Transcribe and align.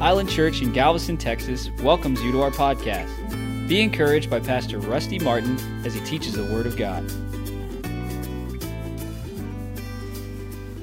Island 0.00 0.28
Church 0.28 0.60
in 0.60 0.72
Galveston, 0.72 1.16
Texas 1.16 1.70
welcomes 1.82 2.22
you 2.22 2.30
to 2.32 2.42
our 2.42 2.50
podcast. 2.50 3.08
Be 3.66 3.80
encouraged 3.80 4.28
by 4.28 4.40
Pastor 4.40 4.78
Rusty 4.78 5.18
Martin 5.18 5.58
as 5.86 5.94
he 5.94 6.00
teaches 6.00 6.34
the 6.34 6.44
Word 6.44 6.66
of 6.66 6.76
God. 6.76 7.02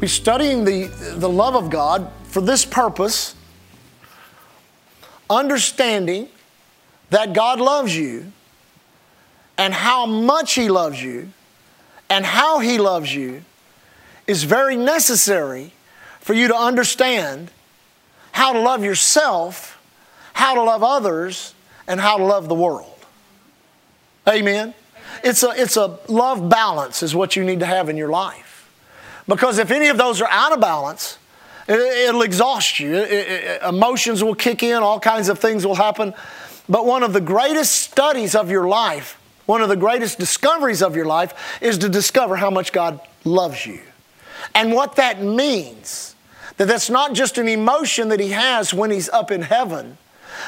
We're 0.02 0.08
studying 0.08 0.66
the, 0.66 0.88
the 1.18 1.30
love 1.30 1.56
of 1.56 1.70
God 1.70 2.12
for 2.24 2.42
this 2.42 2.66
purpose, 2.66 3.36
understanding 5.30 6.28
that 7.12 7.34
God 7.34 7.62
loves 7.62 7.96
you 7.96 8.32
and 9.60 9.76
how 9.76 10.08
much 10.08 10.56
He 10.56 10.70
loves 10.70 11.02
you 11.02 11.30
and 12.10 12.26
how 12.26 12.58
He 12.58 12.80
loves 12.80 13.14
you 13.14 13.44
is 14.26 14.44
very 14.44 14.76
necessary 14.76 15.72
for 16.20 16.34
you 16.34 16.48
to 16.48 16.56
understand 16.56 17.52
how 18.34 18.52
to 18.52 18.60
love 18.60 18.84
yourself, 18.84 19.82
how 20.34 20.56
to 20.56 20.64
love 20.64 20.84
others, 20.84 21.54
and 21.88 22.02
how 22.02 22.18
to 22.18 22.26
love 22.26 22.50
the 22.50 22.56
world. 22.56 23.00
Amen. 24.28 24.74
It's 25.24 25.44
a, 25.44 25.50
it's 25.56 25.78
a 25.78 26.00
love 26.10 26.50
balance, 26.50 27.04
is 27.04 27.16
what 27.16 27.36
you 27.36 27.46
need 27.46 27.62
to 27.62 27.66
have 27.66 27.88
in 27.88 27.96
your 27.96 28.10
life. 28.10 28.70
Because 29.28 29.60
if 29.60 29.72
any 29.72 29.88
of 29.88 29.98
those 29.98 30.22
are 30.22 30.30
out 30.30 30.52
of 30.52 30.60
balance, 30.60 31.18
it, 31.68 32.14
will 32.14 32.24
exhaust 32.24 32.80
you. 32.80 32.94
It, 32.94 33.12
it, 33.12 33.62
emotions 33.62 34.24
will 34.24 34.36
kick 34.36 34.64
in, 34.64 34.84
all 34.84 35.00
kinds 35.00 35.30
of 35.30 35.40
things 35.40 35.66
will 35.66 35.76
happen. 35.76 36.14
But 36.68 36.86
one 36.86 37.04
of 37.04 37.14
the 37.14 37.22
greatest 37.22 37.74
studies 37.74 38.36
of 38.36 38.50
your 38.50 38.68
life, 38.68 39.20
one 39.46 39.62
of 39.62 39.70
the 39.70 39.76
greatest 39.76 40.18
discoveries 40.20 40.82
of 40.82 40.96
your 40.96 41.06
life, 41.06 41.60
is 41.62 41.78
to 41.80 41.90
discover 41.90 42.36
how 42.36 42.50
much 42.50 42.74
God 42.74 43.00
loves 43.24 43.66
you. 43.66 43.82
And 44.56 44.74
what 44.74 44.96
that 44.98 45.22
means 45.22 46.13
that 46.58 46.68
that's 46.68 46.90
not 46.90 47.14
just 47.14 47.38
an 47.38 47.48
emotion 47.48 48.10
that 48.10 48.20
he 48.20 48.30
has 48.30 48.74
when 48.74 48.92
he's 48.92 49.10
up 49.10 49.32
in 49.32 49.42
heaven, 49.42 49.98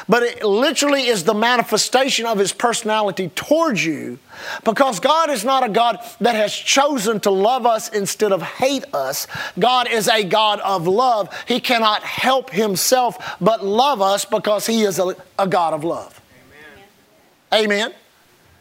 but 0.08 0.22
it 0.22 0.44
literally 0.44 1.06
is 1.06 1.24
the 1.24 1.34
manifestation 1.34 2.26
of 2.26 2.38
his 2.38 2.52
personality 2.52 3.30
towards 3.34 3.84
you 3.84 4.18
because 4.64 5.00
God 5.00 5.30
is 5.30 5.44
not 5.44 5.64
a 5.64 5.68
God 5.68 5.98
that 6.20 6.34
has 6.34 6.54
chosen 6.54 7.20
to 7.20 7.30
love 7.30 7.66
us 7.66 7.88
instead 7.88 8.32
of 8.32 8.42
hate 8.42 8.84
us. 8.94 9.26
God 9.58 9.88
is 9.90 10.08
a 10.08 10.24
God 10.24 10.60
of 10.60 10.86
love. 10.86 11.32
He 11.46 11.60
cannot 11.60 12.02
help 12.02 12.50
himself 12.50 13.36
but 13.40 13.64
love 13.64 14.02
us 14.02 14.24
because 14.24 14.66
he 14.66 14.82
is 14.82 14.98
a, 14.98 15.16
a 15.38 15.46
God 15.46 15.72
of 15.72 15.84
love. 15.84 16.20
Amen. 17.52 17.64
Amen. 17.64 17.94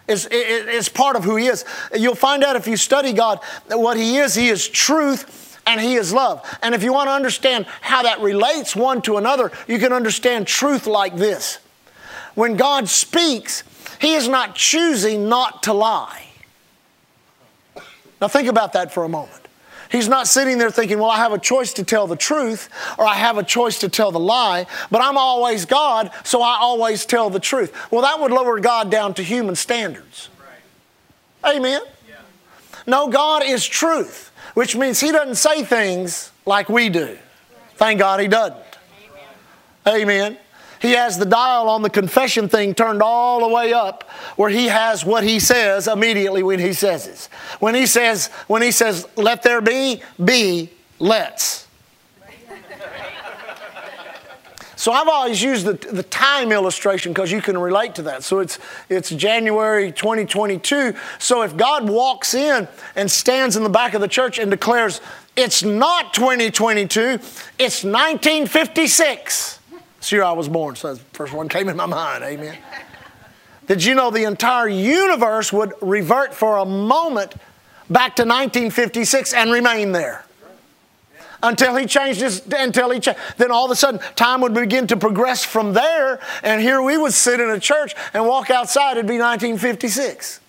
It's, 0.07 0.25
it, 0.27 0.33
it's 0.33 0.89
part 0.89 1.15
of 1.15 1.23
who 1.23 1.35
he 1.35 1.47
is. 1.47 1.65
You'll 1.93 2.15
find 2.15 2.43
out 2.43 2.55
if 2.55 2.67
you 2.67 2.77
study 2.77 3.11
God 3.11 3.39
what 3.69 3.97
he 3.97 4.17
is. 4.17 4.35
He 4.35 4.49
is 4.49 4.67
truth 4.67 5.44
and 5.66 5.81
He 5.81 5.95
is 5.95 6.13
love. 6.13 6.45
And 6.61 6.75
if 6.75 6.83
you 6.83 6.94
want 6.94 7.08
to 7.08 7.13
understand 7.13 7.66
how 7.81 8.03
that 8.03 8.21
relates 8.21 8.75
one 8.75 9.02
to 9.03 9.17
another, 9.17 9.52
you 9.67 9.80
can 9.80 9.94
understand 9.94 10.47
truth 10.47 10.88
like 10.88 11.16
this. 11.16 11.59
When 12.35 12.55
God 12.55 12.89
speaks, 12.89 13.63
He 13.99 14.13
is 14.13 14.27
not 14.27 14.55
choosing 14.55 15.30
not 15.30 15.63
to 15.63 15.73
lie. 15.73 16.27
Now, 18.21 18.27
think 18.27 18.47
about 18.47 18.73
that 18.73 18.93
for 18.93 19.03
a 19.03 19.09
moment. 19.09 19.41
He's 19.91 20.08
not 20.08 20.27
sitting 20.27 20.58
there 20.58 20.71
thinking, 20.71 20.99
well, 20.99 21.09
I 21.09 21.17
have 21.17 21.31
a 21.31 21.38
choice 21.38 21.73
to 21.73 21.83
tell 21.83 22.08
the 22.08 22.16
truth 22.16 22.69
or 22.97 23.05
I 23.05 23.13
have 23.13 23.38
a 23.38 23.43
choice 23.43 23.80
to 23.80 23.89
tell 23.89 24.11
the 24.11 24.19
lie, 24.19 24.66
but 24.89 25.02
I'm 25.02 25.17
always 25.17 25.66
God, 25.66 26.11
so 26.23 26.41
I 26.41 26.58
always 26.59 27.05
tell 27.05 27.30
the 27.30 27.39
truth. 27.39 27.73
Well, 27.91 28.02
that 28.02 28.19
would 28.19 28.31
lower 28.31 28.59
God 28.59 28.89
down 28.89 29.13
to 29.16 29.23
human 29.23 29.55
standards. 29.55 30.30
Right. 31.43 31.58
Amen. 31.58 31.81
Yeah. 32.09 32.16
No, 32.88 33.09
God 33.09 33.43
is 33.45 33.66
truth 33.66 34.31
which 34.56 34.75
means 34.75 35.00
he 35.00 35.11
doesn't 35.11 35.36
say 35.36 35.64
things 35.64 36.31
like 36.45 36.67
we 36.67 36.89
do. 36.89 37.17
Thank 37.75 38.00
God 38.00 38.20
he 38.20 38.28
doesn't. 38.28 38.58
Amen. 39.88 40.38
He 40.81 40.92
has 40.92 41.17
the 41.17 41.25
dial 41.25 41.70
on 41.70 41.81
the 41.81 41.89
confession 41.89 42.50
thing 42.50 42.73
turned 42.73 43.02
all 43.02 43.48
the 43.48 43.53
way 43.53 43.73
up 43.73 44.03
where 44.36 44.50
he 44.50 44.65
has 44.65 45.05
what 45.05 45.23
he 45.23 45.39
says 45.39 45.88
immediately 45.88 46.44
when 46.44 46.60
he 46.60 46.73
says 46.73 47.08
it. 47.08 47.30
When 47.60 47.76
he 47.76 47.86
says, 47.86 48.27
when 48.48 48.61
he 48.61 48.71
says, 48.71 49.08
let 49.15 49.44
there 49.44 49.61
be, 49.61 50.02
be, 50.23 50.70
let's. 50.99 51.64
So 54.85 54.91
I've 54.91 55.07
always 55.07 55.41
used 55.41 55.65
the, 55.65 55.73
the 55.73 56.03
time 56.03 56.51
illustration 56.51 57.11
because 57.11 57.31
you 57.31 57.41
can 57.41 57.57
relate 57.57 57.95
to 57.95 58.03
that. 58.03 58.23
So 58.23 58.37
it's, 58.37 58.59
it's 58.87 59.09
January 59.09 59.91
2022. 59.91 60.93
So 61.17 61.41
if 61.41 61.57
God 61.57 61.89
walks 61.89 62.35
in 62.35 62.67
and 62.95 63.09
stands 63.09 63.57
in 63.57 63.63
the 63.63 63.69
back 63.69 63.95
of 63.95 64.01
the 64.01 64.07
church 64.07 64.37
and 64.37 64.51
declares, 64.51 65.01
it's 65.35 65.63
not 65.63 66.13
2022, 66.13 66.99
it's 67.57 67.83
1956. 67.83 69.59
It's 69.97 70.09
the 70.11 70.15
year 70.17 70.23
I 70.23 70.33
was 70.33 70.47
born, 70.47 70.75
so 70.75 70.93
the 70.93 70.99
first 71.13 71.33
one 71.33 71.49
came 71.49 71.67
in 71.67 71.77
my 71.77 71.87
mind. 71.87 72.23
Amen. 72.23 72.55
Did 73.65 73.83
you 73.83 73.95
know 73.95 74.11
the 74.11 74.25
entire 74.25 74.67
universe 74.67 75.52
would 75.52 75.73
revert 75.81 76.31
for 76.31 76.57
a 76.57 76.65
moment 76.65 77.33
back 77.89 78.17
to 78.17 78.21
1956 78.21 79.33
and 79.33 79.52
remain 79.52 79.93
there? 79.93 80.24
Until 81.45 81.76
he 81.76 81.86
changed 81.86 82.22
his, 82.22 82.42
until 82.52 82.89
he 82.89 83.00
changed. 83.00 83.20
Then 83.38 83.52
all 83.52 83.66
of 83.66 83.72
a 83.72 83.76
sudden, 83.76 84.00
time 84.16 84.42
would 84.42 84.54
begin 84.54 84.88
to 84.88 84.98
progress 84.98 85.44
from 85.44 85.73
there, 85.73 86.20
and 86.44 86.61
here 86.61 86.82
we 86.82 86.98
would 86.98 87.14
sit 87.14 87.39
in 87.39 87.50
a 87.50 87.60
church 87.60 87.95
and 88.14 88.26
walk 88.26 88.50
outside. 88.50 88.94
It'd 88.94 89.08
be 89.08 89.20
1956. 89.20 90.39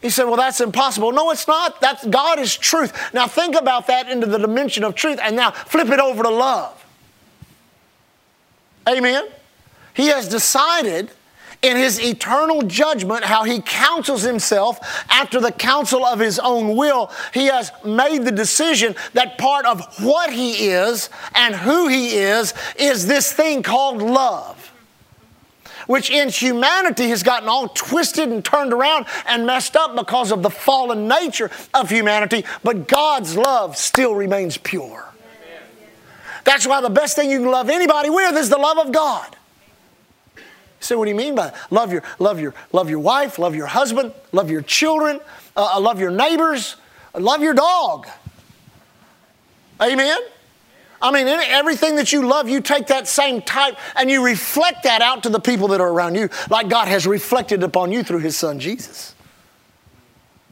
He 0.00 0.10
said, 0.10 0.24
Well, 0.24 0.36
that's 0.36 0.60
impossible. 0.60 1.12
No, 1.12 1.30
it's 1.30 1.48
not. 1.48 1.80
That's, 1.80 2.06
God 2.06 2.38
is 2.38 2.56
truth. 2.56 3.12
Now 3.12 3.26
think 3.26 3.56
about 3.56 3.86
that 3.88 4.08
into 4.08 4.26
the 4.26 4.38
dimension 4.38 4.84
of 4.84 4.94
truth, 4.94 5.18
and 5.22 5.36
now 5.36 5.50
flip 5.50 5.88
it 5.88 6.00
over 6.00 6.22
to 6.22 6.30
love. 6.30 6.84
Amen. 8.88 9.24
He 9.94 10.08
has 10.08 10.28
decided 10.28 11.10
in 11.66 11.76
his 11.76 12.00
eternal 12.00 12.62
judgment 12.62 13.24
how 13.24 13.44
he 13.44 13.60
counsels 13.60 14.22
himself 14.22 14.78
after 15.10 15.40
the 15.40 15.52
counsel 15.52 16.04
of 16.04 16.18
his 16.18 16.38
own 16.38 16.76
will. 16.76 17.10
He 17.32 17.46
has 17.46 17.72
made 17.84 18.24
the 18.24 18.32
decision 18.32 18.94
that 19.14 19.38
part 19.38 19.66
of 19.66 19.82
what 20.02 20.32
he 20.32 20.68
is 20.68 21.10
and 21.34 21.54
who 21.54 21.88
he 21.88 22.16
is 22.16 22.54
is 22.78 23.06
this 23.06 23.32
thing 23.32 23.62
called 23.62 24.02
love 24.02 24.72
which 25.86 26.10
in 26.10 26.28
humanity 26.28 27.08
has 27.08 27.22
gotten 27.22 27.48
all 27.48 27.68
twisted 27.68 28.28
and 28.28 28.44
turned 28.44 28.72
around 28.72 29.06
and 29.26 29.46
messed 29.46 29.76
up 29.76 29.94
because 29.94 30.32
of 30.32 30.42
the 30.42 30.50
fallen 30.50 31.08
nature 31.08 31.50
of 31.74 31.88
humanity, 31.88 32.44
but 32.62 32.88
God's 32.88 33.36
love 33.36 33.76
still 33.76 34.14
remains 34.14 34.56
pure. 34.56 35.04
That's 36.44 36.66
why 36.66 36.80
the 36.80 36.90
best 36.90 37.16
thing 37.16 37.30
you 37.30 37.38
can 37.40 37.50
love 37.50 37.70
anybody 37.70 38.10
with 38.10 38.36
is 38.36 38.48
the 38.48 38.58
love 38.58 38.78
of 38.78 38.92
God. 38.92 39.36
You 40.80 40.84
say, 40.84 40.94
what 40.94 41.04
do 41.04 41.10
you 41.10 41.16
mean 41.16 41.34
by 41.34 41.46
that? 41.46 41.72
Love 41.72 41.92
your, 41.92 42.02
love 42.18 42.38
your, 42.38 42.54
love 42.72 42.90
your 42.90 42.98
wife, 42.98 43.38
love 43.38 43.54
your 43.54 43.66
husband, 43.66 44.12
love 44.32 44.50
your 44.50 44.62
children, 44.62 45.20
uh, 45.56 45.74
uh 45.74 45.80
love 45.80 45.98
your 45.98 46.10
neighbors, 46.10 46.76
love 47.14 47.42
your 47.42 47.54
dog. 47.54 48.06
Amen? 49.80 50.18
I 51.00 51.10
mean, 51.10 51.26
everything 51.28 51.96
that 51.96 52.12
you 52.12 52.26
love, 52.26 52.48
you 52.48 52.60
take 52.60 52.86
that 52.86 53.06
same 53.06 53.42
type 53.42 53.76
and 53.94 54.10
you 54.10 54.24
reflect 54.24 54.84
that 54.84 55.02
out 55.02 55.22
to 55.24 55.28
the 55.28 55.40
people 55.40 55.68
that 55.68 55.80
are 55.80 55.88
around 55.88 56.14
you, 56.14 56.30
like 56.48 56.68
God 56.68 56.88
has 56.88 57.06
reflected 57.06 57.62
upon 57.62 57.92
you 57.92 58.02
through 58.02 58.20
His 58.20 58.36
Son 58.36 58.58
Jesus. 58.58 59.14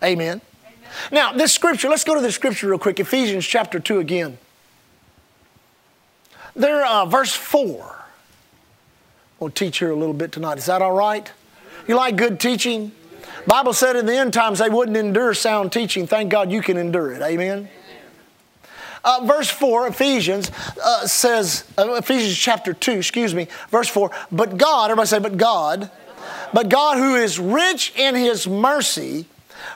Amen. 0.02 0.40
Amen. 0.66 0.80
Now, 1.10 1.32
this 1.32 1.52
scripture, 1.52 1.88
let's 1.88 2.04
go 2.04 2.14
to 2.14 2.20
the 2.20 2.30
scripture 2.30 2.68
real 2.68 2.78
quick 2.78 3.00
Ephesians 3.00 3.46
chapter 3.46 3.80
2 3.80 4.00
again. 4.00 4.38
There, 6.54 6.84
uh, 6.84 7.06
verse 7.06 7.34
4. 7.34 7.93
Teach 9.50 9.78
here 9.78 9.90
a 9.90 9.96
little 9.96 10.14
bit 10.14 10.32
tonight. 10.32 10.58
Is 10.58 10.66
that 10.66 10.82
all 10.82 10.92
right? 10.92 11.30
You 11.86 11.96
like 11.96 12.16
good 12.16 12.40
teaching? 12.40 12.92
Bible 13.46 13.72
said 13.72 13.96
in 13.96 14.06
the 14.06 14.16
end 14.16 14.32
times 14.32 14.58
they 14.58 14.68
wouldn't 14.68 14.96
endure 14.96 15.34
sound 15.34 15.72
teaching. 15.72 16.06
Thank 16.06 16.30
God 16.30 16.50
you 16.50 16.62
can 16.62 16.76
endure 16.76 17.12
it. 17.12 17.22
Amen. 17.22 17.68
Uh, 19.04 19.20
verse 19.24 19.50
4, 19.50 19.88
Ephesians 19.88 20.50
uh, 20.82 21.06
says, 21.06 21.64
uh, 21.76 21.92
Ephesians 21.92 22.38
chapter 22.38 22.72
2, 22.72 22.92
excuse 22.92 23.34
me, 23.34 23.48
verse 23.68 23.88
4, 23.88 24.10
but 24.32 24.56
God, 24.56 24.90
everybody 24.90 25.08
say, 25.08 25.18
but 25.18 25.36
God, 25.36 25.90
but 26.54 26.70
God 26.70 26.96
who 26.96 27.14
is 27.14 27.38
rich 27.38 27.92
in 27.96 28.14
his 28.14 28.48
mercy, 28.48 29.26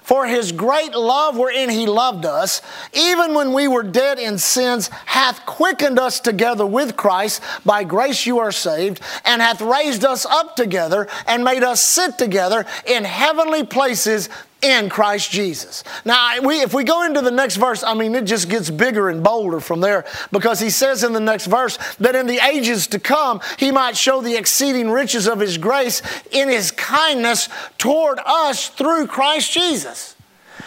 for 0.02 0.26
his 0.26 0.52
great 0.52 0.94
love 0.94 1.36
wherein 1.36 1.68
he 1.70 1.86
loved 1.86 2.24
us, 2.24 2.62
even 2.92 3.34
when 3.34 3.52
we 3.52 3.68
were 3.68 3.82
dead 3.82 4.18
in 4.18 4.38
sins, 4.38 4.88
hath 5.06 5.44
quickened 5.46 5.98
us 5.98 6.20
together 6.20 6.66
with 6.66 6.96
Christ. 6.96 7.42
By 7.64 7.84
grace 7.84 8.26
you 8.26 8.38
are 8.38 8.52
saved, 8.52 9.00
and 9.24 9.42
hath 9.42 9.60
raised 9.60 10.04
us 10.04 10.26
up 10.26 10.56
together 10.56 11.08
and 11.26 11.44
made 11.44 11.62
us 11.62 11.82
sit 11.82 12.18
together 12.18 12.66
in 12.86 13.04
heavenly 13.04 13.64
places 13.64 14.28
in 14.60 14.88
Christ 14.88 15.30
Jesus. 15.30 15.84
Now, 16.04 16.40
we, 16.42 16.60
if 16.60 16.74
we 16.74 16.82
go 16.82 17.04
into 17.04 17.20
the 17.20 17.30
next 17.30 17.56
verse, 17.56 17.84
I 17.84 17.94
mean, 17.94 18.14
it 18.14 18.24
just 18.24 18.48
gets 18.48 18.70
bigger 18.70 19.08
and 19.08 19.22
bolder 19.22 19.60
from 19.60 19.80
there 19.80 20.04
because 20.32 20.58
he 20.58 20.70
says 20.70 21.04
in 21.04 21.12
the 21.12 21.20
next 21.20 21.46
verse 21.46 21.78
that 21.96 22.16
in 22.16 22.26
the 22.26 22.44
ages 22.44 22.88
to 22.88 22.98
come, 22.98 23.40
he 23.58 23.70
might 23.70 23.96
show 23.96 24.20
the 24.20 24.36
exceeding 24.36 24.90
riches 24.90 25.28
of 25.28 25.38
his 25.38 25.58
grace 25.58 26.02
in 26.32 26.48
his 26.48 26.70
kindness 26.72 27.48
toward 27.78 28.18
us 28.24 28.68
through 28.68 29.06
Christ 29.06 29.52
Jesus. 29.52 30.16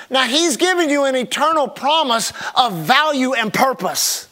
Now, 0.10 0.24
he's 0.24 0.58
giving 0.58 0.90
you 0.90 1.06
an 1.06 1.16
eternal 1.16 1.68
promise 1.68 2.32
of 2.56 2.74
value 2.74 3.34
and 3.34 3.54
purpose. 3.54 4.28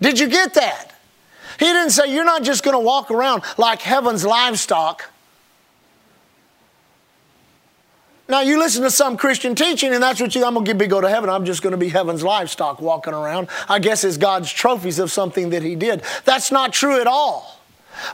Did 0.00 0.18
you 0.18 0.28
get 0.28 0.54
that? 0.54 0.92
He 1.60 1.66
didn't 1.66 1.90
say 1.90 2.12
you're 2.12 2.24
not 2.24 2.42
just 2.42 2.64
going 2.64 2.74
to 2.74 2.84
walk 2.84 3.12
around 3.12 3.44
like 3.56 3.82
heaven's 3.82 4.24
livestock. 4.24 5.08
Now 8.32 8.40
you 8.40 8.58
listen 8.58 8.82
to 8.84 8.90
some 8.90 9.18
Christian 9.18 9.54
teaching, 9.54 9.92
and 9.92 10.02
that's 10.02 10.18
what 10.18 10.34
you. 10.34 10.42
I'm 10.42 10.54
gonna 10.54 10.74
be 10.74 10.86
go 10.86 11.02
to 11.02 11.08
heaven. 11.10 11.28
I'm 11.28 11.44
just 11.44 11.60
gonna 11.60 11.76
be 11.76 11.90
heaven's 11.90 12.22
livestock 12.22 12.80
walking 12.80 13.12
around. 13.12 13.48
I 13.68 13.78
guess 13.78 14.04
it's 14.04 14.16
God's 14.16 14.50
trophies 14.50 14.98
of 14.98 15.12
something 15.12 15.50
that 15.50 15.62
He 15.62 15.76
did. 15.76 16.02
That's 16.24 16.50
not 16.50 16.72
true 16.72 16.98
at 16.98 17.06
all, 17.06 17.60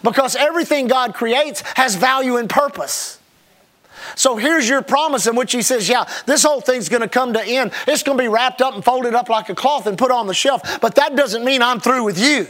because 0.02 0.34
everything 0.34 0.88
God 0.88 1.14
creates 1.14 1.60
has 1.76 1.94
value 1.94 2.36
and 2.36 2.50
purpose. 2.50 3.20
So 4.16 4.34
here's 4.34 4.68
your 4.68 4.82
promise 4.82 5.28
in 5.28 5.36
which 5.36 5.52
he 5.52 5.62
says, 5.62 5.88
Yeah, 5.88 6.04
this 6.26 6.42
whole 6.42 6.60
thing's 6.60 6.88
going 6.88 7.02
to 7.02 7.08
come 7.08 7.34
to 7.34 7.44
end. 7.44 7.70
It's 7.86 8.02
going 8.02 8.18
to 8.18 8.24
be 8.24 8.28
wrapped 8.28 8.60
up 8.60 8.74
and 8.74 8.84
folded 8.84 9.14
up 9.14 9.28
like 9.28 9.48
a 9.50 9.54
cloth 9.54 9.86
and 9.86 9.96
put 9.96 10.10
on 10.10 10.26
the 10.26 10.34
shelf. 10.34 10.80
But 10.80 10.96
that 10.96 11.14
doesn't 11.14 11.44
mean 11.44 11.62
I'm 11.62 11.78
through 11.78 12.02
with 12.02 12.18
you. 12.18 12.48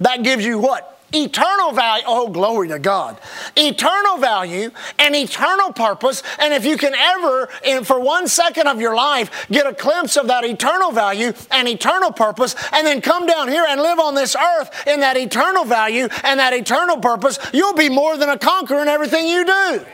That 0.00 0.24
gives 0.24 0.44
you 0.44 0.58
what? 0.58 0.97
Eternal 1.14 1.72
value. 1.72 2.04
Oh, 2.06 2.28
glory 2.28 2.68
to 2.68 2.78
God. 2.78 3.18
Eternal 3.56 4.18
value 4.18 4.70
and 4.98 5.16
eternal 5.16 5.72
purpose. 5.72 6.22
And 6.38 6.52
if 6.52 6.66
you 6.66 6.76
can 6.76 6.94
ever, 6.94 7.48
in, 7.64 7.84
for 7.84 7.98
one 7.98 8.28
second 8.28 8.66
of 8.66 8.78
your 8.78 8.94
life, 8.94 9.48
get 9.50 9.66
a 9.66 9.72
glimpse 9.72 10.18
of 10.18 10.26
that 10.26 10.44
eternal 10.44 10.92
value 10.92 11.32
and 11.50 11.66
eternal 11.66 12.12
purpose, 12.12 12.54
and 12.72 12.86
then 12.86 13.00
come 13.00 13.26
down 13.26 13.48
here 13.48 13.64
and 13.66 13.80
live 13.80 13.98
on 13.98 14.14
this 14.14 14.36
earth 14.36 14.86
in 14.86 15.00
that 15.00 15.16
eternal 15.16 15.64
value 15.64 16.08
and 16.24 16.38
that 16.40 16.52
eternal 16.52 16.98
purpose, 16.98 17.38
you'll 17.54 17.74
be 17.74 17.88
more 17.88 18.18
than 18.18 18.28
a 18.28 18.38
conqueror 18.38 18.82
in 18.82 18.88
everything 18.88 19.26
you 19.26 19.46
do. 19.46 19.86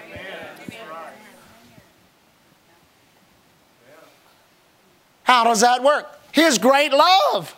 How 5.23 5.45
does 5.45 5.61
that 5.61 5.83
work? 5.83 6.21
His 6.33 6.59
great 6.59 6.93
love. 6.93 7.55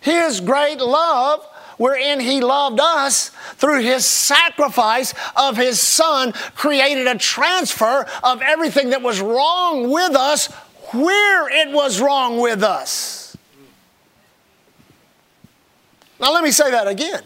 His 0.00 0.40
great 0.40 0.78
love 0.78 1.46
wherein 1.76 2.20
he 2.20 2.40
loved 2.40 2.80
us 2.80 3.30
through 3.54 3.82
his 3.82 4.06
sacrifice 4.06 5.14
of 5.36 5.56
his 5.56 5.80
son, 5.80 6.32
created 6.54 7.06
a 7.06 7.18
transfer 7.18 8.06
of 8.22 8.42
everything 8.42 8.90
that 8.90 9.02
was 9.02 9.20
wrong 9.20 9.90
with 9.90 10.14
us 10.14 10.46
where 10.92 11.48
it 11.48 11.72
was 11.72 12.00
wrong 12.00 12.38
with 12.38 12.62
us. 12.62 13.36
Now, 16.20 16.32
let 16.32 16.42
me 16.42 16.50
say 16.50 16.70
that 16.70 16.88
again. 16.88 17.22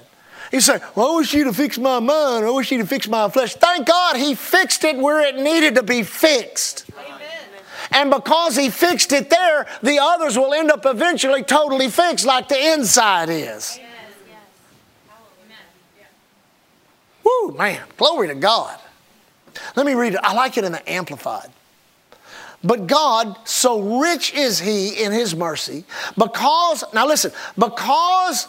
He 0.51 0.61
said, 0.61 0.83
Well, 0.97 1.13
I 1.13 1.17
wish 1.17 1.33
you 1.33 1.45
to 1.45 1.53
fix 1.53 1.79
my 1.79 2.01
mind. 2.01 2.45
I 2.45 2.51
wish 2.51 2.73
you 2.73 2.79
to 2.79 2.87
fix 2.87 3.07
my 3.07 3.29
flesh. 3.29 3.55
Thank 3.55 3.87
God 3.87 4.17
he 4.17 4.35
fixed 4.35 4.83
it 4.83 4.97
where 4.97 5.21
it 5.21 5.37
needed 5.37 5.77
to 5.77 5.83
be 5.83 6.03
fixed. 6.03 6.91
Amen. 6.99 7.21
And 7.93 8.11
because 8.11 8.57
he 8.57 8.69
fixed 8.69 9.13
it 9.13 9.31
there, 9.31 9.67
the 9.83 10.01
others 10.01 10.37
will 10.37 10.53
end 10.53 10.71
up 10.73 10.87
eventually 10.87 11.45
totally 11.45 11.89
fixed 11.89 12.27
like 12.27 12.49
the 12.49 12.73
inside 12.73 13.29
is. 13.29 13.79
Amen. 13.79 13.90
Woo, 17.31 17.53
man, 17.53 17.81
glory 17.97 18.29
to 18.29 18.35
God. 18.35 18.79
Let 19.77 19.87
me 19.87 19.95
read 19.95 20.15
it. 20.15 20.21
I 20.23 20.35
like 20.35 20.57
it 20.57 20.65
in 20.65 20.73
the 20.73 20.91
Amplified. 20.91 21.51
But 22.63 22.87
God, 22.87 23.37
so 23.45 24.01
rich 24.01 24.35
is 24.35 24.61
He 24.61 25.03
in 25.03 25.13
His 25.13 25.35
mercy, 25.35 25.85
because, 26.17 26.85
now 26.93 27.07
listen, 27.07 27.33
because 27.57 28.47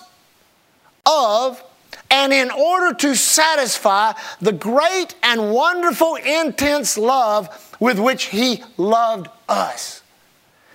of 1.05 1.63
and 2.09 2.33
in 2.33 2.51
order 2.51 2.93
to 2.93 3.15
satisfy 3.15 4.11
the 4.41 4.51
great 4.51 5.15
and 5.23 5.51
wonderful, 5.53 6.15
intense 6.15 6.97
love 6.97 7.75
with 7.79 7.99
which 7.99 8.25
He 8.25 8.63
loved 8.77 9.27
us. 9.47 10.01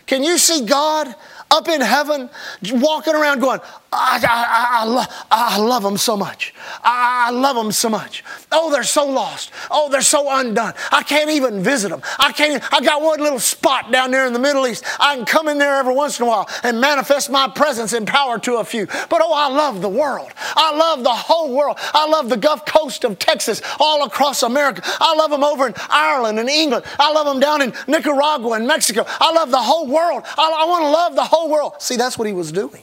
Can 0.06 0.24
you 0.24 0.38
see 0.38 0.64
God 0.64 1.14
up 1.50 1.68
in 1.68 1.80
heaven 1.80 2.28
walking 2.72 3.14
around 3.14 3.40
going, 3.40 3.60
I, 3.92 4.20
I, 4.22 4.80
I, 4.80 4.84
lo- 4.84 5.04
I 5.30 5.58
love 5.58 5.82
them 5.82 5.96
so 5.96 6.16
much. 6.16 6.52
I, 6.82 7.30
love 7.30 7.56
them 7.56 7.72
so 7.72 7.88
much. 7.88 8.24
Oh, 8.52 8.70
they're 8.70 8.82
so 8.82 9.06
lost. 9.06 9.52
Oh, 9.70 9.88
they're 9.88 10.02
so 10.02 10.26
undone. 10.28 10.74
I 10.90 11.02
can't 11.02 11.30
even 11.30 11.62
visit 11.62 11.90
them. 11.90 12.02
I 12.18 12.32
can't. 12.32 12.62
I 12.72 12.80
got 12.80 13.00
one 13.00 13.20
little 13.20 13.38
spot 13.38 13.92
down 13.92 14.10
there 14.10 14.26
in 14.26 14.32
the 14.32 14.38
Middle 14.38 14.66
East. 14.66 14.84
I 14.98 15.16
can 15.16 15.24
come 15.24 15.48
in 15.48 15.58
there 15.58 15.76
every 15.76 15.94
once 15.94 16.18
in 16.18 16.26
a 16.26 16.28
while 16.28 16.48
and 16.62 16.80
manifest 16.80 17.30
my 17.30 17.48
presence 17.48 17.92
and 17.92 18.06
power 18.06 18.38
to 18.40 18.56
a 18.56 18.64
few. 18.64 18.86
But 18.86 19.20
oh, 19.22 19.32
I 19.32 19.48
love 19.48 19.80
the 19.80 19.88
world. 19.88 20.30
I 20.56 20.74
love 20.76 21.04
the 21.04 21.10
whole 21.10 21.54
world. 21.54 21.78
I 21.94 22.06
love 22.08 22.28
the 22.28 22.36
Gulf 22.36 22.66
Coast 22.66 23.04
of 23.04 23.18
Texas, 23.18 23.62
all 23.78 24.04
across 24.04 24.42
America. 24.42 24.82
I 25.00 25.14
love 25.14 25.30
them 25.30 25.44
over 25.44 25.68
in 25.68 25.74
Ireland 25.88 26.38
and 26.38 26.48
England. 26.48 26.84
I 26.98 27.12
love 27.12 27.26
them 27.26 27.40
down 27.40 27.62
in 27.62 27.72
Nicaragua 27.86 28.52
and 28.52 28.66
Mexico. 28.66 29.04
I 29.06 29.32
love 29.32 29.50
the 29.50 29.62
whole 29.62 29.86
world. 29.86 30.22
I, 30.36 30.64
I 30.64 30.68
want 30.68 30.84
to 30.84 30.90
love 30.90 31.14
the 31.14 31.24
whole 31.24 31.35
world. 31.44 31.74
See, 31.78 31.96
that's 31.96 32.18
what 32.18 32.26
he 32.26 32.32
was 32.32 32.52
doing. 32.52 32.82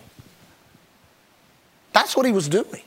That's 1.92 2.16
what 2.16 2.26
he 2.26 2.32
was 2.32 2.50
doing. 2.50 2.84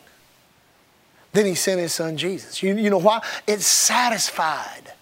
Then 1.33 1.47
he 1.47 1.55
sent 1.55 1.81
his 1.81 1.93
son 1.93 2.17
Jesus. 2.17 2.63
You, 2.63 2.75
you 2.77 2.91
know 2.91 2.99
why? 2.99 3.21
It's 3.47 3.67
satisfied. 3.67 4.93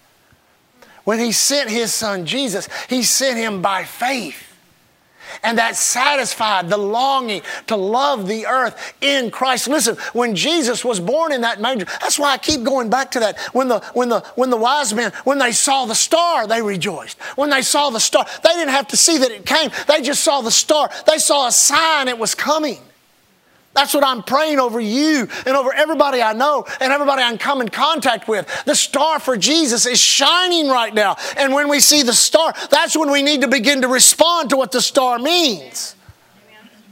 When 1.04 1.18
he 1.18 1.32
sent 1.32 1.70
his 1.70 1.92
son 1.92 2.26
Jesus, 2.26 2.68
he 2.88 3.02
sent 3.02 3.38
him 3.38 3.62
by 3.62 3.84
faith. 3.84 4.53
And 5.42 5.58
that 5.58 5.76
satisfied 5.76 6.68
the 6.68 6.76
longing 6.76 7.42
to 7.66 7.76
love 7.76 8.26
the 8.26 8.46
earth 8.46 8.94
in 9.00 9.30
Christ. 9.30 9.68
Listen, 9.68 9.96
when 10.12 10.34
Jesus 10.34 10.84
was 10.84 11.00
born 11.00 11.32
in 11.32 11.42
that 11.42 11.60
manger, 11.60 11.86
that's 12.00 12.18
why 12.18 12.32
I 12.32 12.38
keep 12.38 12.62
going 12.62 12.90
back 12.90 13.10
to 13.12 13.20
that. 13.20 13.38
When 13.52 13.68
the 13.68 13.80
when 13.94 14.08
the 14.08 14.20
when 14.34 14.50
the 14.50 14.56
wise 14.56 14.94
men, 14.94 15.12
when 15.24 15.38
they 15.38 15.52
saw 15.52 15.86
the 15.86 15.94
star, 15.94 16.46
they 16.46 16.62
rejoiced. 16.62 17.20
When 17.36 17.50
they 17.50 17.62
saw 17.62 17.90
the 17.90 18.00
star, 18.00 18.26
they 18.42 18.50
didn't 18.50 18.70
have 18.70 18.88
to 18.88 18.96
see 18.96 19.18
that 19.18 19.30
it 19.30 19.46
came. 19.46 19.70
They 19.86 20.02
just 20.02 20.22
saw 20.22 20.40
the 20.40 20.50
star. 20.50 20.90
They 21.06 21.18
saw 21.18 21.48
a 21.48 21.52
sign 21.52 22.08
it 22.08 22.18
was 22.18 22.34
coming. 22.34 22.78
That's 23.74 23.92
what 23.92 24.04
I'm 24.04 24.22
praying 24.22 24.60
over 24.60 24.80
you 24.80 25.28
and 25.46 25.56
over 25.56 25.72
everybody 25.74 26.22
I 26.22 26.32
know 26.32 26.64
and 26.80 26.92
everybody 26.92 27.22
I 27.22 27.36
come 27.36 27.60
in 27.60 27.68
contact 27.68 28.28
with. 28.28 28.48
The 28.64 28.74
star 28.74 29.18
for 29.18 29.36
Jesus 29.36 29.84
is 29.84 30.00
shining 30.00 30.68
right 30.68 30.94
now. 30.94 31.16
And 31.36 31.52
when 31.52 31.68
we 31.68 31.80
see 31.80 32.02
the 32.02 32.12
star, 32.12 32.54
that's 32.70 32.96
when 32.96 33.10
we 33.10 33.22
need 33.22 33.40
to 33.40 33.48
begin 33.48 33.82
to 33.82 33.88
respond 33.88 34.50
to 34.50 34.56
what 34.56 34.70
the 34.70 34.80
star 34.80 35.18
means. 35.18 35.96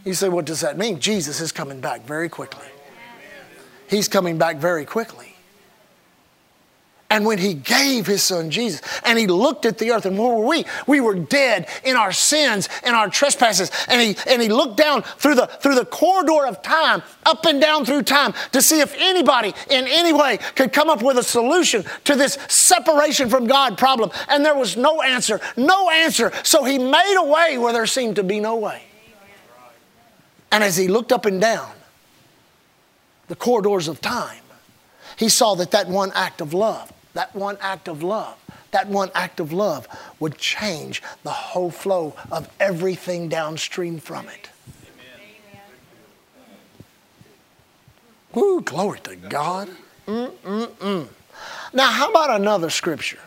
You 0.04 0.14
say, 0.14 0.28
what 0.28 0.44
does 0.44 0.62
that 0.62 0.76
mean? 0.76 0.98
Jesus 0.98 1.40
is 1.40 1.52
coming 1.52 1.80
back 1.80 2.04
very 2.04 2.28
quickly. 2.28 2.66
He's 3.88 4.08
coming 4.08 4.36
back 4.36 4.56
very 4.56 4.84
quickly. 4.84 5.31
And 7.12 7.26
when 7.26 7.36
he 7.36 7.52
gave 7.52 8.06
his 8.06 8.22
son 8.22 8.50
Jesus 8.50 8.80
and 9.04 9.18
he 9.18 9.26
looked 9.26 9.66
at 9.66 9.76
the 9.76 9.90
earth, 9.90 10.06
and 10.06 10.18
where 10.18 10.34
were 10.34 10.46
we? 10.46 10.64
We 10.86 11.02
were 11.02 11.14
dead 11.14 11.68
in 11.84 11.94
our 11.94 12.10
sins 12.10 12.70
and 12.82 12.96
our 12.96 13.10
trespasses. 13.10 13.70
And 13.86 14.00
he, 14.00 14.16
and 14.26 14.40
he 14.40 14.48
looked 14.48 14.78
down 14.78 15.02
through 15.02 15.34
the, 15.34 15.46
through 15.46 15.74
the 15.74 15.84
corridor 15.84 16.46
of 16.46 16.62
time, 16.62 17.02
up 17.26 17.44
and 17.44 17.60
down 17.60 17.84
through 17.84 18.04
time, 18.04 18.32
to 18.52 18.62
see 18.62 18.80
if 18.80 18.96
anybody 18.98 19.52
in 19.68 19.86
any 19.88 20.14
way 20.14 20.38
could 20.56 20.72
come 20.72 20.88
up 20.88 21.02
with 21.02 21.18
a 21.18 21.22
solution 21.22 21.84
to 22.04 22.16
this 22.16 22.38
separation 22.48 23.28
from 23.28 23.46
God 23.46 23.76
problem. 23.76 24.10
And 24.30 24.42
there 24.42 24.56
was 24.56 24.78
no 24.78 25.02
answer, 25.02 25.38
no 25.54 25.90
answer. 25.90 26.32
So 26.44 26.64
he 26.64 26.78
made 26.78 27.16
a 27.18 27.26
way 27.26 27.58
where 27.58 27.74
there 27.74 27.84
seemed 27.84 28.16
to 28.16 28.22
be 28.22 28.40
no 28.40 28.56
way. 28.56 28.84
And 30.50 30.64
as 30.64 30.78
he 30.78 30.88
looked 30.88 31.12
up 31.12 31.26
and 31.26 31.42
down 31.42 31.72
the 33.28 33.36
corridors 33.36 33.86
of 33.86 34.00
time, 34.00 34.38
he 35.18 35.28
saw 35.28 35.54
that 35.56 35.72
that 35.72 35.88
one 35.88 36.10
act 36.14 36.40
of 36.40 36.54
love 36.54 36.90
that 37.14 37.34
one 37.34 37.58
act 37.60 37.88
of 37.88 38.02
love, 38.02 38.36
that 38.70 38.88
one 38.88 39.10
act 39.14 39.40
of 39.40 39.52
love 39.52 39.86
would 40.18 40.38
change 40.38 41.02
the 41.22 41.30
whole 41.30 41.70
flow 41.70 42.14
of 42.30 42.48
everything 42.58 43.28
downstream 43.28 43.98
from 43.98 44.28
it. 44.28 44.48
Woo, 48.34 48.62
glory 48.62 48.98
to 49.00 49.16
God. 49.16 49.68
Mm-mm-mm. 50.06 51.06
Now, 51.72 51.90
how 51.90 52.10
about 52.10 52.40
another 52.40 52.70
scripture? 52.70 53.18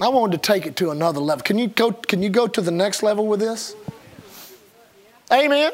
I 0.00 0.08
wanted 0.08 0.42
to 0.42 0.52
take 0.52 0.66
it 0.66 0.76
to 0.76 0.90
another 0.90 1.20
level. 1.20 1.42
Can 1.42 1.58
you 1.58 1.68
go, 1.68 1.92
can 1.92 2.22
you 2.22 2.30
go 2.30 2.46
to 2.46 2.60
the 2.60 2.70
next 2.70 3.02
level 3.02 3.26
with 3.26 3.40
this? 3.40 3.76
Amen. 5.32 5.72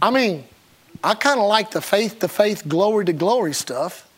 I 0.00 0.10
mean, 0.10 0.44
I 1.02 1.14
kind 1.14 1.40
of 1.40 1.46
like 1.46 1.70
the 1.70 1.80
faith 1.80 2.18
to 2.20 2.28
faith, 2.28 2.66
glory 2.66 3.04
to 3.06 3.12
glory 3.12 3.54
stuff. 3.54 4.08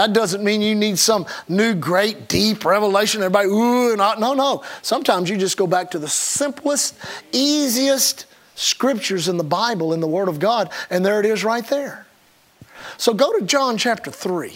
That 0.00 0.14
doesn't 0.14 0.42
mean 0.42 0.62
you 0.62 0.74
need 0.74 0.98
some 0.98 1.26
new, 1.46 1.74
great, 1.74 2.26
deep 2.26 2.64
revelation. 2.64 3.20
Everybody, 3.20 3.48
ooh, 3.48 4.00
I, 4.00 4.18
no, 4.18 4.32
no. 4.32 4.64
Sometimes 4.80 5.28
you 5.28 5.36
just 5.36 5.58
go 5.58 5.66
back 5.66 5.90
to 5.90 5.98
the 5.98 6.08
simplest, 6.08 6.96
easiest 7.32 8.24
scriptures 8.54 9.28
in 9.28 9.36
the 9.36 9.44
Bible, 9.44 9.92
in 9.92 10.00
the 10.00 10.06
Word 10.06 10.28
of 10.28 10.38
God, 10.38 10.72
and 10.88 11.04
there 11.04 11.20
it 11.20 11.26
is 11.26 11.44
right 11.44 11.66
there. 11.66 12.06
So 12.96 13.12
go 13.12 13.38
to 13.38 13.44
John 13.44 13.76
chapter 13.76 14.10
3. 14.10 14.54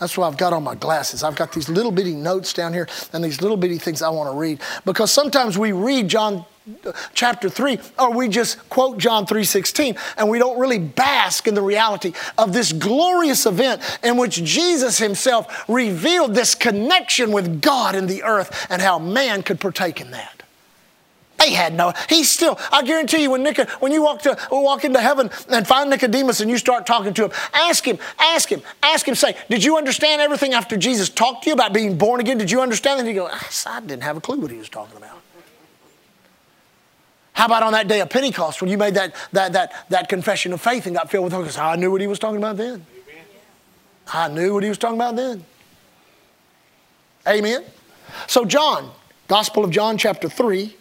That's 0.00 0.18
why 0.18 0.26
I've 0.26 0.36
got 0.36 0.52
on 0.52 0.64
my 0.64 0.74
glasses. 0.74 1.22
I've 1.22 1.36
got 1.36 1.52
these 1.52 1.68
little 1.68 1.92
bitty 1.92 2.14
notes 2.16 2.52
down 2.52 2.72
here 2.72 2.88
and 3.12 3.22
these 3.22 3.40
little 3.40 3.56
bitty 3.56 3.78
things 3.78 4.02
I 4.02 4.08
want 4.08 4.28
to 4.28 4.36
read. 4.36 4.60
Because 4.84 5.12
sometimes 5.12 5.56
we 5.56 5.70
read 5.70 6.08
John 6.08 6.44
chapter 7.14 7.48
3 7.48 7.78
or 7.98 8.12
we 8.12 8.28
just 8.28 8.68
quote 8.68 8.98
John 8.98 9.26
3:16 9.26 9.96
and 10.16 10.28
we 10.28 10.38
don't 10.38 10.58
really 10.58 10.78
bask 10.78 11.48
in 11.48 11.54
the 11.54 11.62
reality 11.62 12.12
of 12.38 12.52
this 12.52 12.72
glorious 12.72 13.46
event 13.46 13.82
in 14.02 14.16
which 14.16 14.42
Jesus 14.44 14.98
himself 14.98 15.64
revealed 15.68 16.34
this 16.34 16.54
connection 16.54 17.32
with 17.32 17.60
God 17.60 17.96
in 17.96 18.06
the 18.06 18.22
earth 18.22 18.66
and 18.70 18.80
how 18.80 18.98
man 18.98 19.42
could 19.42 19.60
partake 19.60 20.00
in 20.00 20.12
that. 20.12 20.42
They 21.38 21.50
had 21.50 21.74
no. 21.74 21.92
He 22.08 22.22
still. 22.22 22.56
I 22.70 22.82
guarantee 22.84 23.22
you, 23.22 23.32
when 23.32 23.42
Nic- 23.42 23.68
when 23.80 23.90
you 23.90 24.02
walk 24.02 24.22
to 24.22 24.38
walk 24.52 24.84
into 24.84 25.00
heaven 25.00 25.28
and 25.48 25.66
find 25.66 25.90
Nicodemus 25.90 26.40
and 26.40 26.48
you 26.48 26.56
start 26.56 26.86
talking 26.86 27.12
to 27.14 27.24
him, 27.24 27.32
ask 27.52 27.84
him, 27.84 27.98
ask 28.20 28.48
him, 28.48 28.62
ask 28.80 29.08
him. 29.08 29.16
Say, 29.16 29.36
did 29.50 29.64
you 29.64 29.76
understand 29.76 30.20
everything 30.20 30.54
after 30.54 30.76
Jesus 30.76 31.08
talked 31.08 31.42
to 31.44 31.50
you 31.50 31.54
about 31.54 31.72
being 31.72 31.98
born 31.98 32.20
again? 32.20 32.38
Did 32.38 32.52
you 32.52 32.60
understand? 32.60 33.00
And 33.00 33.08
he 33.08 33.14
go, 33.14 33.26
I 33.26 33.80
didn't 33.80 34.04
have 34.04 34.16
a 34.16 34.20
clue 34.20 34.38
what 34.38 34.52
he 34.52 34.58
was 34.58 34.68
talking 34.68 34.96
about. 34.96 35.21
How 37.32 37.46
about 37.46 37.62
on 37.62 37.72
that 37.72 37.88
day 37.88 38.00
of 38.00 38.10
Pentecost 38.10 38.60
when 38.60 38.70
you 38.70 38.78
made 38.78 38.94
that 38.94 39.14
that 39.32 39.52
that 39.54 39.86
that 39.88 40.08
confession 40.08 40.52
of 40.52 40.60
faith 40.60 40.86
and 40.86 40.94
got 40.94 41.10
filled 41.10 41.24
with 41.24 41.32
Holy 41.32 41.46
Ghost? 41.46 41.58
I 41.58 41.76
knew 41.76 41.90
what 41.90 42.00
he 42.00 42.06
was 42.06 42.18
talking 42.18 42.38
about 42.38 42.56
then. 42.56 42.86
I 44.12 44.28
knew 44.28 44.54
what 44.54 44.62
he 44.62 44.68
was 44.68 44.78
talking 44.78 44.96
about 44.96 45.16
then. 45.16 45.44
Amen. 47.26 47.64
So 48.26 48.44
John, 48.44 48.90
Gospel 49.28 49.64
of 49.64 49.70
John, 49.70 49.96
chapter 49.96 50.28
three 50.28 50.76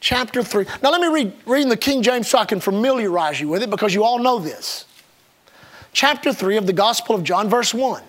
chapter 0.00 0.42
3. 0.42 0.66
Now, 0.82 0.90
let 0.90 1.00
me 1.00 1.08
read, 1.08 1.32
read 1.46 1.62
in 1.62 1.68
the 1.68 1.76
King 1.76 2.02
James 2.02 2.28
so 2.28 2.38
I 2.38 2.46
can 2.46 2.60
familiarize 2.60 3.40
you 3.40 3.48
with 3.48 3.62
it 3.62 3.70
because 3.70 3.94
you 3.94 4.02
all 4.02 4.18
know 4.18 4.38
this. 4.38 4.86
Chapter 5.92 6.32
3 6.32 6.56
of 6.56 6.66
the 6.66 6.72
Gospel 6.72 7.14
of 7.14 7.22
John, 7.22 7.48
verse 7.48 7.72
1. 7.72 8.02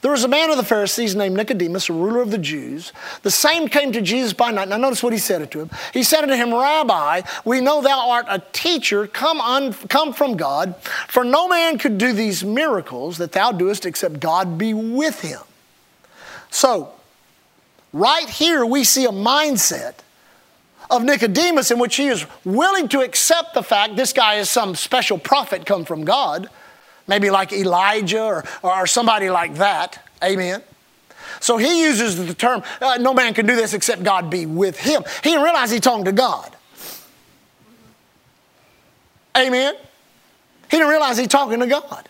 There 0.00 0.12
was 0.12 0.22
a 0.22 0.28
man 0.28 0.50
of 0.50 0.56
the 0.56 0.64
Pharisees 0.64 1.16
named 1.16 1.36
Nicodemus, 1.36 1.88
a 1.88 1.92
ruler 1.92 2.20
of 2.20 2.30
the 2.30 2.38
Jews. 2.38 2.92
The 3.22 3.30
same 3.30 3.66
came 3.68 3.90
to 3.92 4.00
Jesus 4.00 4.32
by 4.32 4.52
night. 4.52 4.68
Now, 4.68 4.76
notice 4.76 5.02
what 5.02 5.12
he 5.12 5.18
said 5.18 5.50
to 5.50 5.60
him. 5.60 5.70
He 5.92 6.04
said 6.04 6.22
unto 6.22 6.34
him, 6.34 6.54
Rabbi, 6.54 7.22
we 7.44 7.60
know 7.60 7.82
thou 7.82 8.10
art 8.10 8.26
a 8.28 8.40
teacher 8.52 9.08
come, 9.08 9.40
un, 9.40 9.72
come 9.72 10.12
from 10.12 10.36
God, 10.36 10.76
for 11.08 11.24
no 11.24 11.48
man 11.48 11.78
could 11.78 11.98
do 11.98 12.12
these 12.12 12.44
miracles 12.44 13.18
that 13.18 13.32
thou 13.32 13.50
doest 13.50 13.86
except 13.86 14.20
God 14.20 14.56
be 14.56 14.72
with 14.72 15.20
him. 15.20 15.40
So, 16.50 16.92
right 17.92 18.28
here 18.28 18.64
we 18.64 18.84
see 18.84 19.04
a 19.04 19.10
mindset 19.10 19.94
of 20.90 21.04
Nicodemus 21.04 21.70
in 21.70 21.78
which 21.78 21.96
he 21.96 22.06
is 22.06 22.24
willing 22.44 22.88
to 22.88 23.00
accept 23.00 23.54
the 23.54 23.62
fact 23.62 23.96
this 23.96 24.12
guy 24.12 24.36
is 24.36 24.48
some 24.48 24.74
special 24.74 25.18
prophet 25.18 25.66
come 25.66 25.84
from 25.84 26.04
God, 26.04 26.48
maybe 27.08 27.30
like 27.30 27.52
Elijah 27.52 28.22
or, 28.22 28.44
or 28.62 28.86
somebody 28.86 29.30
like 29.30 29.54
that. 29.54 30.04
Amen. 30.22 30.62
So 31.40 31.56
he 31.56 31.82
uses 31.82 32.24
the 32.24 32.34
term, 32.34 32.62
uh, 32.80 32.98
no 33.00 33.14
man 33.14 33.34
can 33.34 33.46
do 33.46 33.56
this 33.56 33.74
except 33.74 34.02
God 34.02 34.30
be 34.30 34.46
with 34.46 34.78
him. 34.78 35.02
He 35.22 35.30
didn't 35.30 35.44
realize 35.44 35.70
he's 35.70 35.80
talking 35.80 36.04
to 36.04 36.12
God. 36.12 36.54
Amen. 39.36 39.74
He 40.70 40.76
didn't 40.76 40.88
realize 40.88 41.16
he's 41.16 41.28
talking 41.28 41.60
to 41.60 41.66
God. 41.66 42.08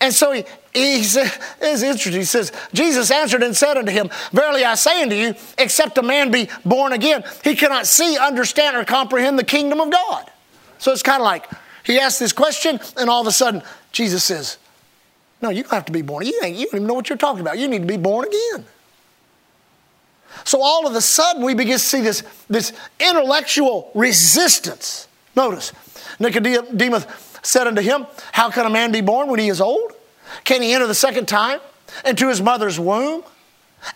And 0.00 0.14
so 0.14 0.32
he, 0.32 0.42
he 0.72 1.00
it's 1.00 1.82
interesting. 1.82 2.12
He 2.12 2.24
says, 2.24 2.52
Jesus 2.72 3.10
answered 3.10 3.42
and 3.42 3.56
said 3.56 3.76
unto 3.76 3.90
him, 3.90 4.10
Verily 4.32 4.64
I 4.64 4.74
say 4.74 5.02
unto 5.02 5.16
you, 5.16 5.34
except 5.58 5.98
a 5.98 6.02
man 6.02 6.30
be 6.30 6.48
born 6.64 6.92
again, 6.92 7.24
he 7.42 7.56
cannot 7.56 7.86
see, 7.86 8.16
understand, 8.16 8.76
or 8.76 8.84
comprehend 8.84 9.38
the 9.38 9.44
kingdom 9.44 9.80
of 9.80 9.90
God. 9.90 10.30
So 10.78 10.92
it's 10.92 11.02
kind 11.02 11.20
of 11.20 11.24
like 11.24 11.46
he 11.88 11.98
asked 11.98 12.20
this 12.20 12.34
question, 12.34 12.78
and 12.98 13.08
all 13.08 13.22
of 13.22 13.26
a 13.26 13.32
sudden, 13.32 13.62
Jesus 13.92 14.22
says, 14.22 14.58
No, 15.40 15.48
you 15.48 15.62
don't 15.62 15.72
have 15.72 15.86
to 15.86 15.92
be 15.92 16.02
born. 16.02 16.26
You, 16.26 16.38
ain't, 16.44 16.56
you 16.56 16.66
don't 16.66 16.74
even 16.74 16.86
know 16.86 16.92
what 16.92 17.08
you're 17.08 17.16
talking 17.16 17.40
about. 17.40 17.58
You 17.58 17.66
need 17.66 17.80
to 17.80 17.86
be 17.86 17.96
born 17.96 18.26
again. 18.26 18.66
So 20.44 20.60
all 20.62 20.86
of 20.86 20.94
a 20.94 21.00
sudden, 21.00 21.42
we 21.42 21.54
begin 21.54 21.74
to 21.74 21.78
see 21.78 22.02
this, 22.02 22.22
this 22.48 22.74
intellectual 23.00 23.90
resistance. 23.94 25.08
Notice, 25.34 25.72
Nicodemus 26.20 27.06
said 27.42 27.66
unto 27.66 27.80
him, 27.80 28.06
How 28.32 28.50
can 28.50 28.66
a 28.66 28.70
man 28.70 28.92
be 28.92 29.00
born 29.00 29.28
when 29.28 29.40
he 29.40 29.48
is 29.48 29.60
old? 29.60 29.92
Can 30.44 30.60
he 30.60 30.74
enter 30.74 30.86
the 30.86 30.94
second 30.94 31.26
time 31.26 31.58
into 32.04 32.28
his 32.28 32.42
mother's 32.42 32.78
womb 32.78 33.24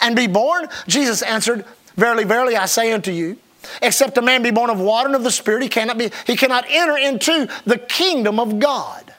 and 0.01 0.17
be 0.17 0.27
born? 0.27 0.67
Jesus 0.89 1.21
answered, 1.21 1.67
Verily, 1.97 2.25
verily, 2.25 2.57
I 2.57 2.65
say 2.65 2.91
unto 2.93 3.13
you, 3.13 3.37
except 3.81 4.19
a 4.19 4.23
man 4.23 4.43
be 4.43 4.51
born 4.51 4.71
of 4.71 4.81
water 4.81 5.07
and 5.07 5.17
of 5.17 5.25
the 5.25 5.31
Spirit, 5.31 5.63
he 5.63 5.69
cannot, 5.69 5.99
be, 5.99 6.11
he 6.27 6.37
cannot 6.37 6.65
enter 6.69 6.97
into 6.97 7.49
the 7.65 7.79
kingdom 7.79 8.39
of 8.39 8.59
God. 8.59 9.13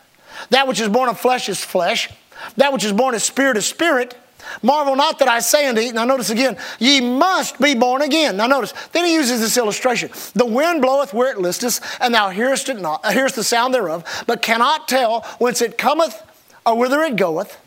That 0.49 0.67
which 0.67 0.79
is 0.79 0.89
born 0.89 1.09
of 1.09 1.19
flesh 1.19 1.49
is 1.49 1.63
flesh, 1.63 2.09
that 2.57 2.73
which 2.73 2.83
is 2.83 2.91
born 2.91 3.15
of 3.15 3.21
spirit 3.21 3.57
is 3.57 3.65
spirit. 3.65 4.15
Marvel 4.61 4.95
not 4.95 5.19
that 5.19 5.29
I 5.29 5.39
say 5.39 5.67
unto 5.67 5.81
you, 5.81 5.93
now 5.93 6.03
notice 6.03 6.29
again, 6.29 6.57
ye 6.77 6.99
must 6.99 7.59
be 7.59 7.75
born 7.75 8.01
again. 8.01 8.35
Now 8.35 8.47
notice, 8.47 8.73
then 8.91 9.05
he 9.05 9.13
uses 9.13 9.39
this 9.39 9.57
illustration. 9.57 10.11
The 10.35 10.45
wind 10.45 10.81
bloweth 10.81 11.13
where 11.13 11.31
it 11.31 11.39
listeth, 11.39 11.79
and 12.01 12.13
thou 12.13 12.29
hearest 12.29 12.67
it 12.67 12.79
not, 12.79 13.05
hearest 13.05 13.35
the 13.35 13.43
sound 13.43 13.73
thereof, 13.73 14.03
but 14.27 14.41
cannot 14.41 14.87
tell 14.87 15.21
whence 15.39 15.61
it 15.61 15.77
cometh 15.77 16.21
or 16.65 16.77
whither 16.77 17.01
it 17.03 17.15
goeth. 17.15 17.57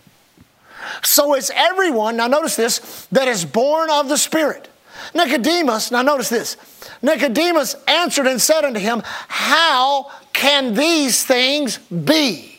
So 1.02 1.34
is 1.34 1.50
everyone, 1.54 2.18
now 2.18 2.26
notice 2.26 2.56
this, 2.56 3.06
that 3.10 3.26
is 3.26 3.44
born 3.44 3.90
of 3.90 4.08
the 4.08 4.18
Spirit. 4.18 4.68
Nicodemus, 5.14 5.90
now 5.90 6.02
notice 6.02 6.28
this. 6.28 6.56
Nicodemus 7.02 7.76
answered 7.86 8.26
and 8.26 8.40
said 8.40 8.64
unto 8.64 8.80
him, 8.80 9.02
How 9.04 10.10
can 10.32 10.74
these 10.74 11.24
things 11.24 11.78
be? 11.78 12.58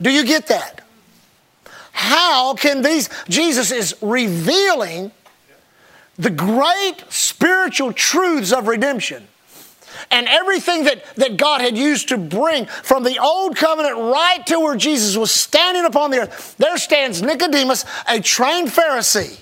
Do 0.00 0.10
you 0.10 0.24
get 0.24 0.48
that? 0.48 0.84
How 1.92 2.54
can 2.54 2.82
these, 2.82 3.08
Jesus 3.28 3.70
is 3.70 3.94
revealing 4.00 5.12
the 6.16 6.30
great 6.30 6.96
spiritual 7.08 7.92
truths 7.92 8.52
of 8.52 8.66
redemption 8.66 9.28
and 10.10 10.26
everything 10.28 10.84
that, 10.84 11.04
that 11.16 11.36
God 11.36 11.60
had 11.60 11.76
used 11.76 12.08
to 12.08 12.18
bring 12.18 12.66
from 12.66 13.02
the 13.02 13.18
old 13.18 13.56
covenant 13.56 13.96
right 13.96 14.44
to 14.46 14.60
where 14.60 14.76
Jesus 14.76 15.16
was 15.16 15.30
standing 15.30 15.84
upon 15.84 16.10
the 16.10 16.20
earth. 16.20 16.56
There 16.58 16.76
stands 16.76 17.22
Nicodemus, 17.22 17.84
a 18.08 18.20
trained 18.20 18.68
Pharisee. 18.68 19.40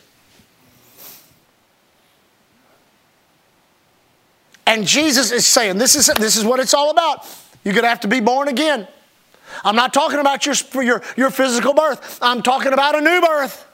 And 4.67 4.87
Jesus 4.87 5.33
is 5.33 5.47
saying, 5.47 5.79
this 5.79 5.97
is, 5.97 6.07
this 6.17 6.37
is 6.37 6.45
what 6.45 6.61
it's 6.61 6.75
all 6.75 6.91
about. 6.91 7.27
You're 7.65 7.75
going 7.75 7.83
to 7.83 7.89
have 7.89 8.01
to 8.01 8.09
be 8.09 8.21
born 8.21 8.47
again. 8.47 8.87
I'm 9.65 9.75
not 9.75 9.93
talking 9.93 10.21
about 10.21 10.47
your, 10.47 10.55
your, 10.83 11.03
your 11.17 11.31
physical 11.31 11.75
birth, 11.75 12.19
I'm 12.23 12.43
talking 12.43 12.73
about 12.73 12.95
a 12.95 13.01
new 13.01 13.21
birth. 13.21 13.67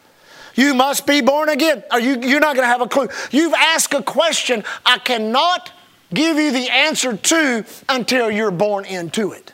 You 0.54 0.72
must 0.72 1.06
be 1.06 1.20
born 1.20 1.50
again. 1.50 1.84
Are 1.90 2.00
you, 2.00 2.18
you're 2.18 2.40
not 2.40 2.56
going 2.56 2.64
to 2.64 2.72
have 2.72 2.80
a 2.80 2.88
clue. 2.88 3.08
You've 3.30 3.52
asked 3.52 3.92
a 3.92 4.02
question 4.02 4.64
I 4.86 4.98
cannot 4.98 5.70
give 6.12 6.36
you 6.36 6.52
the 6.52 6.70
answer 6.70 7.16
to 7.16 7.64
until 7.88 8.30
you're 8.30 8.50
born 8.50 8.84
into 8.84 9.32
it. 9.32 9.52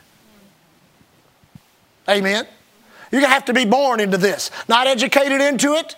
Amen? 2.09 2.47
You're 3.11 3.21
going 3.21 3.29
to 3.29 3.33
have 3.33 3.45
to 3.45 3.53
be 3.53 3.65
born 3.65 3.99
into 3.99 4.17
this, 4.17 4.51
not 4.67 4.87
educated 4.87 5.39
into 5.39 5.75
it, 5.75 5.95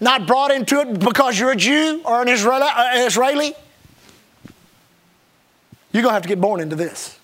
not 0.00 0.26
brought 0.26 0.50
into 0.50 0.80
it 0.80 0.98
because 1.00 1.38
you're 1.38 1.50
a 1.50 1.56
Jew 1.56 2.00
or 2.04 2.22
an 2.22 2.28
Israeli. 2.28 2.66
Uh, 2.66 3.58
you're 5.92 6.02
going 6.02 6.10
to 6.10 6.14
have 6.14 6.22
to 6.22 6.28
get 6.28 6.40
born 6.40 6.60
into 6.60 6.76
this. 6.76 7.18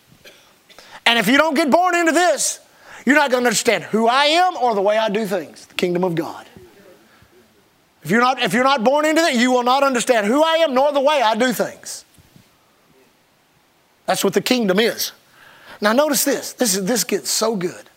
And 1.07 1.19
if 1.19 1.27
you 1.27 1.37
don't 1.37 1.55
get 1.55 1.71
born 1.71 1.97
into 1.97 2.12
this, 2.12 2.61
you're 3.07 3.17
not 3.17 3.31
going 3.31 3.43
to 3.43 3.49
understand 3.49 3.85
who 3.85 4.07
I 4.07 4.27
am 4.27 4.57
or 4.57 4.75
the 4.75 4.83
way 4.83 4.99
I 4.99 5.09
do 5.09 5.27
things, 5.27 5.67
the 5.67 5.75
kingdom 5.75 6.05
of 6.05 6.15
God. 6.15 6.47
If 8.03 8.11
you're 8.11 8.21
not, 8.21 8.41
if 8.41 8.55
you're 8.55 8.65
not 8.65 8.85
born 8.85 9.05
into 9.05 9.21
that, 9.23 9.35
you 9.35 9.50
will 9.50 9.62
not 9.62 9.83
understand 9.83 10.27
who 10.27 10.43
I 10.43 10.59
am 10.59 10.75
nor 10.75 10.93
the 10.93 11.00
way 11.00 11.21
I 11.21 11.35
do 11.35 11.53
things. 11.53 12.05
That's 14.11 14.25
what 14.25 14.35
the 14.35 14.40
kingdom 14.40 14.81
is. 14.81 15.12
Now, 15.81 15.93
notice 15.93 16.25
this. 16.25 16.52
This, 16.55 16.75
is, 16.75 16.85
this 16.85 17.05
gets 17.05 17.31
so 17.31 17.55
good. 17.55 17.88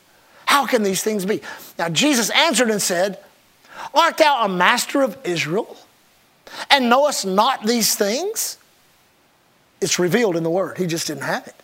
How 0.46 0.68
can 0.68 0.84
these 0.84 1.02
things 1.02 1.26
be? 1.26 1.42
Now, 1.80 1.90
Jesus 1.90 2.30
answered 2.30 2.70
and 2.70 2.80
said, 2.80 3.18
Art 3.96 4.20
thou 4.20 4.46
a 4.46 4.48
master 4.48 5.02
of 5.02 5.18
Israel 5.24 5.76
and 6.70 6.88
knowest 6.88 7.26
not 7.26 7.66
these 7.66 7.96
things? 7.96 8.60
It's 9.82 9.98
revealed 9.98 10.36
in 10.36 10.44
the 10.44 10.52
word. 10.52 10.78
He 10.78 10.86
just 10.86 11.08
didn't 11.08 11.24
have 11.24 11.48
it. 11.48 11.56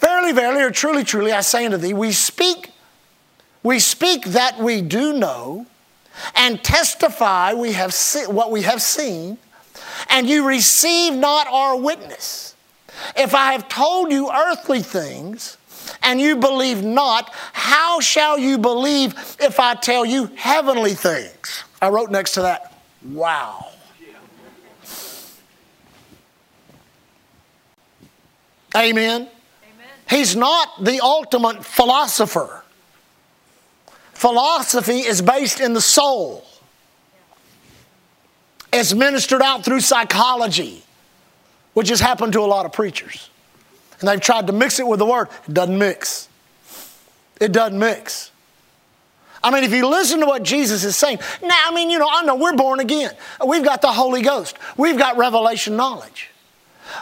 Verily, 0.00 0.32
verily, 0.32 0.60
or 0.60 0.70
truly, 0.70 1.02
truly, 1.02 1.32
I 1.32 1.40
say 1.40 1.64
unto 1.64 1.78
thee, 1.78 1.94
we 1.94 2.12
speak, 2.12 2.72
we 3.62 3.78
speak 3.78 4.22
that 4.26 4.58
we 4.58 4.82
do 4.82 5.14
know, 5.14 5.64
and 6.34 6.62
testify 6.62 7.54
we 7.54 7.72
have 7.72 7.94
se- 7.94 8.26
what 8.26 8.50
we 8.50 8.60
have 8.64 8.82
seen, 8.82 9.38
and 10.10 10.28
you 10.28 10.46
receive 10.46 11.14
not 11.14 11.46
our 11.46 11.74
witness. 11.74 12.54
If 13.16 13.34
I 13.34 13.52
have 13.52 13.68
told 13.68 14.12
you 14.12 14.30
earthly 14.30 14.80
things, 14.80 15.56
and 16.02 16.20
you 16.20 16.36
believe 16.36 16.82
not, 16.84 17.30
how 17.52 18.00
shall 18.00 18.38
you 18.38 18.58
believe 18.58 19.14
if 19.40 19.58
I 19.58 19.74
tell 19.74 20.04
you 20.04 20.26
heavenly 20.36 20.94
things? 20.94 21.64
I 21.80 21.88
wrote 21.88 22.10
next 22.10 22.32
to 22.32 22.42
that, 22.42 22.74
wow. 23.04 23.66
Amen. 28.76 29.28
He's 30.08 30.36
not 30.36 30.84
the 30.84 31.00
ultimate 31.00 31.64
philosopher. 31.64 32.62
Philosophy 34.12 35.00
is 35.00 35.22
based 35.22 35.60
in 35.60 35.74
the 35.74 35.80
soul. 35.80 36.44
It's 38.72 38.92
ministered 38.94 39.42
out 39.42 39.64
through 39.64 39.80
psychology, 39.80 40.82
which 41.78 41.90
has 41.90 42.00
happened 42.00 42.32
to 42.32 42.40
a 42.40 42.42
lot 42.42 42.66
of 42.66 42.72
preachers. 42.72 43.30
And 44.00 44.08
they've 44.08 44.20
tried 44.20 44.48
to 44.48 44.52
mix 44.52 44.80
it 44.80 44.86
with 44.88 44.98
the 44.98 45.06
word. 45.06 45.28
It 45.46 45.54
doesn't 45.54 45.78
mix. 45.78 46.28
It 47.40 47.52
doesn't 47.52 47.78
mix. 47.78 48.32
I 49.44 49.52
mean, 49.52 49.62
if 49.62 49.70
you 49.70 49.86
listen 49.86 50.18
to 50.18 50.26
what 50.26 50.42
Jesus 50.42 50.82
is 50.82 50.96
saying, 50.96 51.20
now, 51.40 51.56
I 51.66 51.72
mean, 51.72 51.88
you 51.88 52.00
know, 52.00 52.08
I 52.10 52.24
know 52.24 52.34
we're 52.34 52.56
born 52.56 52.80
again. 52.80 53.12
We've 53.46 53.62
got 53.62 53.80
the 53.80 53.92
Holy 53.92 54.22
Ghost. 54.22 54.58
We've 54.76 54.98
got 54.98 55.18
revelation 55.18 55.76
knowledge. 55.76 56.30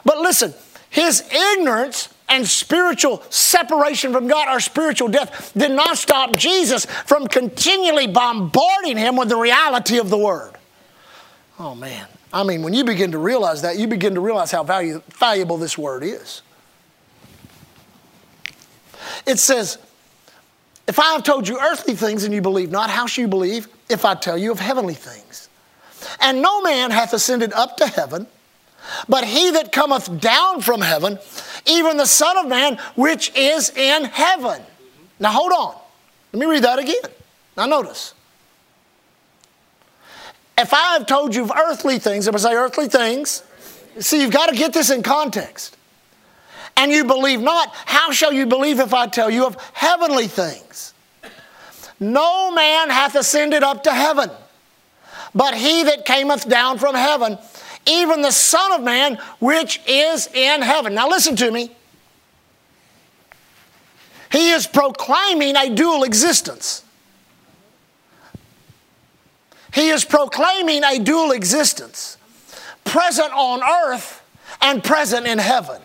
But 0.04 0.18
listen, 0.18 0.52
his 0.90 1.26
ignorance 1.33 2.11
and 2.28 2.47
spiritual 2.47 3.23
separation 3.30 4.12
from 4.12 4.28
God 4.28 4.47
our 4.47 4.61
spiritual 4.61 5.09
death 5.09 5.54
did 5.56 5.71
not 5.71 5.97
stop 5.97 6.37
Jesus 6.37 6.85
from 6.85 7.28
continually 7.28 8.09
bombarding 8.09 8.99
him 8.99 9.16
with 9.16 9.30
the 9.30 9.38
reality 9.38 9.97
of 9.97 10.11
the 10.11 10.18
Word. 10.18 10.52
Oh, 11.59 11.75
man. 11.75 12.09
I 12.37 12.43
mean, 12.43 12.62
when 12.62 12.75
you 12.75 12.85
begin 12.85 13.12
to 13.12 13.19
realize 13.19 13.62
that, 13.62 13.78
you 13.78 13.87
begin 13.87 14.14
to 14.14 14.21
realize 14.21 14.50
how 14.50 14.62
value, 14.62 15.00
valuable 15.09 15.57
this 15.57 15.78
Word 15.78 16.02
is. 16.02 16.43
It 19.26 19.38
says, 19.38 19.78
If 20.87 20.99
I 20.99 21.12
have 21.12 21.23
told 21.23 21.49
you 21.49 21.59
earthly 21.59 21.95
things 21.95 22.25
and 22.25 22.35
you 22.35 22.43
believe 22.43 22.71
not, 22.71 22.90
how 22.90 23.07
shall 23.07 23.23
you 23.23 23.28
believe 23.28 23.69
if 23.88 24.05
I 24.05 24.14
tell 24.14 24.37
you 24.37 24.52
of 24.52 24.61
heavenly 24.61 24.93
things? 24.93 25.49
And 26.21 26.43
no 26.43 26.61
man 26.61 26.90
hath 26.90 27.14
ascended 27.14 27.55
up 27.55 27.78
to 27.78 27.87
heaven, 27.87 28.26
but 29.09 29.25
he 29.25 29.52
that 29.52 29.73
cometh 29.73 30.21
down 30.21 30.61
from 30.61 30.83
heaven, 30.83 31.19
even 31.64 31.97
the 31.97 32.05
Son 32.05 32.37
of 32.37 32.49
Man 32.49 32.76
which 32.97 33.35
is 33.35 33.71
in 33.71 34.05
heaven. 34.05 34.61
Now 35.19 35.31
hold 35.31 35.52
on. 35.52 35.75
Let 36.35 36.40
me 36.40 36.45
read 36.45 36.64
that 36.64 36.78
again. 36.81 37.11
Now 37.57 37.64
notice. 37.64 38.12
If 40.58 40.72
I 40.72 40.94
have 40.94 41.06
told 41.06 41.34
you 41.34 41.44
of 41.44 41.52
earthly 41.54 41.98
things, 41.98 42.26
if 42.26 42.34
I 42.34 42.38
say 42.38 42.54
earthly 42.54 42.88
things, 42.88 43.42
see, 43.98 44.22
you've 44.22 44.32
got 44.32 44.48
to 44.48 44.56
get 44.56 44.72
this 44.72 44.90
in 44.90 45.02
context. 45.02 45.76
And 46.76 46.92
you 46.92 47.04
believe 47.04 47.40
not, 47.40 47.75
how 47.75 48.10
shall 48.12 48.32
you 48.32 48.46
believe 48.46 48.80
if 48.80 48.92
I 48.92 49.06
tell 49.06 49.30
you 49.30 49.46
of 49.46 49.56
heavenly 49.72 50.28
things? 50.28 50.94
No 51.98 52.50
man 52.50 52.90
hath 52.90 53.14
ascended 53.14 53.62
up 53.62 53.84
to 53.84 53.92
heaven, 53.92 54.30
but 55.34 55.54
he 55.54 55.84
that 55.84 56.04
cometh 56.04 56.48
down 56.48 56.78
from 56.78 56.94
heaven, 56.94 57.38
even 57.86 58.20
the 58.20 58.30
Son 58.30 58.72
of 58.72 58.82
Man 58.82 59.18
which 59.38 59.80
is 59.86 60.28
in 60.34 60.60
heaven. 60.60 60.94
Now 60.94 61.08
listen 61.08 61.36
to 61.36 61.50
me. 61.50 61.70
He 64.30 64.50
is 64.50 64.66
proclaiming 64.66 65.56
a 65.56 65.75
dual 65.75 66.02
existence. 66.02 66.84
He 69.76 69.90
is 69.90 70.06
proclaiming 70.06 70.83
a 70.85 70.99
dual 70.99 71.33
existence 71.33 72.16
present 72.85 73.30
on 73.35 73.62
earth 73.62 74.23
and 74.62 74.83
present 74.83 75.26
in 75.26 75.37
heaven. 75.37 75.83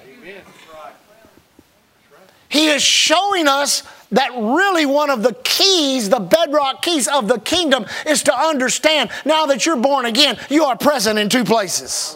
He 2.47 2.67
is 2.67 2.81
showing 2.81 3.49
us 3.49 3.83
that 4.13 4.31
really 4.33 4.85
one 4.85 5.09
of 5.09 5.23
the 5.23 5.33
keys, 5.43 6.09
the 6.09 6.21
bedrock 6.21 6.81
keys 6.81 7.09
of 7.09 7.27
the 7.27 7.37
kingdom, 7.37 7.85
is 8.07 8.23
to 8.23 8.33
understand 8.33 9.09
now 9.25 9.47
that 9.47 9.65
you're 9.65 9.75
born 9.75 10.05
again, 10.05 10.39
you 10.49 10.63
are 10.63 10.77
present 10.77 11.19
in 11.19 11.27
two 11.27 11.43
places. 11.43 12.15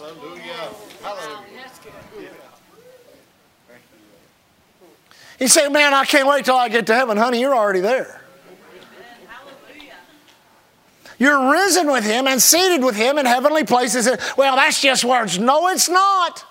You 5.38 5.48
say, 5.48 5.68
Man, 5.68 5.92
I 5.92 6.06
can't 6.06 6.26
wait 6.26 6.46
till 6.46 6.56
I 6.56 6.70
get 6.70 6.86
to 6.86 6.94
heaven. 6.94 7.18
Honey, 7.18 7.40
you're 7.40 7.54
already 7.54 7.80
there. 7.80 8.22
You're 11.18 11.50
risen 11.50 11.90
with 11.90 12.04
him 12.04 12.26
and 12.26 12.40
seated 12.40 12.84
with 12.84 12.96
him 12.96 13.18
in 13.18 13.26
heavenly 13.26 13.64
places. 13.64 14.08
Well, 14.36 14.56
that's 14.56 14.80
just 14.80 15.04
words. 15.04 15.38
No, 15.38 15.68
it's 15.68 15.88
not. 15.88 16.44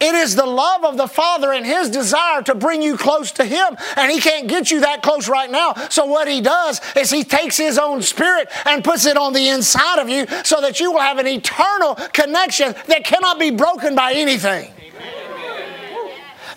It 0.00 0.14
is 0.14 0.36
the 0.36 0.44
love 0.44 0.84
of 0.84 0.98
the 0.98 1.06
Father 1.06 1.52
and 1.52 1.64
His 1.64 1.88
desire 1.88 2.42
to 2.42 2.54
bring 2.54 2.82
you 2.82 2.98
close 2.98 3.32
to 3.32 3.44
Him. 3.44 3.76
And 3.96 4.12
He 4.12 4.20
can't 4.20 4.48
get 4.48 4.70
you 4.70 4.80
that 4.80 5.02
close 5.02 5.28
right 5.28 5.50
now. 5.50 5.72
So, 5.88 6.04
what 6.04 6.28
He 6.28 6.42
does 6.42 6.80
is 6.94 7.10
He 7.10 7.24
takes 7.24 7.56
His 7.56 7.78
own 7.78 8.02
Spirit 8.02 8.48
and 8.66 8.84
puts 8.84 9.06
it 9.06 9.16
on 9.16 9.32
the 9.32 9.48
inside 9.48 10.00
of 10.00 10.10
you 10.10 10.26
so 10.44 10.60
that 10.60 10.78
you 10.78 10.92
will 10.92 11.00
have 11.00 11.18
an 11.18 11.26
eternal 11.26 11.94
connection 12.12 12.74
that 12.88 13.04
cannot 13.04 13.38
be 13.38 13.50
broken 13.50 13.94
by 13.94 14.12
anything 14.12 14.73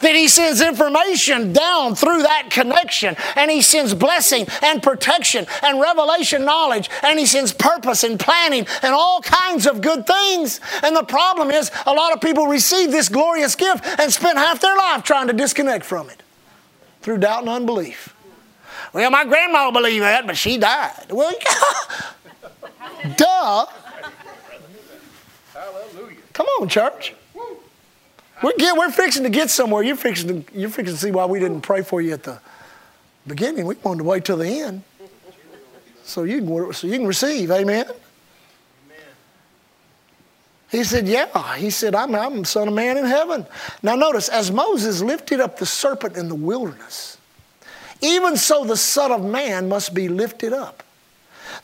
that 0.01 0.15
He 0.15 0.27
sends 0.27 0.61
information 0.61 1.53
down 1.53 1.95
through 1.95 2.23
that 2.23 2.49
connection, 2.49 3.15
and 3.35 3.51
He 3.51 3.61
sends 3.61 3.93
blessing 3.93 4.47
and 4.61 4.81
protection 4.81 5.45
and 5.63 5.79
revelation 5.79 6.45
knowledge, 6.45 6.89
and 7.03 7.19
He 7.19 7.25
sends 7.25 7.53
purpose 7.53 8.03
and 8.03 8.19
planning 8.19 8.65
and 8.81 8.93
all 8.93 9.21
kinds 9.21 9.65
of 9.67 9.81
good 9.81 10.05
things. 10.07 10.59
And 10.83 10.95
the 10.95 11.03
problem 11.03 11.51
is, 11.51 11.71
a 11.85 11.93
lot 11.93 12.13
of 12.13 12.21
people 12.21 12.47
receive 12.47 12.91
this 12.91 13.09
glorious 13.09 13.55
gift 13.55 13.85
and 13.99 14.11
spend 14.11 14.37
half 14.37 14.59
their 14.61 14.75
life 14.75 15.03
trying 15.03 15.27
to 15.27 15.33
disconnect 15.33 15.85
from 15.85 16.09
it 16.09 16.23
through 17.01 17.19
doubt 17.19 17.41
and 17.41 17.49
unbelief. 17.49 18.13
Well, 18.93 19.11
my 19.11 19.25
grandma 19.25 19.71
believed 19.71 20.03
that, 20.03 20.25
but 20.25 20.37
she 20.37 20.57
died. 20.57 21.11
Well, 21.11 21.33
duh. 23.15 23.65
Hallelujah. 25.53 26.17
Come 26.33 26.47
on, 26.59 26.69
church. 26.69 27.13
We're, 28.43 28.53
get, 28.57 28.77
we're 28.77 28.91
fixing 28.91 29.23
to 29.23 29.29
get 29.29 29.49
somewhere. 29.49 29.83
You're 29.83 29.95
fixing 29.95 30.43
to, 30.43 30.59
you're 30.59 30.69
fixing 30.69 30.95
to 30.95 31.01
see 31.01 31.11
why 31.11 31.25
we 31.25 31.39
didn't 31.39 31.61
pray 31.61 31.81
for 31.81 32.01
you 32.01 32.13
at 32.13 32.23
the 32.23 32.39
beginning. 33.25 33.65
We 33.65 33.75
wanted 33.83 33.99
to 33.99 34.03
wait 34.03 34.25
till 34.25 34.37
the 34.37 34.47
end. 34.47 34.83
So 36.03 36.23
you 36.23 36.39
can, 36.39 36.73
so 36.73 36.87
you 36.87 36.97
can 36.97 37.07
receive. 37.07 37.51
Amen? 37.51 37.85
Amen. 37.85 37.95
He 40.69 40.83
said, 40.83 41.07
Yeah. 41.07 41.55
He 41.55 41.69
said, 41.69 41.95
I'm, 41.95 42.13
I'm 42.15 42.39
the 42.39 42.45
Son 42.45 42.67
of 42.67 42.73
Man 42.73 42.97
in 42.97 43.05
heaven. 43.05 43.45
Now 43.81 43.95
notice, 43.95 44.29
as 44.29 44.51
Moses 44.51 45.01
lifted 45.01 45.39
up 45.39 45.57
the 45.57 45.65
serpent 45.65 46.15
in 46.15 46.29
the 46.29 46.35
wilderness, 46.35 47.17
even 48.01 48.37
so 48.37 48.63
the 48.63 48.77
Son 48.77 49.11
of 49.11 49.25
Man 49.25 49.67
must 49.67 49.93
be 49.93 50.07
lifted 50.07 50.53
up, 50.53 50.83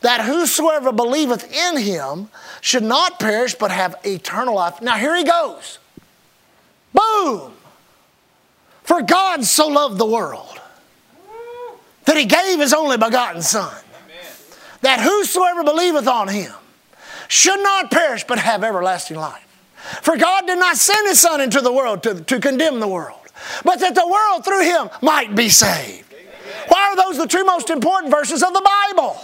that 0.00 0.22
whosoever 0.22 0.92
believeth 0.92 1.50
in 1.50 1.78
him 1.78 2.28
should 2.60 2.82
not 2.82 3.20
perish 3.20 3.54
but 3.54 3.70
have 3.70 3.94
eternal 4.04 4.56
life. 4.56 4.82
Now 4.82 4.96
here 4.96 5.16
he 5.16 5.24
goes. 5.24 5.78
Boom! 6.94 7.52
For 8.84 9.02
God 9.02 9.44
so 9.44 9.66
loved 9.68 9.98
the 9.98 10.06
world 10.06 10.60
that 12.04 12.16
he 12.16 12.24
gave 12.24 12.60
his 12.60 12.72
only 12.72 12.96
begotten 12.96 13.42
Son, 13.42 13.74
that 14.82 15.00
whosoever 15.00 15.64
believeth 15.64 16.06
on 16.06 16.28
him 16.28 16.52
should 17.28 17.60
not 17.62 17.90
perish 17.90 18.24
but 18.24 18.38
have 18.38 18.62
everlasting 18.62 19.16
life. 19.16 19.40
For 20.02 20.16
God 20.16 20.46
did 20.46 20.58
not 20.58 20.76
send 20.76 21.08
his 21.08 21.20
Son 21.20 21.40
into 21.40 21.60
the 21.60 21.72
world 21.72 22.02
to, 22.04 22.22
to 22.22 22.40
condemn 22.40 22.80
the 22.80 22.88
world, 22.88 23.20
but 23.64 23.80
that 23.80 23.94
the 23.94 24.06
world 24.06 24.44
through 24.44 24.64
him 24.64 24.90
might 25.02 25.34
be 25.34 25.48
saved. 25.48 26.14
Why 26.68 26.90
are 26.90 26.96
those 26.96 27.18
the 27.18 27.26
two 27.26 27.44
most 27.44 27.70
important 27.70 28.10
verses 28.10 28.42
of 28.42 28.52
the 28.52 28.70
Bible? 28.92 29.18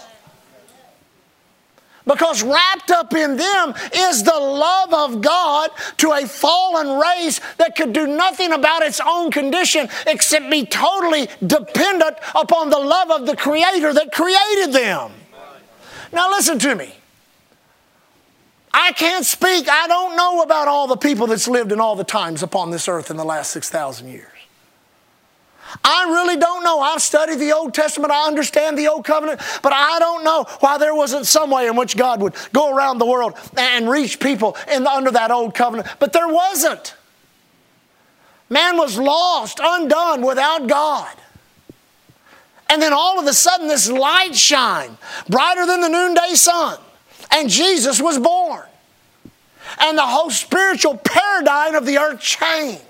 Because 2.10 2.42
wrapped 2.42 2.90
up 2.90 3.14
in 3.14 3.36
them 3.36 3.72
is 3.94 4.24
the 4.24 4.34
love 4.34 4.92
of 4.92 5.20
God 5.20 5.70
to 5.98 6.10
a 6.10 6.26
fallen 6.26 6.98
race 6.98 7.40
that 7.58 7.76
could 7.76 7.92
do 7.92 8.08
nothing 8.08 8.52
about 8.52 8.82
its 8.82 9.00
own 9.06 9.30
condition 9.30 9.88
except 10.08 10.50
be 10.50 10.66
totally 10.66 11.28
dependent 11.46 12.16
upon 12.34 12.68
the 12.68 12.78
love 12.78 13.12
of 13.12 13.26
the 13.26 13.36
Creator 13.36 13.92
that 13.94 14.10
created 14.10 14.72
them. 14.72 15.12
Now, 16.12 16.28
listen 16.30 16.58
to 16.58 16.74
me. 16.74 16.94
I 18.72 18.90
can't 18.92 19.24
speak, 19.24 19.68
I 19.68 19.86
don't 19.86 20.16
know 20.16 20.42
about 20.42 20.66
all 20.66 20.88
the 20.88 20.96
people 20.96 21.28
that's 21.28 21.46
lived 21.46 21.70
in 21.70 21.78
all 21.80 21.94
the 21.94 22.04
times 22.04 22.42
upon 22.42 22.72
this 22.72 22.88
earth 22.88 23.10
in 23.10 23.16
the 23.16 23.24
last 23.24 23.50
6,000 23.52 24.08
years. 24.08 24.39
I 25.84 26.04
really 26.04 26.36
don't 26.36 26.64
know. 26.64 26.80
I've 26.80 27.02
studied 27.02 27.38
the 27.38 27.52
Old 27.52 27.74
Testament, 27.74 28.12
I 28.12 28.26
understand 28.26 28.76
the 28.76 28.88
Old 28.88 29.04
Covenant, 29.04 29.40
but 29.62 29.72
I 29.72 29.98
don't 29.98 30.24
know 30.24 30.44
why 30.60 30.78
there 30.78 30.94
wasn't 30.94 31.26
some 31.26 31.50
way 31.50 31.66
in 31.66 31.76
which 31.76 31.96
God 31.96 32.20
would 32.20 32.34
go 32.52 32.74
around 32.74 32.98
the 32.98 33.06
world 33.06 33.34
and 33.56 33.88
reach 33.88 34.20
people 34.20 34.56
in 34.72 34.86
under 34.86 35.10
that 35.12 35.30
Old 35.30 35.54
Covenant. 35.54 35.88
But 35.98 36.12
there 36.12 36.28
wasn't. 36.28 36.94
Man 38.48 38.76
was 38.76 38.98
lost, 38.98 39.60
undone, 39.62 40.22
without 40.22 40.66
God. 40.66 41.14
And 42.68 42.80
then 42.82 42.92
all 42.92 43.18
of 43.18 43.26
a 43.26 43.32
sudden, 43.32 43.68
this 43.68 43.90
light 43.90 44.34
shine, 44.34 44.96
brighter 45.28 45.66
than 45.66 45.80
the 45.80 45.88
noonday 45.88 46.34
sun, 46.34 46.78
and 47.32 47.48
Jesus 47.48 48.00
was 48.00 48.18
born. 48.18 48.64
And 49.80 49.96
the 49.96 50.02
whole 50.02 50.30
spiritual 50.30 50.96
paradigm 50.96 51.74
of 51.74 51.86
the 51.86 51.98
earth 51.98 52.20
changed. 52.20 52.82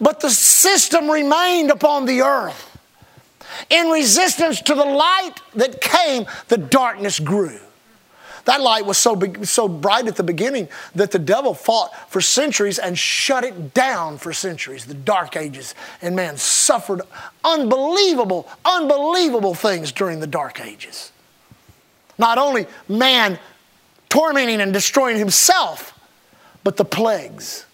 But 0.00 0.20
the 0.20 0.30
system 0.30 1.10
remained 1.10 1.70
upon 1.70 2.06
the 2.06 2.22
earth. 2.22 2.76
In 3.70 3.88
resistance 3.88 4.60
to 4.62 4.74
the 4.74 4.84
light 4.84 5.34
that 5.54 5.80
came, 5.80 6.26
the 6.48 6.58
darkness 6.58 7.18
grew. 7.18 7.58
That 8.46 8.60
light 8.60 8.86
was 8.86 8.96
so, 8.96 9.16
big, 9.16 9.44
so 9.44 9.66
bright 9.66 10.06
at 10.06 10.14
the 10.14 10.22
beginning 10.22 10.68
that 10.94 11.10
the 11.10 11.18
devil 11.18 11.52
fought 11.52 11.90
for 12.10 12.20
centuries 12.20 12.78
and 12.78 12.96
shut 12.96 13.42
it 13.42 13.74
down 13.74 14.18
for 14.18 14.32
centuries, 14.32 14.86
the 14.86 14.94
dark 14.94 15.36
ages. 15.36 15.74
And 16.00 16.14
man 16.14 16.36
suffered 16.36 17.02
unbelievable, 17.44 18.48
unbelievable 18.64 19.54
things 19.54 19.90
during 19.90 20.20
the 20.20 20.28
dark 20.28 20.60
ages. 20.60 21.10
Not 22.18 22.38
only 22.38 22.66
man 22.88 23.40
tormenting 24.08 24.60
and 24.60 24.72
destroying 24.72 25.18
himself, 25.18 25.98
but 26.62 26.76
the 26.76 26.84
plagues 26.84 27.65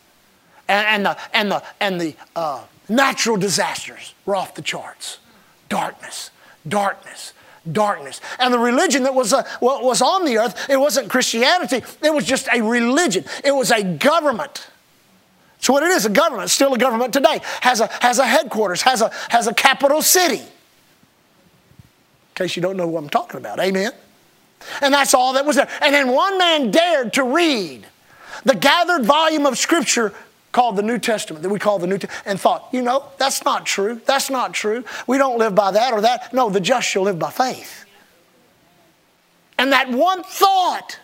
and, 0.69 0.87
and 0.87 1.07
the, 1.07 1.19
and 1.33 1.51
the, 1.51 1.63
and 1.81 2.01
the 2.01 2.17
uh, 2.37 2.63
natural 2.89 3.37
disasters 3.37 4.15
were 4.27 4.37
off 4.37 4.55
the 4.55 4.63
charts. 4.63 5.19
Darkness, 5.69 6.31
darkness 6.67 7.33
darkness. 7.71 8.21
And 8.39 8.53
the 8.53 8.59
religion 8.59 9.05
that 9.05 9.15
was, 9.15 9.33
uh, 9.33 9.45
was 9.61 10.03
on 10.03 10.25
the 10.25 10.39
earth, 10.39 10.69
it 10.69 10.79
wasn't 10.79 11.09
Christianity, 11.09 11.83
it 12.03 12.13
was 12.13 12.25
just 12.25 12.49
a 12.53 12.61
religion, 12.61 13.25
it 13.45 13.53
was 13.53 13.71
a 13.71 13.83
government. 13.83 14.69
So 15.59 15.73
what 15.73 15.85
it 15.85 15.91
is, 15.91 16.05
a 16.05 16.11
government, 16.11 16.51
still 16.51 16.75
a 16.75 16.79
government 16.79 17.13
today, 17.13 17.41
has 17.61 17.81
a, 17.81 17.87
has 18.01 18.19
a 18.19 18.27
headquarters, 18.27 18.83
has 18.83 19.01
a, 19.01 19.13
has 19.29 19.47
a 19.47 19.55
capital 19.55 20.03
city. 20.03 20.41
In 20.41 22.35
case 22.35 22.57
you 22.57 22.63
don't 22.63 22.77
know 22.77 22.89
what 22.89 23.05
I'm 23.05 23.11
talking 23.11 23.39
about, 23.39 23.61
amen? 23.61 23.93
And 24.81 24.93
that's 24.93 25.15
all 25.15 25.35
that 25.35 25.45
was 25.45 25.57
there. 25.57 25.69
And 25.81 25.95
then 25.95 26.09
one 26.09 26.37
man 26.39 26.71
dared 26.73 27.13
to 27.15 27.23
read 27.23 27.87
the 28.45 28.57
gathered 28.57 29.05
volume 29.05 29.47
of 29.47 29.57
Scripture 29.57 30.13
called 30.53 30.77
the 30.77 30.83
New 30.83 30.99
Testament, 30.99 31.43
that 31.43 31.49
we 31.49 31.59
call 31.59 31.79
the 31.79 31.87
New 31.87 31.99
Testament, 31.99 32.27
and 32.27 32.41
thought, 32.41 32.69
you 32.73 32.83
know, 32.83 33.07
that's 33.17 33.45
not 33.45 33.65
true. 33.67 34.01
That's 34.07 34.31
not 34.31 34.53
true. 34.53 34.85
We 35.07 35.19
don't 35.19 35.39
live 35.39 35.55
by 35.55 35.73
that 35.73 35.93
or 35.93 36.03
that. 36.03 36.33
No, 36.33 36.51
the 36.51 36.61
just 36.61 36.87
shall 36.89 37.03
live 37.03 37.19
by 37.19 37.31
faith. 37.31 37.87
And 39.59 39.73
that 39.73 39.91
one 39.91 40.23
thought, 40.23 40.99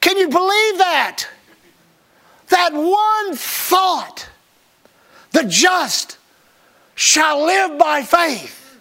can 0.00 0.16
you 0.16 0.28
believe 0.28 0.78
that? 0.78 1.28
That 2.48 2.72
one 2.72 3.36
thought, 3.36 4.28
the 5.32 5.44
just 5.44 6.18
shall 6.94 7.44
live 7.44 7.78
by 7.78 8.02
faith. 8.02 8.78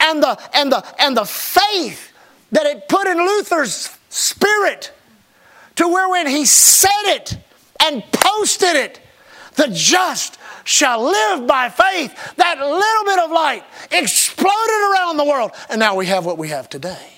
And 0.00 0.22
the, 0.22 0.38
and 0.54 0.72
the, 0.72 0.84
and 1.00 1.16
the 1.16 1.24
faith 1.24 2.12
that 2.52 2.66
it 2.66 2.88
put 2.88 3.06
in 3.06 3.18
Luther's 3.18 3.96
spirit 4.08 4.92
to 5.76 5.86
where 5.88 6.08
when 6.08 6.26
he 6.26 6.44
said 6.44 6.88
it 7.06 7.38
and 7.82 8.02
posted 8.12 8.76
it, 8.76 9.00
the 9.56 9.68
just 9.72 10.38
shall 10.64 11.02
live 11.02 11.46
by 11.46 11.68
faith. 11.68 12.34
That 12.36 12.58
little 12.58 13.04
bit 13.04 13.18
of 13.18 13.30
light 13.30 13.64
exploded 13.90 14.92
around 14.92 15.16
the 15.16 15.24
world, 15.24 15.52
and 15.68 15.80
now 15.80 15.96
we 15.96 16.06
have 16.06 16.24
what 16.24 16.38
we 16.38 16.48
have 16.48 16.68
today. 16.68 17.12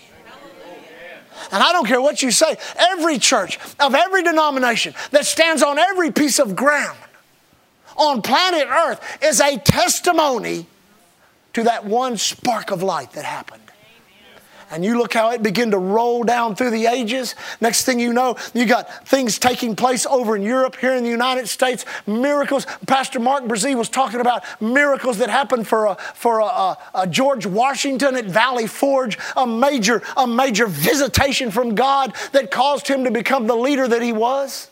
And 1.52 1.62
I 1.62 1.72
don't 1.72 1.86
care 1.86 2.00
what 2.00 2.22
you 2.22 2.30
say, 2.30 2.56
every 2.76 3.18
church 3.18 3.58
of 3.80 3.94
every 3.94 4.22
denomination 4.22 4.94
that 5.10 5.26
stands 5.26 5.62
on 5.62 5.78
every 5.78 6.12
piece 6.12 6.38
of 6.38 6.54
ground 6.54 6.98
on 7.96 8.22
planet 8.22 8.66
Earth 8.68 9.18
is 9.22 9.40
a 9.40 9.58
testimony 9.58 10.66
to 11.52 11.64
that 11.64 11.84
one 11.84 12.16
spark 12.16 12.70
of 12.70 12.82
light 12.82 13.12
that 13.12 13.24
happened. 13.24 13.62
And 14.70 14.85
you 14.85 14.96
look 14.96 15.12
how 15.14 15.30
it 15.33 15.42
began 15.42 15.70
to 15.72 15.78
roll 15.78 16.22
down 16.22 16.54
through 16.54 16.70
the 16.70 16.87
ages. 16.87 17.35
Next 17.61 17.85
thing 17.85 17.98
you 17.98 18.12
know, 18.12 18.37
you 18.54 18.66
got 18.66 19.06
things 19.06 19.38
taking 19.38 19.74
place 19.74 20.06
over 20.06 20.37
in 20.37 20.42
Europe, 20.42 20.76
here 20.76 20.94
in 20.94 21.02
the 21.02 21.11
United 21.11 21.48
States, 21.48 21.85
miracles. 22.06 22.66
Pastor 22.87 23.18
Mark 23.18 23.46
Brazil 23.46 23.76
was 23.76 23.88
talking 23.88 24.20
about 24.20 24.44
miracles 24.61 25.18
that 25.18 25.28
happened 25.28 25.66
for, 25.66 25.87
a, 25.87 25.96
for 26.14 26.38
a, 26.38 26.44
a, 26.44 26.78
a 26.94 27.06
George 27.06 27.46
Washington 27.46 28.16
at 28.16 28.26
Valley 28.26 28.66
Forge, 28.66 29.18
a 29.37 29.46
major, 29.46 30.02
a 30.16 30.26
major 30.26 30.66
visitation 30.66 31.50
from 31.50 31.74
God 31.74 32.14
that 32.33 32.50
caused 32.50 32.87
him 32.87 33.04
to 33.04 33.11
become 33.11 33.46
the 33.46 33.56
leader 33.56 33.88
that 33.88 34.02
he 34.02 34.12
was 34.12 34.69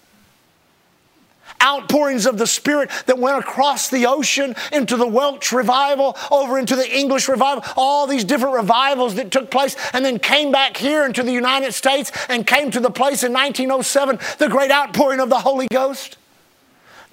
outpourings 1.63 2.27
of 2.27 2.39
the 2.39 2.47
Spirit 2.47 2.91
that 3.07 3.19
went 3.19 3.39
across 3.39 3.89
the 3.89 4.07
ocean 4.07 4.55
into 4.73 4.97
the 4.97 5.07
Welsh 5.07 5.53
revival, 5.53 6.17
over 6.31 6.59
into 6.59 6.77
the 6.77 6.97
English 6.97 7.29
revival, 7.29 7.65
all 7.77 8.07
these 8.07 8.25
different 8.25 8.55
revivals 8.55 9.15
that 9.17 9.31
took 9.31 9.51
place, 9.51 9.77
and 9.93 10.05
then 10.05 10.19
came 10.19 10.53
back 10.53 10.77
here 10.77 11.05
into 11.05 11.23
the 11.23 11.33
United 11.33 11.73
States 11.73 12.13
and 12.29 12.47
came 12.47 12.71
to 12.71 12.81
the 12.81 12.91
place 12.91 13.23
in 13.23 13.33
1907, 13.33 14.19
the 14.39 14.49
great 14.49 14.71
outpouring 14.71 15.21
of 15.21 15.29
the 15.29 15.41
Holy 15.41 15.67
Ghost. 15.69 16.17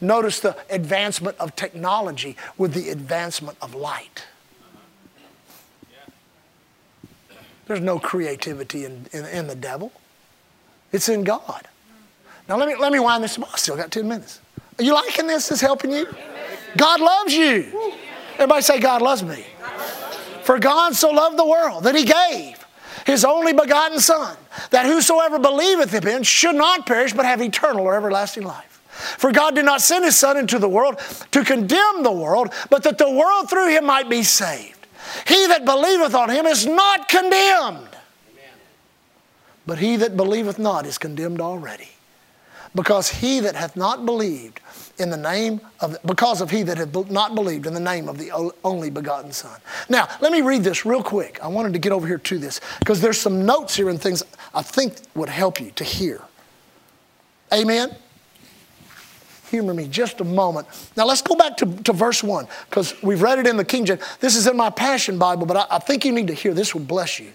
Notice 0.01 0.39
the 0.41 0.55
advancement 0.69 1.37
of 1.39 1.55
technology 1.55 2.35
with 2.57 2.73
the 2.73 2.89
advancement 2.89 3.57
of 3.61 3.73
light. 3.73 4.25
There's 7.67 7.81
no 7.81 7.97
creativity 7.97 8.85
in, 8.85 9.07
in, 9.11 9.25
in 9.25 9.47
the 9.47 9.55
devil, 9.55 9.91
it's 10.91 11.09
in 11.09 11.23
God. 11.23 11.67
Now 12.47 12.57
let 12.57 12.67
me 12.67 12.75
let 12.75 12.91
me 12.91 12.99
wind 12.99 13.23
this 13.23 13.37
up. 13.37 13.49
I 13.53 13.57
still 13.57 13.75
got 13.75 13.91
10 13.91 14.07
minutes. 14.07 14.39
Are 14.77 14.83
you 14.83 14.93
liking 14.93 15.27
this? 15.27 15.51
Is 15.51 15.61
helping 15.61 15.91
you? 15.91 16.07
God 16.77 16.99
loves 16.99 17.33
you. 17.33 17.93
Everybody 18.35 18.61
say, 18.61 18.79
God 18.79 19.01
loves 19.01 19.23
me. 19.23 19.45
For 20.43 20.59
God 20.59 20.95
so 20.95 21.09
loved 21.09 21.39
the 21.39 21.45
world 21.45 21.85
that 21.85 21.95
he 21.95 22.03
gave 22.03 22.63
his 23.05 23.23
only 23.23 23.53
begotten 23.53 23.99
Son, 23.99 24.35
that 24.71 24.85
whosoever 24.85 25.39
believeth 25.39 25.93
in 25.93 26.05
him 26.05 26.23
should 26.23 26.55
not 26.55 26.85
perish, 26.85 27.13
but 27.13 27.25
have 27.25 27.41
eternal 27.41 27.81
or 27.81 27.95
everlasting 27.95 28.43
life. 28.43 28.81
For 29.19 29.31
God 29.31 29.55
did 29.55 29.65
not 29.65 29.81
send 29.81 30.05
his 30.05 30.17
Son 30.17 30.37
into 30.37 30.57
the 30.59 30.69
world 30.69 30.99
to 31.31 31.43
condemn 31.43 32.03
the 32.03 32.11
world, 32.11 32.51
but 32.69 32.83
that 32.83 32.97
the 32.97 33.09
world 33.09 33.49
through 33.49 33.69
him 33.69 33.85
might 33.85 34.09
be 34.09 34.23
saved. 34.23 34.87
He 35.27 35.47
that 35.47 35.65
believeth 35.65 36.15
on 36.15 36.29
him 36.29 36.45
is 36.45 36.65
not 36.65 37.07
condemned, 37.07 37.89
but 39.67 39.77
he 39.77 39.97
that 39.97 40.17
believeth 40.17 40.57
not 40.57 40.85
is 40.85 40.97
condemned 40.97 41.41
already 41.41 41.89
because 42.75 43.09
he 43.09 43.39
that 43.39 43.55
hath 43.55 43.75
not 43.75 44.05
believed 44.05 44.59
in 44.97 45.09
the 45.09 45.17
name 45.17 45.61
of, 45.79 45.97
because 46.05 46.41
of 46.41 46.51
he 46.51 46.63
that 46.63 46.77
hath 46.77 47.09
not 47.09 47.33
believed 47.33 47.65
in 47.65 47.73
the 47.73 47.79
name 47.79 48.07
of 48.07 48.17
the 48.17 48.53
only 48.63 48.89
begotten 48.89 49.31
Son. 49.31 49.59
Now, 49.89 50.07
let 50.21 50.31
me 50.31 50.41
read 50.41 50.63
this 50.63 50.85
real 50.85 51.01
quick. 51.01 51.39
I 51.41 51.47
wanted 51.47 51.73
to 51.73 51.79
get 51.79 51.91
over 51.91 52.05
here 52.05 52.17
to 52.17 52.37
this 52.37 52.59
because 52.79 53.01
there's 53.01 53.19
some 53.19 53.45
notes 53.45 53.75
here 53.75 53.89
and 53.89 53.99
things 53.99 54.23
I 54.53 54.61
think 54.61 54.95
would 55.15 55.29
help 55.29 55.59
you 55.59 55.71
to 55.71 55.83
hear. 55.83 56.21
Amen? 57.53 57.95
Humor 59.49 59.73
me 59.73 59.87
just 59.87 60.19
a 60.21 60.23
moment. 60.25 60.67
Now, 60.97 61.05
let's 61.05 61.21
go 61.21 61.35
back 61.35 61.57
to, 61.57 61.65
to 61.83 61.93
verse 61.93 62.23
1 62.23 62.47
because 62.69 63.01
we've 63.01 63.21
read 63.21 63.39
it 63.39 63.47
in 63.47 63.57
the 63.57 63.65
King 63.65 63.85
James. 63.85 64.01
This 64.19 64.35
is 64.35 64.47
in 64.47 64.57
my 64.57 64.69
Passion 64.69 65.17
Bible, 65.17 65.45
but 65.45 65.55
I, 65.57 65.75
I 65.75 65.79
think 65.79 66.03
you 66.03 66.11
need 66.11 66.27
to 66.27 66.33
hear 66.33 66.53
this 66.53 66.73
will 66.73 66.81
bless 66.81 67.19
you. 67.19 67.31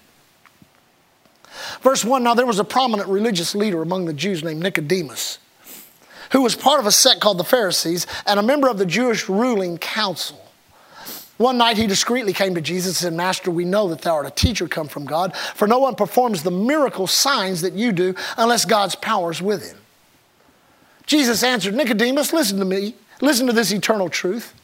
Verse 1.83 2.05
1 2.05 2.23
Now 2.23 2.35
there 2.35 2.47
was 2.47 2.59
a 2.59 2.65
prominent 2.65 3.09
religious 3.09 3.55
leader 3.55 3.83
among 3.83 4.07
the 4.07 4.13
Jews 4.13 4.43
named 4.43 4.63
Nicodemus, 4.63 5.39
who 6.33 6.43
was 6.43 6.55
part 6.55 6.81
of 6.81 6.87
a 6.87 6.93
sect 6.93 7.21
called 7.21 7.39
the 7.39 7.45
Pharisees 7.45 8.07
and 8.27 8.39
a 8.39 8.43
member 8.43 8.69
of 8.69 8.79
the 8.79 8.87
Jewish 8.87 9.29
ruling 9.29 9.79
council. 9.79 10.41
One 11.41 11.57
night 11.57 11.79
he 11.79 11.87
discreetly 11.87 12.35
came 12.35 12.55
to 12.55 12.61
Jesus 12.61 12.89
and 12.89 12.97
said, 12.97 13.13
Master, 13.15 13.51
we 13.51 13.65
know 13.65 13.89
that 13.89 14.03
thou 14.03 14.17
art 14.17 14.27
a 14.27 14.31
teacher 14.31 14.69
come 14.69 14.89
from 14.89 15.07
God, 15.07 15.35
for 15.35 15.67
no 15.67 15.79
one 15.79 15.95
performs 15.95 16.43
the 16.43 16.51
miracle 16.51 17.07
signs 17.07 17.63
that 17.63 17.73
you 17.73 17.93
do 17.93 18.15
unless 18.37 18.67
God's 18.67 18.95
power 18.95 19.31
is 19.31 19.41
with 19.41 19.67
him. 19.67 19.79
Jesus 21.07 21.43
answered, 21.43 21.75
Nicodemus, 21.75 22.35
listen 22.35 22.59
to 22.59 22.67
me. 22.67 22.95
Listen 23.23 23.47
to 23.47 23.55
this 23.55 23.73
eternal 23.73 24.11
truth. 24.11 24.55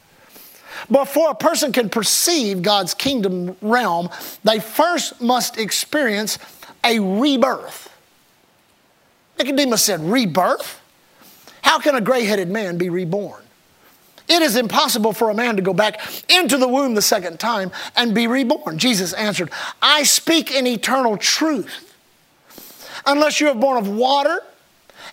Before 0.91 1.31
a 1.31 1.35
person 1.35 1.71
can 1.71 1.89
perceive 1.89 2.61
God's 2.61 2.93
kingdom 2.93 3.57
realm, 3.61 4.09
they 4.43 4.59
first 4.59 5.19
must 5.19 5.57
experience 5.57 6.37
a 6.87 6.99
rebirth. 6.99 7.93
Nicodemus 9.37 9.83
said, 9.83 10.01
Rebirth? 10.01 10.81
How 11.61 11.79
can 11.79 11.95
a 11.95 12.01
gray 12.01 12.23
headed 12.23 12.49
man 12.49 12.77
be 12.77 12.89
reborn? 12.89 13.43
It 14.27 14.41
is 14.41 14.55
impossible 14.55 15.13
for 15.13 15.29
a 15.29 15.33
man 15.33 15.55
to 15.55 15.61
go 15.61 15.73
back 15.73 16.01
into 16.29 16.57
the 16.57 16.67
womb 16.67 16.95
the 16.95 17.01
second 17.01 17.39
time 17.39 17.71
and 17.95 18.13
be 18.13 18.27
reborn. 18.27 18.77
Jesus 18.77 19.13
answered, 19.13 19.51
I 19.81 20.03
speak 20.03 20.51
in 20.51 20.67
eternal 20.67 21.17
truth. 21.17 21.93
Unless 23.05 23.39
you 23.39 23.47
have 23.47 23.59
born 23.59 23.77
of 23.77 23.87
water 23.87 24.41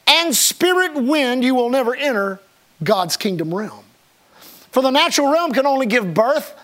and 0.07 0.35
spirit 0.35 0.95
wind, 0.95 1.45
you 1.45 1.55
will 1.55 1.71
never 1.71 1.95
enter 1.95 2.41
God's 2.83 3.17
kingdom 3.17 3.55
realm. 3.55 3.85
For 4.73 4.83
the 4.83 4.91
natural 4.91 5.31
realm 5.31 5.53
can 5.53 5.67
only 5.67 5.87
give 5.87 6.13
birth 6.13 6.55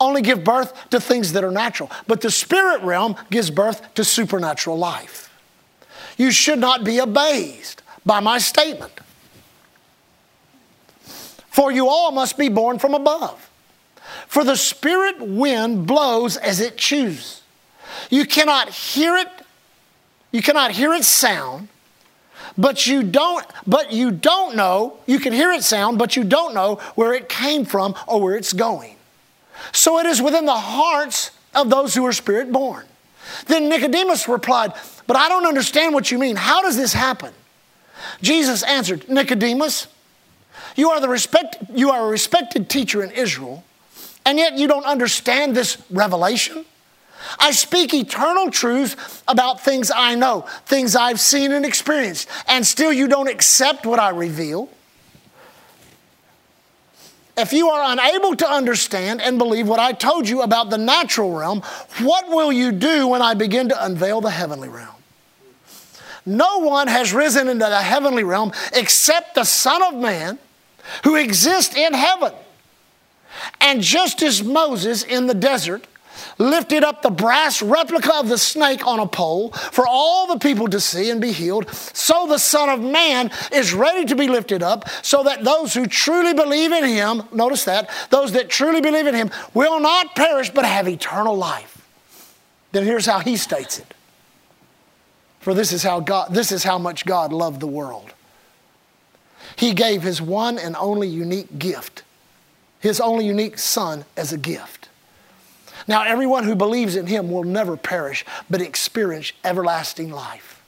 only 0.00 0.22
give 0.22 0.44
birth 0.44 0.90
to 0.90 1.00
things 1.00 1.32
that 1.32 1.44
are 1.44 1.50
natural. 1.50 1.90
But 2.06 2.20
the 2.20 2.30
spirit 2.30 2.82
realm 2.82 3.16
gives 3.30 3.50
birth 3.50 3.94
to 3.94 4.04
supernatural 4.04 4.78
life. 4.78 5.30
You 6.16 6.30
should 6.30 6.58
not 6.58 6.84
be 6.84 6.98
abased 6.98 7.82
by 8.04 8.20
my 8.20 8.38
statement. 8.38 8.92
For 11.48 11.72
you 11.72 11.88
all 11.88 12.12
must 12.12 12.38
be 12.38 12.48
born 12.48 12.78
from 12.78 12.94
above. 12.94 13.50
For 14.26 14.44
the 14.44 14.56
spirit 14.56 15.20
wind 15.20 15.86
blows 15.86 16.36
as 16.36 16.60
it 16.60 16.76
chooses. 16.76 17.42
You 18.10 18.26
cannot 18.26 18.68
hear 18.68 19.16
it, 19.16 19.28
you 20.30 20.42
cannot 20.42 20.72
hear 20.72 20.92
its 20.94 21.08
sound, 21.08 21.68
but 22.56 22.86
you 22.86 23.02
don't 23.02 23.44
but 23.66 23.92
you 23.92 24.10
don't 24.10 24.54
know, 24.54 24.98
you 25.06 25.18
can 25.18 25.32
hear 25.32 25.50
its 25.52 25.66
sound, 25.66 25.98
but 25.98 26.16
you 26.16 26.24
don't 26.24 26.54
know 26.54 26.76
where 26.94 27.14
it 27.14 27.28
came 27.28 27.64
from 27.64 27.94
or 28.06 28.20
where 28.20 28.36
it's 28.36 28.52
going. 28.52 28.97
So 29.72 29.98
it 29.98 30.06
is 30.06 30.22
within 30.22 30.46
the 30.46 30.54
hearts 30.54 31.30
of 31.54 31.70
those 31.70 31.94
who 31.94 32.04
are 32.06 32.12
spirit 32.12 32.52
born. 32.52 32.86
Then 33.46 33.68
Nicodemus 33.68 34.28
replied, 34.28 34.72
But 35.06 35.16
I 35.16 35.28
don't 35.28 35.46
understand 35.46 35.94
what 35.94 36.10
you 36.10 36.18
mean. 36.18 36.36
How 36.36 36.62
does 36.62 36.76
this 36.76 36.92
happen? 36.92 37.32
Jesus 38.22 38.62
answered, 38.62 39.08
Nicodemus, 39.08 39.88
you 40.76 40.90
are, 40.90 41.00
the 41.00 41.08
respect, 41.08 41.56
you 41.74 41.90
are 41.90 42.06
a 42.06 42.08
respected 42.08 42.70
teacher 42.70 43.02
in 43.02 43.10
Israel, 43.10 43.64
and 44.24 44.38
yet 44.38 44.56
you 44.56 44.68
don't 44.68 44.84
understand 44.84 45.56
this 45.56 45.78
revelation? 45.90 46.64
I 47.38 47.50
speak 47.50 47.92
eternal 47.94 48.50
truth 48.50 49.22
about 49.26 49.60
things 49.60 49.90
I 49.94 50.14
know, 50.14 50.42
things 50.66 50.94
I've 50.94 51.20
seen 51.20 51.52
and 51.52 51.64
experienced, 51.66 52.28
and 52.46 52.66
still 52.66 52.92
you 52.92 53.08
don't 53.08 53.28
accept 53.28 53.86
what 53.86 53.98
I 53.98 54.10
reveal? 54.10 54.68
If 57.38 57.52
you 57.52 57.70
are 57.70 57.92
unable 57.92 58.34
to 58.36 58.48
understand 58.48 59.22
and 59.22 59.38
believe 59.38 59.68
what 59.68 59.78
I 59.78 59.92
told 59.92 60.28
you 60.28 60.42
about 60.42 60.70
the 60.70 60.78
natural 60.78 61.32
realm, 61.32 61.62
what 62.00 62.28
will 62.28 62.52
you 62.52 62.72
do 62.72 63.06
when 63.06 63.22
I 63.22 63.34
begin 63.34 63.68
to 63.68 63.84
unveil 63.84 64.20
the 64.20 64.30
heavenly 64.30 64.68
realm? 64.68 64.96
No 66.26 66.58
one 66.58 66.88
has 66.88 67.12
risen 67.12 67.48
into 67.48 67.64
the 67.64 67.80
heavenly 67.80 68.24
realm 68.24 68.52
except 68.74 69.34
the 69.34 69.44
Son 69.44 69.82
of 69.82 69.94
Man 69.94 70.38
who 71.04 71.16
exists 71.16 71.76
in 71.76 71.94
heaven. 71.94 72.32
And 73.60 73.82
just 73.82 74.22
as 74.22 74.42
Moses 74.42 75.02
in 75.02 75.26
the 75.26 75.34
desert 75.34 75.86
lifted 76.38 76.84
up 76.84 77.02
the 77.02 77.10
brass 77.10 77.62
replica 77.62 78.14
of 78.16 78.28
the 78.28 78.38
snake 78.38 78.86
on 78.86 79.00
a 79.00 79.06
pole 79.06 79.50
for 79.50 79.86
all 79.86 80.26
the 80.26 80.38
people 80.38 80.68
to 80.68 80.80
see 80.80 81.10
and 81.10 81.20
be 81.20 81.32
healed, 81.32 81.70
so 81.70 82.26
the 82.26 82.38
Son 82.38 82.68
of 82.68 82.80
Man 82.80 83.30
is 83.52 83.72
ready 83.72 84.04
to 84.06 84.16
be 84.16 84.28
lifted 84.28 84.62
up, 84.62 84.88
so 85.02 85.22
that 85.24 85.44
those 85.44 85.74
who 85.74 85.86
truly 85.86 86.34
believe 86.34 86.72
in 86.72 86.84
him, 86.84 87.22
notice 87.32 87.64
that, 87.64 87.90
those 88.10 88.32
that 88.32 88.48
truly 88.48 88.80
believe 88.80 89.06
in 89.06 89.14
him 89.14 89.30
will 89.54 89.80
not 89.80 90.14
perish 90.14 90.50
but 90.50 90.64
have 90.64 90.88
eternal 90.88 91.36
life. 91.36 91.86
Then 92.72 92.84
here's 92.84 93.06
how 93.06 93.20
he 93.20 93.36
states 93.36 93.78
it. 93.78 93.94
For 95.40 95.54
this 95.54 95.72
is 95.72 95.82
how 95.82 96.00
God 96.00 96.34
this 96.34 96.52
is 96.52 96.64
how 96.64 96.78
much 96.78 97.06
God 97.06 97.32
loved 97.32 97.60
the 97.60 97.66
world. 97.66 98.12
He 99.56 99.72
gave 99.72 100.02
his 100.02 100.20
one 100.20 100.58
and 100.58 100.76
only 100.76 101.08
unique 101.08 101.58
gift, 101.58 102.02
his 102.80 103.00
only 103.00 103.26
unique 103.26 103.58
son 103.58 104.04
as 104.16 104.32
a 104.32 104.38
gift 104.38 104.77
now, 105.88 106.04
everyone 106.04 106.44
who 106.44 106.54
believes 106.54 106.96
in 106.96 107.06
him 107.06 107.30
will 107.30 107.44
never 107.44 107.74
perish, 107.74 108.24
but 108.50 108.60
experience 108.60 109.32
everlasting 109.42 110.10
life. 110.10 110.62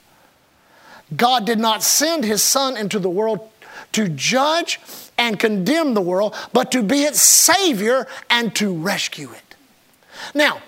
God 1.14 1.44
did 1.44 1.58
not 1.58 1.82
send 1.82 2.24
his 2.24 2.42
son 2.42 2.74
into 2.74 2.98
the 2.98 3.10
world 3.10 3.50
to 3.92 4.08
judge 4.08 4.80
and 5.18 5.38
condemn 5.38 5.92
the 5.92 6.00
world, 6.00 6.34
but 6.54 6.72
to 6.72 6.82
be 6.82 7.02
its 7.02 7.20
savior 7.20 8.06
and 8.30 8.54
to 8.56 8.72
rescue 8.74 9.30
it. 9.30 9.56
Now, 10.34 10.62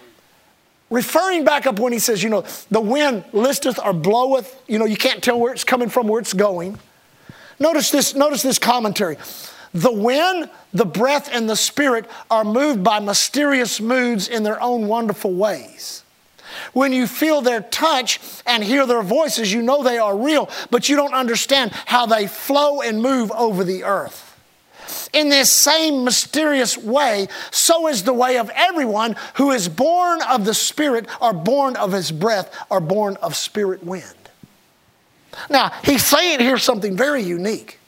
referring 0.90 1.44
back 1.44 1.66
up 1.66 1.78
when 1.78 1.94
he 1.94 1.98
says, 1.98 2.22
you 2.22 2.28
know, 2.28 2.44
the 2.70 2.80
wind 2.80 3.24
listeth 3.32 3.78
or 3.82 3.94
bloweth, 3.94 4.62
you 4.68 4.78
know, 4.78 4.84
you 4.84 4.98
can't 4.98 5.22
tell 5.22 5.40
where 5.40 5.54
it's 5.54 5.64
coming 5.64 5.88
from, 5.88 6.08
where 6.08 6.20
it's 6.20 6.34
going. 6.34 6.78
Notice 7.58 7.90
this, 7.90 8.14
notice 8.14 8.42
this 8.42 8.58
commentary. 8.58 9.16
The 9.74 9.92
wind, 9.92 10.50
the 10.72 10.84
breath, 10.84 11.30
and 11.32 11.48
the 11.48 11.56
spirit 11.56 12.06
are 12.30 12.44
moved 12.44 12.84
by 12.84 13.00
mysterious 13.00 13.80
moods 13.80 14.28
in 14.28 14.42
their 14.42 14.60
own 14.60 14.86
wonderful 14.86 15.32
ways. 15.32 16.02
When 16.72 16.92
you 16.92 17.06
feel 17.06 17.40
their 17.40 17.62
touch 17.62 18.20
and 18.46 18.62
hear 18.62 18.86
their 18.86 19.02
voices, 19.02 19.52
you 19.52 19.62
know 19.62 19.82
they 19.82 19.98
are 19.98 20.16
real, 20.16 20.50
but 20.70 20.88
you 20.88 20.96
don't 20.96 21.14
understand 21.14 21.72
how 21.86 22.06
they 22.06 22.26
flow 22.26 22.82
and 22.82 23.00
move 23.00 23.32
over 23.32 23.64
the 23.64 23.84
earth. 23.84 24.28
In 25.12 25.28
this 25.30 25.50
same 25.50 26.04
mysterious 26.04 26.76
way, 26.76 27.28
so 27.50 27.88
is 27.88 28.02
the 28.02 28.12
way 28.12 28.36
of 28.38 28.50
everyone 28.54 29.16
who 29.34 29.50
is 29.50 29.68
born 29.68 30.20
of 30.22 30.44
the 30.44 30.54
Spirit, 30.54 31.06
or 31.20 31.32
born 31.32 31.76
of 31.76 31.92
His 31.92 32.12
breath, 32.12 32.54
or 32.68 32.80
born 32.80 33.16
of 33.22 33.36
Spirit 33.36 33.82
wind. 33.82 34.14
Now, 35.48 35.72
he's 35.82 36.04
saying 36.04 36.40
here 36.40 36.58
something 36.58 36.96
very 36.96 37.22
unique. 37.22 37.78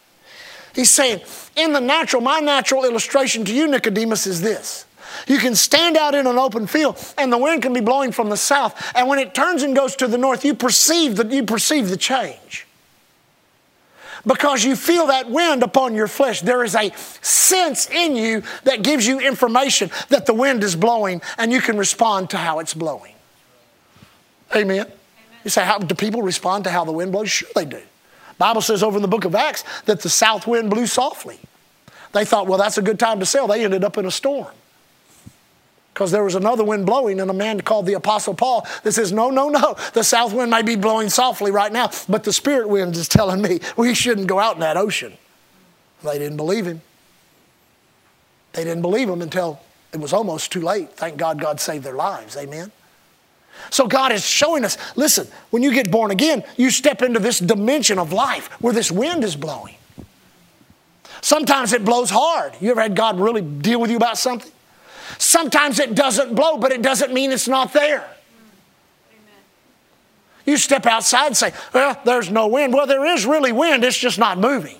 He's 0.74 0.90
saying, 0.90 1.20
in 1.56 1.72
the 1.72 1.80
natural, 1.80 2.20
my 2.20 2.40
natural 2.40 2.84
illustration 2.84 3.44
to 3.44 3.54
you, 3.54 3.68
Nicodemus, 3.68 4.26
is 4.26 4.40
this. 4.40 4.86
You 5.28 5.38
can 5.38 5.54
stand 5.54 5.96
out 5.96 6.14
in 6.14 6.26
an 6.26 6.38
open 6.38 6.66
field 6.66 6.98
and 7.16 7.32
the 7.32 7.38
wind 7.38 7.62
can 7.62 7.72
be 7.72 7.80
blowing 7.80 8.10
from 8.10 8.30
the 8.30 8.36
south. 8.36 8.92
And 8.96 9.08
when 9.08 9.18
it 9.18 9.34
turns 9.34 9.62
and 9.62 9.76
goes 9.76 9.94
to 9.96 10.08
the 10.08 10.18
north, 10.18 10.44
you 10.44 10.54
perceive 10.54 11.16
that 11.16 11.30
you 11.30 11.44
perceive 11.44 11.88
the 11.88 11.96
change. 11.96 12.66
Because 14.26 14.64
you 14.64 14.74
feel 14.74 15.06
that 15.08 15.30
wind 15.30 15.62
upon 15.62 15.94
your 15.94 16.08
flesh. 16.08 16.40
There 16.40 16.64
is 16.64 16.74
a 16.74 16.90
sense 17.20 17.88
in 17.90 18.16
you 18.16 18.42
that 18.64 18.82
gives 18.82 19.06
you 19.06 19.20
information 19.20 19.90
that 20.08 20.26
the 20.26 20.34
wind 20.34 20.64
is 20.64 20.74
blowing 20.74 21.20
and 21.38 21.52
you 21.52 21.60
can 21.60 21.76
respond 21.76 22.30
to 22.30 22.38
how 22.38 22.58
it's 22.58 22.74
blowing. 22.74 23.14
Amen. 24.56 24.80
Amen. 24.80 24.92
You 25.44 25.50
say, 25.50 25.64
how 25.64 25.78
do 25.78 25.94
people 25.94 26.22
respond 26.22 26.64
to 26.64 26.70
how 26.70 26.84
the 26.84 26.92
wind 26.92 27.12
blows? 27.12 27.30
Sure 27.30 27.48
they 27.54 27.66
do. 27.66 27.82
Bible 28.38 28.60
says 28.60 28.82
over 28.82 28.96
in 28.96 29.02
the 29.02 29.08
book 29.08 29.24
of 29.24 29.34
Acts 29.34 29.64
that 29.84 30.00
the 30.00 30.08
south 30.08 30.46
wind 30.46 30.70
blew 30.70 30.86
softly. 30.86 31.38
They 32.12 32.24
thought, 32.24 32.46
well, 32.46 32.58
that's 32.58 32.78
a 32.78 32.82
good 32.82 32.98
time 32.98 33.20
to 33.20 33.26
sail. 33.26 33.46
They 33.46 33.64
ended 33.64 33.84
up 33.84 33.98
in 33.98 34.06
a 34.06 34.10
storm. 34.10 34.52
Because 35.92 36.10
there 36.10 36.24
was 36.24 36.34
another 36.34 36.64
wind 36.64 36.86
blowing, 36.86 37.20
and 37.20 37.30
a 37.30 37.34
man 37.34 37.60
called 37.60 37.86
the 37.86 37.92
Apostle 37.94 38.34
Paul 38.34 38.66
that 38.82 38.92
says, 38.92 39.12
No, 39.12 39.30
no, 39.30 39.48
no, 39.48 39.76
the 39.92 40.02
south 40.02 40.32
wind 40.32 40.50
may 40.50 40.62
be 40.62 40.74
blowing 40.74 41.08
softly 41.08 41.52
right 41.52 41.72
now, 41.72 41.88
but 42.08 42.24
the 42.24 42.32
spirit 42.32 42.68
wind 42.68 42.96
is 42.96 43.06
telling 43.06 43.40
me 43.40 43.60
we 43.76 43.94
shouldn't 43.94 44.26
go 44.26 44.40
out 44.40 44.54
in 44.54 44.60
that 44.60 44.76
ocean. 44.76 45.16
They 46.02 46.18
didn't 46.18 46.36
believe 46.36 46.66
him. 46.66 46.82
They 48.54 48.64
didn't 48.64 48.82
believe 48.82 49.08
him 49.08 49.22
until 49.22 49.60
it 49.92 50.00
was 50.00 50.12
almost 50.12 50.50
too 50.50 50.60
late. 50.60 50.90
Thank 50.94 51.16
God 51.16 51.40
God 51.40 51.60
saved 51.60 51.84
their 51.84 51.94
lives. 51.94 52.36
Amen. 52.36 52.72
So 53.70 53.86
God 53.86 54.12
is 54.12 54.24
showing 54.24 54.64
us 54.64 54.76
listen, 54.96 55.26
when 55.50 55.62
you 55.62 55.72
get 55.72 55.90
born 55.90 56.10
again, 56.10 56.44
you 56.56 56.70
step 56.70 57.02
into 57.02 57.20
this 57.20 57.38
dimension 57.38 57.98
of 57.98 58.12
life 58.12 58.48
where 58.60 58.72
this 58.72 58.90
wind 58.90 59.24
is 59.24 59.36
blowing. 59.36 59.74
Sometimes 61.20 61.72
it 61.72 61.84
blows 61.84 62.10
hard. 62.10 62.54
You 62.60 62.70
ever 62.70 62.82
had 62.82 62.94
God 62.94 63.18
really 63.18 63.40
deal 63.40 63.80
with 63.80 63.90
you 63.90 63.96
about 63.96 64.18
something? 64.18 64.52
Sometimes 65.18 65.78
it 65.78 65.94
doesn't 65.94 66.34
blow, 66.34 66.58
but 66.58 66.72
it 66.72 66.82
doesn't 66.82 67.12
mean 67.12 67.32
it's 67.32 67.48
not 67.48 67.72
there. 67.72 68.06
You 70.46 70.56
step 70.58 70.84
outside 70.84 71.28
and 71.28 71.36
say, 71.36 71.52
Well, 71.72 71.98
there's 72.04 72.30
no 72.30 72.48
wind. 72.48 72.74
Well, 72.74 72.86
there 72.86 73.06
is 73.06 73.24
really 73.24 73.52
wind, 73.52 73.84
it's 73.84 73.98
just 73.98 74.18
not 74.18 74.38
moving. 74.38 74.76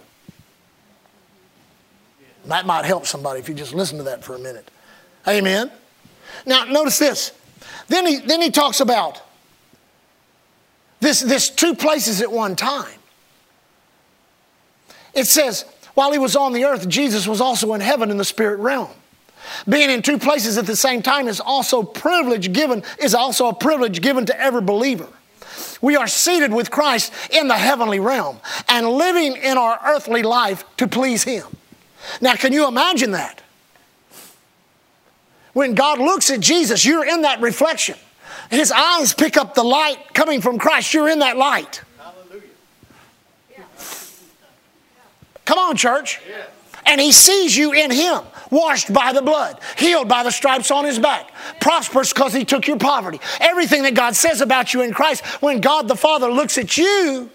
That 2.47 2.67
might 2.67 2.85
help 2.85 3.07
somebody 3.07 3.41
if 3.41 3.49
you 3.49 3.55
just 3.55 3.75
listen 3.75 3.97
to 3.99 4.05
that 4.05 4.23
for 4.23 4.35
a 4.35 4.39
minute. 4.39 4.71
Amen. 5.27 5.71
Now, 6.45 6.65
notice 6.65 6.99
this. 6.99 7.33
Then 7.88 8.07
he, 8.07 8.16
then 8.16 8.40
he 8.40 8.51
talks 8.51 8.81
about 8.81 9.23
this, 11.01 11.20
this 11.20 11.51
two 11.51 11.75
places 11.75 12.20
at 12.20 12.33
one 12.33 12.57
time. 12.57 12.99
It 15.12 15.27
says, 15.27 15.64
while 15.94 16.12
he 16.12 16.18
was 16.18 16.35
on 16.35 16.53
the 16.53 16.64
earth, 16.64 16.88
Jesus 16.88 17.27
was 17.27 17.40
also 17.40 17.73
in 17.75 17.81
heaven 17.81 18.11
in 18.11 18.16
the 18.16 18.25
spirit 18.25 18.59
realm. 18.59 18.90
Being 19.68 19.90
in 19.90 20.03
two 20.03 20.18
places 20.18 20.59
at 20.59 20.66
the 20.66 20.77
same 20.77 21.03
time 21.03 21.29
is 21.29 21.40
also 21.40 21.83
privilege 21.83 22.53
given, 22.53 22.83
is 23.01 23.14
also 23.14 23.49
a 23.49 23.55
privilege 23.55 24.01
given 24.01 24.27
to 24.27 24.40
every 24.40 24.62
believer. 24.62 25.09
We 25.81 25.97
are 25.97 26.07
seated 26.07 26.53
with 26.53 26.70
Christ 26.70 27.12
in 27.31 27.49
the 27.49 27.57
heavenly 27.57 28.01
realm 28.01 28.40
and 28.68 28.88
living 28.88 29.37
in 29.37 29.59
our 29.59 29.79
earthly 29.87 30.23
life 30.23 30.64
to 30.79 30.88
please 30.88 31.25
Him. 31.25 31.44
Now, 32.20 32.35
can 32.35 32.53
you 32.53 32.66
imagine 32.66 33.12
that? 33.12 33.42
When 35.55 35.75
God 35.75 35.99
looks 35.99 36.31
at 36.31 36.40
Jesus, 36.40 36.85
you're 36.85 37.07
in 37.07 37.23
that 37.23 37.40
reflection. 37.40 37.97
His 38.51 38.71
eyes 38.71 39.14
pick 39.14 39.37
up 39.37 39.55
the 39.55 39.62
light 39.62 40.12
coming 40.12 40.40
from 40.40 40.59
Christ. 40.59 40.93
You're 40.93 41.09
in 41.09 41.21
that 41.21 41.37
light. 41.37 41.83
Hallelujah. 41.99 42.43
Come 45.45 45.59
on, 45.59 45.77
church. 45.77 46.21
And 46.87 47.01
he 47.01 47.12
sees 47.12 47.57
you 47.57 47.73
in 47.73 47.90
him, 47.90 48.21
washed 48.51 48.93
by 48.93 49.12
the 49.12 49.23
blood, 49.23 49.59
healed 49.79 50.09
by 50.09 50.23
the 50.23 50.31
stripes 50.31 50.71
on 50.71 50.85
his 50.85 50.99
back, 50.99 51.31
prosperous 51.61 52.12
because 52.12 52.35
he 52.35 52.45
took 52.45 52.67
your 52.67 52.77
poverty. 52.77 53.21
Everything 53.40 53.85
that 53.85 53.95
God 53.95 54.14
says 54.14 54.40
about 54.40 54.75
you 54.75 54.83
in 54.83 54.93
Christ, 54.93 55.25
when 55.40 55.61
God 55.61 55.88
the 55.88 55.97
Father 55.97 56.31
looks 56.31 56.59
at 56.59 56.77
you, 56.77 57.31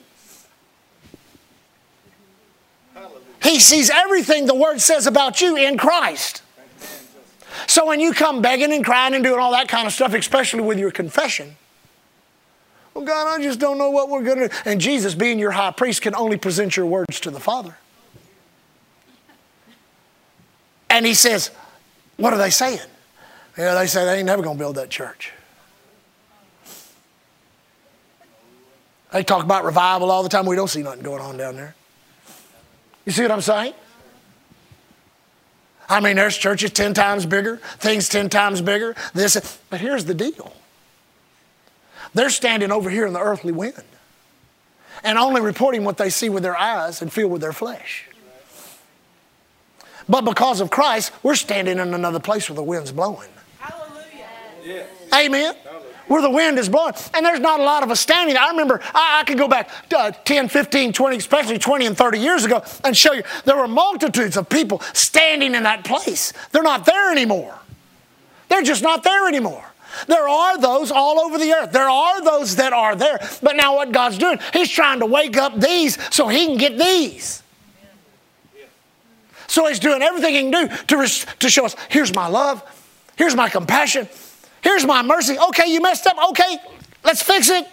he 3.42 3.60
sees 3.60 3.90
everything 3.90 4.46
the 4.46 4.54
Word 4.54 4.82
says 4.82 5.08
about 5.08 5.42
you 5.42 5.56
in 5.56 5.78
Christ. 5.78 6.44
So 7.68 7.86
when 7.86 8.00
you 8.00 8.14
come 8.14 8.42
begging 8.42 8.74
and 8.74 8.84
crying 8.84 9.14
and 9.14 9.24
doing 9.24 9.40
all 9.40 9.52
that 9.52 9.68
kind 9.68 9.88
of 9.88 9.94
stuff, 9.94 10.14
especially 10.14 10.62
with 10.62 10.80
your 10.80 10.92
confession, 10.92 11.56
well, 12.94 13.06
God, 13.06 13.28
I 13.28 13.42
just 13.42 13.60
don't 13.60 13.78
know 13.78 13.90
what 13.92 14.10
we're 14.10 14.24
going 14.24 14.40
to 14.40 14.48
do. 14.50 14.56
And 14.66 14.82
Jesus, 14.82 15.16
being 15.16 15.40
your 15.40 15.52
high 15.52 15.72
priest, 15.72 16.02
can 16.02 16.16
only 16.16 16.38
present 16.38 16.76
your 16.76 16.86
words 16.86 17.20
to 17.22 17.32
the 17.32 17.40
Father. 17.40 17.78
And 20.90 21.06
he 21.06 21.14
says, 21.14 21.52
What 22.18 22.34
are 22.34 22.38
they 22.38 22.50
saying? 22.50 22.80
Yeah, 23.58 23.76
they 23.76 23.88
say 23.88 24.06
they 24.06 24.18
ain't 24.18 24.26
never 24.26 24.42
going 24.42 24.58
to 24.58 24.60
build 24.60 24.76
that 24.76 24.90
church. 24.90 25.32
They 29.12 29.24
talk 29.24 29.44
about 29.44 29.66
revival 29.66 30.12
all 30.12 30.24
the 30.24 30.30
time. 30.30 30.46
We 30.46 30.56
don't 30.56 30.68
see 30.68 30.84
nothing 30.84 31.04
going 31.04 31.22
on 31.22 31.38
down 31.38 31.56
there. 31.56 31.76
You 33.06 33.12
see 33.12 33.24
what 33.24 33.32
I'm 33.32 33.42
saying? 33.42 33.74
I 35.90 36.00
mean, 36.00 36.16
there's 36.16 36.38
churches 36.38 36.72
10 36.72 36.94
times 36.94 37.26
bigger, 37.26 37.58
things 37.80 38.08
10 38.10 38.30
times 38.30 38.62
bigger, 38.62 38.96
this. 39.14 39.60
But 39.70 39.82
here's 39.82 40.06
the 40.06 40.14
deal 40.14 40.54
they're 42.14 42.30
standing 42.30 42.72
over 42.72 42.90
here 42.90 43.06
in 43.06 43.14
the 43.14 43.20
earthly 43.20 43.52
wind 43.52 43.84
and 45.04 45.18
only 45.18 45.42
reporting 45.42 45.84
what 45.84 45.98
they 45.98 46.10
see 46.10 46.30
with 46.30 46.44
their 46.44 46.58
eyes 46.58 47.02
and 47.02 47.12
feel 47.12 47.28
with 47.28 47.42
their 47.42 47.54
flesh. 47.54 48.06
But 50.08 50.26
because 50.26 50.60
of 50.60 50.72
Christ, 50.72 51.12
we're 51.22 51.36
standing 51.36 51.78
in 51.78 51.94
another 51.94 52.20
place 52.20 52.50
where 52.50 52.56
the 52.56 52.64
wind's 52.64 52.92
blowing. 52.92 53.30
Hallelujah. 53.60 54.88
Amen. 55.14 55.56
Where 56.10 56.22
the 56.22 56.30
wind 56.30 56.60
is 56.60 56.68
blowing. 56.68 56.94
And 57.14 57.26
there's 57.26 57.40
not 57.40 57.62
a 57.62 57.64
lot 57.64 57.84
of 57.84 57.92
us 57.92 58.02
standing 58.02 58.34
there. 58.34 58.44
I 58.44 58.50
remember, 58.50 58.82
I, 58.94 59.20
I 59.22 59.24
could 59.24 59.38
go 59.38 59.48
back 59.48 59.70
uh, 59.96 60.12
10, 60.12 60.50
15, 60.50 60.92
20, 60.92 61.18
especially 61.18 61.58
20 61.58 61.86
and 61.86 61.98
30 61.98 62.20
years 62.20 62.44
ago, 62.44 62.64
and 62.84 62.98
show 62.98 63.14
you 63.14 63.24
there 63.46 63.56
were 63.56 63.68
multitudes 63.68 64.36
of 64.36 64.50
people 64.50 64.82
standing 64.94 65.56
in 65.56 65.64
that 65.64 65.86
place. 65.86 66.34
They're 66.52 66.64
not 66.64 66.86
there 66.86 67.12
anymore. 67.12 67.58
They're 68.50 68.64
just 68.64 68.84
not 68.84 69.04
there 69.04 69.28
anymore. 69.28 69.64
There 70.08 70.28
are 70.28 70.58
those 70.58 70.92
all 70.92 71.20
over 71.20 71.38
the 71.38 71.52
earth. 71.54 71.72
There 71.72 71.90
are 71.90 72.24
those 72.24 72.56
that 72.58 72.74
are 72.74 72.96
there. 72.96 73.20
But 73.42 73.56
now, 73.56 73.76
what 73.76 73.92
God's 73.92 74.18
doing, 74.18 74.40
He's 74.54 74.70
trying 74.70 75.00
to 75.00 75.06
wake 75.06 75.38
up 75.38 75.60
these 75.60 75.98
so 76.14 76.28
He 76.28 76.46
can 76.46 76.58
get 76.58 76.78
these. 76.78 77.44
So 79.48 79.68
He's 79.68 79.80
doing 79.80 80.02
everything 80.02 80.34
He 80.34 80.52
can 80.52 80.68
do 80.68 80.76
to, 80.88 81.26
to 81.40 81.50
show 81.50 81.66
us 81.66 81.76
here's 81.90 82.14
my 82.14 82.28
love, 82.28 82.64
here's 83.16 83.36
my 83.36 83.50
compassion, 83.50 84.08
here's 84.62 84.86
my 84.86 85.02
mercy. 85.02 85.38
Okay, 85.38 85.72
you 85.72 85.82
messed 85.82 86.08
up. 86.08 86.18
Okay, 86.30 86.58
let's 87.04 87.22
fix 87.22 87.50
it. 87.50 87.68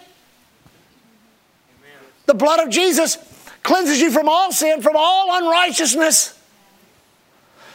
The 2.25 2.33
blood 2.33 2.59
of 2.59 2.69
Jesus 2.69 3.17
cleanses 3.63 4.01
you 4.01 4.11
from 4.11 4.27
all 4.27 4.51
sin, 4.51 4.81
from 4.81 4.95
all 4.97 5.37
unrighteousness. 5.41 6.33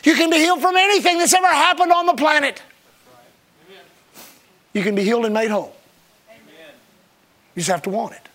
You 0.05 0.15
can 0.15 0.31
be 0.31 0.37
healed 0.37 0.61
from 0.61 0.77
anything 0.77 1.19
that's 1.19 1.33
ever 1.33 1.47
happened 1.47 1.93
on 1.93 2.07
the 2.07 2.15
planet 2.15 2.61
you 4.73 4.83
can 4.83 4.95
be 4.95 5.03
healed 5.03 5.25
and 5.25 5.35
made 5.35 5.51
whole. 5.51 5.75
Amen. 6.29 6.75
You 7.55 7.61
just 7.61 7.71
have 7.71 7.83
to 7.83 7.91
want 7.91 8.15
it. 8.15 8.29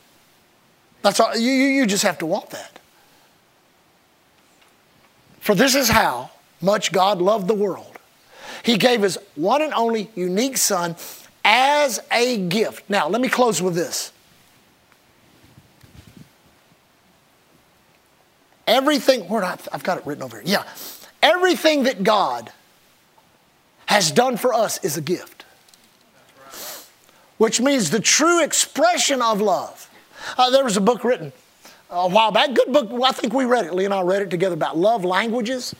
That's 1.01 1.19
all. 1.19 1.35
You, 1.35 1.51
you 1.51 1.85
just 1.85 2.03
have 2.03 2.17
to 2.19 2.25
want 2.25 2.49
that. 2.51 2.79
For 5.39 5.55
this 5.55 5.75
is 5.75 5.89
how 5.89 6.31
much 6.61 6.91
God 6.91 7.21
loved 7.21 7.47
the 7.47 7.53
world. 7.53 7.86
He 8.63 8.77
gave 8.77 9.01
his 9.01 9.17
one 9.35 9.61
and 9.61 9.73
only 9.73 10.09
unique 10.15 10.57
Son 10.57 10.95
as 11.43 11.99
a 12.11 12.37
gift. 12.37 12.89
Now, 12.89 13.07
let 13.07 13.21
me 13.21 13.29
close 13.29 13.61
with 13.61 13.75
this. 13.75 14.11
Everything, 18.65 19.29
where 19.29 19.43
I've 19.43 19.83
got 19.83 19.97
it 19.97 20.05
written 20.05 20.23
over 20.23 20.41
here. 20.41 20.45
Yeah. 20.45 20.63
Everything 21.23 21.83
that 21.83 22.03
God 22.03 22.51
has 23.85 24.11
done 24.11 24.35
for 24.35 24.53
us 24.53 24.83
is 24.83 24.97
a 24.97 25.01
gift 25.01 25.37
which 27.37 27.61
means 27.61 27.89
the 27.89 27.99
true 27.99 28.43
expression 28.43 29.21
of 29.21 29.41
love. 29.41 29.89
Uh, 30.37 30.49
there 30.49 30.63
was 30.63 30.77
a 30.77 30.81
book 30.81 31.03
written 31.03 31.31
a 31.89 32.09
while 32.09 32.31
back, 32.31 32.53
good 32.53 32.73
book. 32.73 32.91
I 33.01 33.11
think 33.11 33.33
we 33.33 33.45
read 33.45 33.65
it. 33.65 33.73
Lee 33.73 33.85
and 33.85 33.93
I 33.93 34.01
read 34.01 34.21
it 34.21 34.29
together 34.29 34.55
about 34.55 34.77
love 34.77 35.05
languages. 35.05 35.73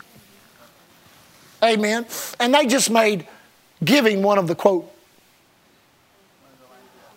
Amen. 1.63 2.05
And 2.39 2.53
they 2.53 2.65
just 2.67 2.89
made 2.89 3.27
giving 3.83 4.21
one 4.23 4.37
of 4.37 4.47
the 4.47 4.55
quote 4.55 4.91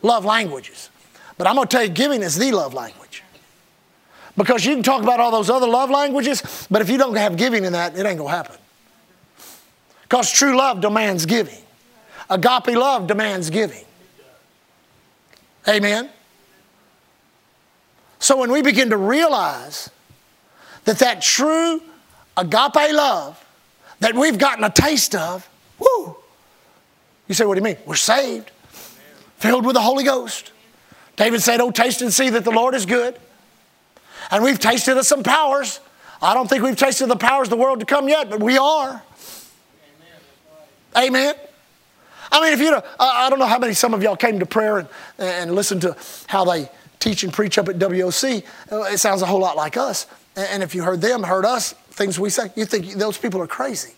love 0.03 0.25
languages. 0.25 0.89
But 1.37 1.47
I'm 1.47 1.55
going 1.55 1.69
to 1.69 1.77
tell 1.77 1.85
you, 1.85 1.91
giving 1.91 2.23
is 2.23 2.37
the 2.37 2.53
love 2.53 2.75
language. 2.75 3.23
Because 4.37 4.65
you 4.65 4.75
can 4.75 4.83
talk 4.83 5.03
about 5.03 5.21
all 5.21 5.31
those 5.31 5.51
other 5.51 5.67
love 5.67 5.91
languages, 5.91 6.67
but 6.71 6.81
if 6.81 6.89
you 6.89 6.97
don't 6.97 7.17
have 7.17 7.37
giving 7.37 7.65
in 7.65 7.73
that, 7.73 7.97
it 7.97 8.07
ain't 8.07 8.19
going 8.19 8.31
to 8.31 8.37
happen. 8.37 8.57
Because 10.03 10.31
true 10.31 10.57
love 10.57 10.81
demands 10.81 11.27
giving, 11.27 11.63
agape 12.29 12.69
love 12.77 13.07
demands 13.07 13.51
giving. 13.51 13.85
Amen? 15.69 16.09
So 18.19 18.37
when 18.37 18.51
we 18.51 18.63
begin 18.63 18.91
to 18.91 18.97
realize 18.97 19.91
that 20.85 20.99
that 20.99 21.23
true 21.23 21.83
agape 22.37 22.93
love 22.93 23.43
that 24.01 24.15
we've 24.15 24.39
gotten 24.39 24.65
a 24.65 24.71
taste 24.71 25.15
of, 25.15 25.49
whoo, 25.79 26.17
you 27.29 27.35
say, 27.35 27.45
what 27.45 27.55
do 27.55 27.61
you 27.61 27.65
mean? 27.65 27.77
We're 27.87 27.95
saved, 27.95 28.51
filled 29.39 29.65
with 29.65 29.75
the 29.75 29.81
Holy 29.81 30.05
Ghost. 30.05 30.53
David 31.17 31.43
said, 31.43 31.61
Oh, 31.61 31.71
taste 31.71 32.03
and 32.03 32.13
see 32.13 32.31
that 32.31 32.45
the 32.45 32.51
Lord 32.51 32.75
is 32.75 32.87
good. 32.87 33.19
And 34.31 34.43
we've 34.43 34.59
tasted 34.59 34.97
of 34.97 35.07
some 35.07 35.23
powers. 35.23 35.81
I 36.23 36.35
don't 36.35 36.49
think 36.49 36.63
we've 36.63 36.77
tasted 36.77 37.07
the 37.07 37.17
powers 37.17 37.47
of 37.47 37.51
the 37.51 37.57
world 37.57 37.81
to 37.81 37.87
come 37.87 38.09
yet, 38.09 38.31
but 38.31 38.43
we 38.43 38.59
are. 38.59 39.03
Amen. 40.97 41.09
Amen. 41.09 41.35
I 42.33 42.41
mean, 42.43 42.53
if 42.53 42.61
you, 42.61 42.81
I 42.99 43.29
don't 43.29 43.39
know 43.39 43.47
how 43.47 43.59
many 43.59 43.75
some 43.75 43.93
of 43.93 44.03
y'all 44.03 44.17
came 44.17 44.39
to 44.39 44.47
prayer 44.47 44.79
and, 44.79 44.89
and 45.19 45.55
listened 45.55 45.83
to 45.83 45.97
how 46.27 46.45
they 46.45 46.71
teach 47.01 47.25
and 47.25 47.33
preach 47.33 47.59
up 47.59 47.69
at 47.69 47.79
WOC. 47.79 48.43
It 48.71 48.99
sounds 48.99 49.23
a 49.23 49.27
whole 49.27 49.41
lot 49.41 49.57
like 49.57 49.77
us. 49.77 50.07
And 50.37 50.63
if 50.63 50.75
you 50.75 50.83
heard 50.85 51.01
them, 51.01 51.23
heard 51.23 51.45
us, 51.45 51.75
things 52.01 52.19
we 52.19 52.31
say, 52.31 52.51
you 52.57 52.65
think 52.65 52.95
those 52.95 53.19
people 53.19 53.43
are 53.43 53.47
crazy. 53.47 53.93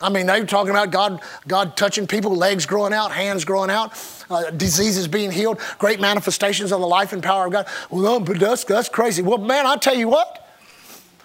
I 0.00 0.08
mean, 0.10 0.26
they 0.26 0.40
were 0.40 0.46
talking 0.46 0.70
about 0.70 0.90
God, 0.90 1.20
God 1.46 1.76
touching 1.76 2.08
people, 2.08 2.34
legs 2.34 2.66
growing 2.66 2.92
out, 2.92 3.12
hands 3.12 3.44
growing 3.44 3.70
out, 3.70 3.92
uh, 4.28 4.50
diseases 4.50 5.06
being 5.06 5.30
healed, 5.30 5.60
great 5.78 6.00
manifestations 6.00 6.72
of 6.72 6.80
the 6.80 6.88
life 6.88 7.12
and 7.12 7.22
power 7.22 7.46
of 7.46 7.52
God. 7.52 7.68
Well, 7.88 8.18
but 8.18 8.40
that's, 8.40 8.64
that's 8.64 8.88
crazy. 8.88 9.22
Well, 9.22 9.38
man, 9.38 9.64
I 9.64 9.76
tell 9.76 9.94
you 9.94 10.08
what, 10.08 10.44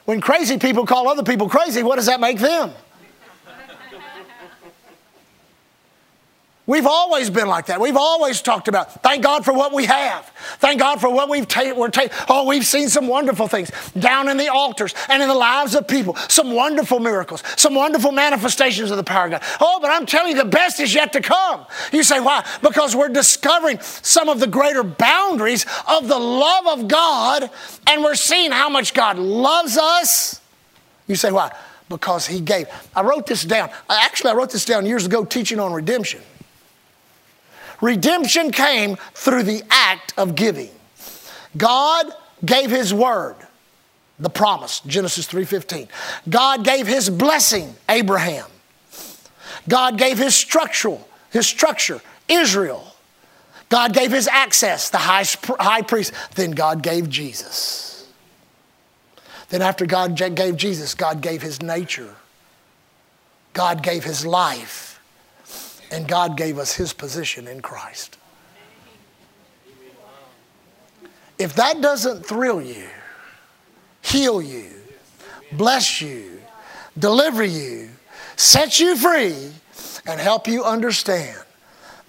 when 0.05 0.21
crazy 0.21 0.59
people 0.59 0.85
call 0.85 1.09
other 1.09 1.23
people 1.23 1.49
crazy, 1.49 1.81
what 1.81 1.95
does 1.95 2.05
that 2.05 2.19
make 2.19 2.37
them? 2.37 2.71
We've 6.69 6.85
always 6.85 7.31
been 7.31 7.47
like 7.47 7.65
that. 7.65 7.81
We've 7.81 7.97
always 7.97 8.43
talked 8.43 8.67
about 8.67 9.01
thank 9.01 9.23
God 9.23 9.43
for 9.43 9.51
what 9.51 9.73
we 9.73 9.85
have. 9.85 10.23
Thank 10.59 10.79
God 10.79 11.01
for 11.01 11.09
what 11.09 11.27
we've 11.27 11.47
taken. 11.47 11.75
We're 11.75 11.89
ta- 11.89 12.09
oh, 12.29 12.45
we've 12.45 12.63
seen 12.63 12.89
some 12.89 13.07
wonderful 13.07 13.47
things 13.47 13.71
down 13.97 14.29
in 14.29 14.37
the 14.37 14.49
altars 14.49 14.93
and 15.09 15.19
in 15.19 15.27
the 15.27 15.33
lives 15.33 15.73
of 15.73 15.87
people. 15.87 16.15
Some 16.27 16.51
wonderful 16.51 16.99
miracles, 16.99 17.41
some 17.57 17.73
wonderful 17.73 18.11
manifestations 18.11 18.91
of 18.91 18.97
the 18.97 19.03
power 19.03 19.25
of 19.25 19.31
God. 19.31 19.43
Oh, 19.59 19.79
but 19.81 19.89
I'm 19.89 20.05
telling 20.05 20.33
you, 20.33 20.43
the 20.43 20.47
best 20.47 20.79
is 20.79 20.93
yet 20.93 21.11
to 21.13 21.21
come. 21.21 21.65
You 21.91 22.03
say, 22.03 22.19
why? 22.19 22.45
Because 22.61 22.95
we're 22.95 23.09
discovering 23.09 23.79
some 23.79 24.29
of 24.29 24.39
the 24.39 24.45
greater 24.45 24.83
boundaries 24.83 25.65
of 25.87 26.07
the 26.07 26.19
love 26.19 26.67
of 26.67 26.87
God 26.87 27.49
and 27.87 28.03
we're 28.03 28.13
seeing 28.13 28.51
how 28.51 28.69
much 28.69 28.93
God 28.93 29.17
loves 29.17 29.75
us. 29.75 30.39
You 31.07 31.15
say, 31.15 31.31
why? 31.31 31.51
Because 31.89 32.27
He 32.27 32.39
gave. 32.39 32.67
I 32.95 33.01
wrote 33.01 33.25
this 33.25 33.43
down. 33.43 33.71
Actually, 33.89 34.29
I 34.29 34.33
wrote 34.35 34.51
this 34.51 34.65
down 34.65 34.85
years 34.85 35.07
ago 35.07 35.25
teaching 35.25 35.59
on 35.59 35.73
redemption. 35.73 36.21
Redemption 37.81 38.51
came 38.51 38.97
through 39.13 39.43
the 39.43 39.63
act 39.69 40.13
of 40.17 40.35
giving. 40.35 40.71
God 41.57 42.07
gave 42.43 42.69
his 42.69 42.93
word, 42.93 43.35
the 44.19 44.29
promise, 44.29 44.81
Genesis 44.81 45.25
3:15. 45.25 45.87
God 46.27 46.63
gave 46.63 46.87
his 46.87 47.09
blessing, 47.09 47.75
Abraham. 47.87 48.45
God 49.67 49.97
gave 49.97 50.17
his 50.17 50.35
structural, 50.35 51.07
his 51.31 51.47
structure, 51.47 52.01
Israel. 52.27 52.95
God 53.69 53.93
gave 53.93 54.11
his 54.11 54.27
access, 54.27 54.89
the 54.89 54.97
high, 54.97 55.25
high 55.59 55.83
priest. 55.83 56.11
Then 56.35 56.51
God 56.51 56.81
gave 56.81 57.07
Jesus. 57.07 58.05
Then 59.49 59.61
after 59.61 59.85
God 59.85 60.15
gave 60.15 60.57
Jesus, 60.57 60.95
God 60.95 61.21
gave 61.21 61.41
his 61.41 61.61
nature. 61.61 62.15
God 63.53 63.83
gave 63.83 64.03
his 64.03 64.25
life. 64.25 64.88
And 65.91 66.07
God 66.07 66.37
gave 66.37 66.57
us 66.57 66.73
his 66.75 66.93
position 66.93 67.47
in 67.47 67.61
Christ. 67.61 68.17
If 71.37 71.55
that 71.55 71.81
doesn't 71.81 72.25
thrill 72.25 72.61
you, 72.61 72.87
heal 74.01 74.41
you, 74.41 74.69
bless 75.53 76.01
you, 76.01 76.41
deliver 76.97 77.43
you, 77.43 77.89
set 78.35 78.79
you 78.79 78.95
free, 78.95 79.51
and 80.05 80.19
help 80.19 80.47
you 80.47 80.63
understand 80.63 81.39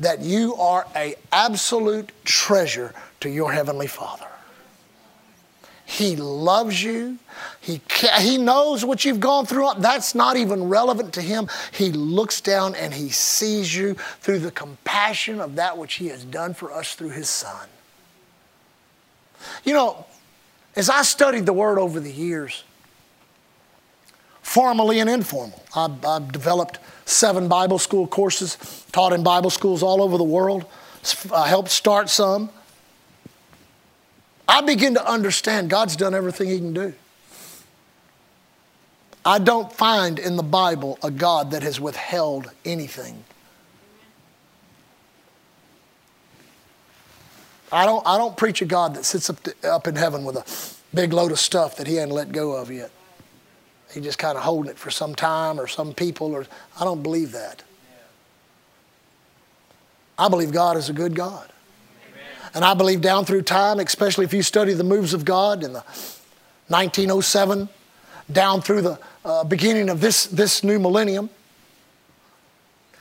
that 0.01 0.21
you 0.21 0.55
are 0.57 0.87
a 0.97 1.15
absolute 1.33 2.11
treasure 2.25 2.93
to 3.21 3.29
your 3.29 3.53
heavenly 3.53 3.87
Father. 3.87 4.30
He 5.91 6.15
loves 6.15 6.81
you. 6.81 7.19
He, 7.61 7.81
he 8.21 8.39
knows 8.39 8.85
what 8.85 9.05
you've 9.05 9.19
gone 9.19 9.45
through. 9.45 9.71
That's 9.79 10.15
not 10.15 10.37
even 10.37 10.69
relevant 10.69 11.13
to 11.15 11.21
him. 11.21 11.49
He 11.73 11.91
looks 11.91 12.41
down 12.41 12.77
and 12.77 12.95
he 12.95 13.09
sees 13.09 13.75
you 13.75 13.95
through 14.21 14.39
the 14.39 14.53
compassion 14.53 15.41
of 15.41 15.57
that 15.57 15.77
which 15.77 15.95
he 15.95 16.07
has 16.07 16.25
done 16.25 16.55
for 16.55 16.73
us 16.73 16.95
through 16.95 17.11
his 17.11 17.29
son. 17.29 17.67
You 19.65 19.75
know, 19.75 20.07
as 20.77 20.89
I 20.89 21.03
studied 21.03 21.45
the 21.45 21.53
word 21.53 21.77
over 21.77 21.99
the 21.99 22.13
years, 22.13 22.63
formally 24.43 25.01
and 25.01 25.11
informal, 25.11 25.61
I've, 25.75 26.05
I've 26.05 26.31
developed 26.31 26.79
seven 27.05 27.49
Bible 27.49 27.81
school 27.81 28.07
courses, 28.07 28.87
taught 28.93 29.13
in 29.13 29.25
Bible 29.25 29.51
schools 29.51 29.83
all 29.83 30.03
over 30.03 30.17
the 30.17 30.23
world, 30.23 30.67
I 31.35 31.49
helped 31.49 31.71
start 31.71 32.09
some. 32.09 32.51
I 34.51 34.63
begin 34.63 34.95
to 34.95 35.09
understand 35.09 35.71
God's 35.71 35.95
done 35.95 36.13
everything 36.13 36.49
He 36.49 36.59
can 36.59 36.75
do. 36.75 36.93
I 39.25 39.39
don't 39.39 39.73
find 39.73 40.19
in 40.19 40.35
the 40.35 40.43
Bible 40.43 40.99
a 41.05 41.11
God 41.13 41.53
that 41.53 41.63
has 41.63 41.81
withheld 41.81 42.51
anything. 42.65 43.23
I 47.71 47.87
don't, 47.87 48.05
I 48.05 48.19
don't 48.19 48.37
preach 48.37 48.61
a 48.61 48.65
God 48.65 48.97
that 48.97 49.05
sits 49.05 49.31
up, 49.31 49.41
to, 49.45 49.55
up 49.71 49.87
in 49.87 49.95
heaven 49.95 50.25
with 50.25 50.35
a 50.35 50.97
big 50.97 51.13
load 51.13 51.31
of 51.31 51.39
stuff 51.39 51.77
that 51.77 51.87
he 51.87 51.95
hadn't 51.95 52.13
let 52.13 52.33
go 52.33 52.51
of 52.57 52.73
yet. 52.73 52.91
He 53.95 54.01
just 54.01 54.19
kind 54.19 54.37
of 54.37 54.43
holding 54.43 54.73
it 54.73 54.79
for 54.79 54.91
some 54.91 55.15
time 55.15 55.61
or 55.61 55.69
some 55.69 55.95
people, 55.95 56.33
or 56.35 56.45
I 56.81 56.83
don't 56.83 57.05
believe 57.05 57.31
that. 57.33 57.63
I 60.19 60.29
believe 60.29 60.51
God 60.51 60.77
is 60.77 60.89
a 60.89 60.93
good 60.93 61.15
God. 61.15 61.53
And 62.55 62.65
I 62.65 62.75
believe 62.75 63.01
down 63.01 63.25
through 63.25 63.43
time, 63.43 63.79
especially 63.79 64.25
if 64.25 64.35
you 64.35 64.43
study 64.43 64.73
the 64.73 64.85
moves 64.85 65.15
of 65.15 65.25
God 65.25 65.63
in 65.63 65.73
the 65.73 65.85
1907, 66.69 67.69
down 68.31 68.61
through 68.61 68.83
the 68.83 68.99
uh, 69.25 69.45
beginning 69.45 69.89
of 69.89 70.01
this, 70.01 70.27
this 70.27 70.65
new 70.65 70.79
millennium, 70.79 71.31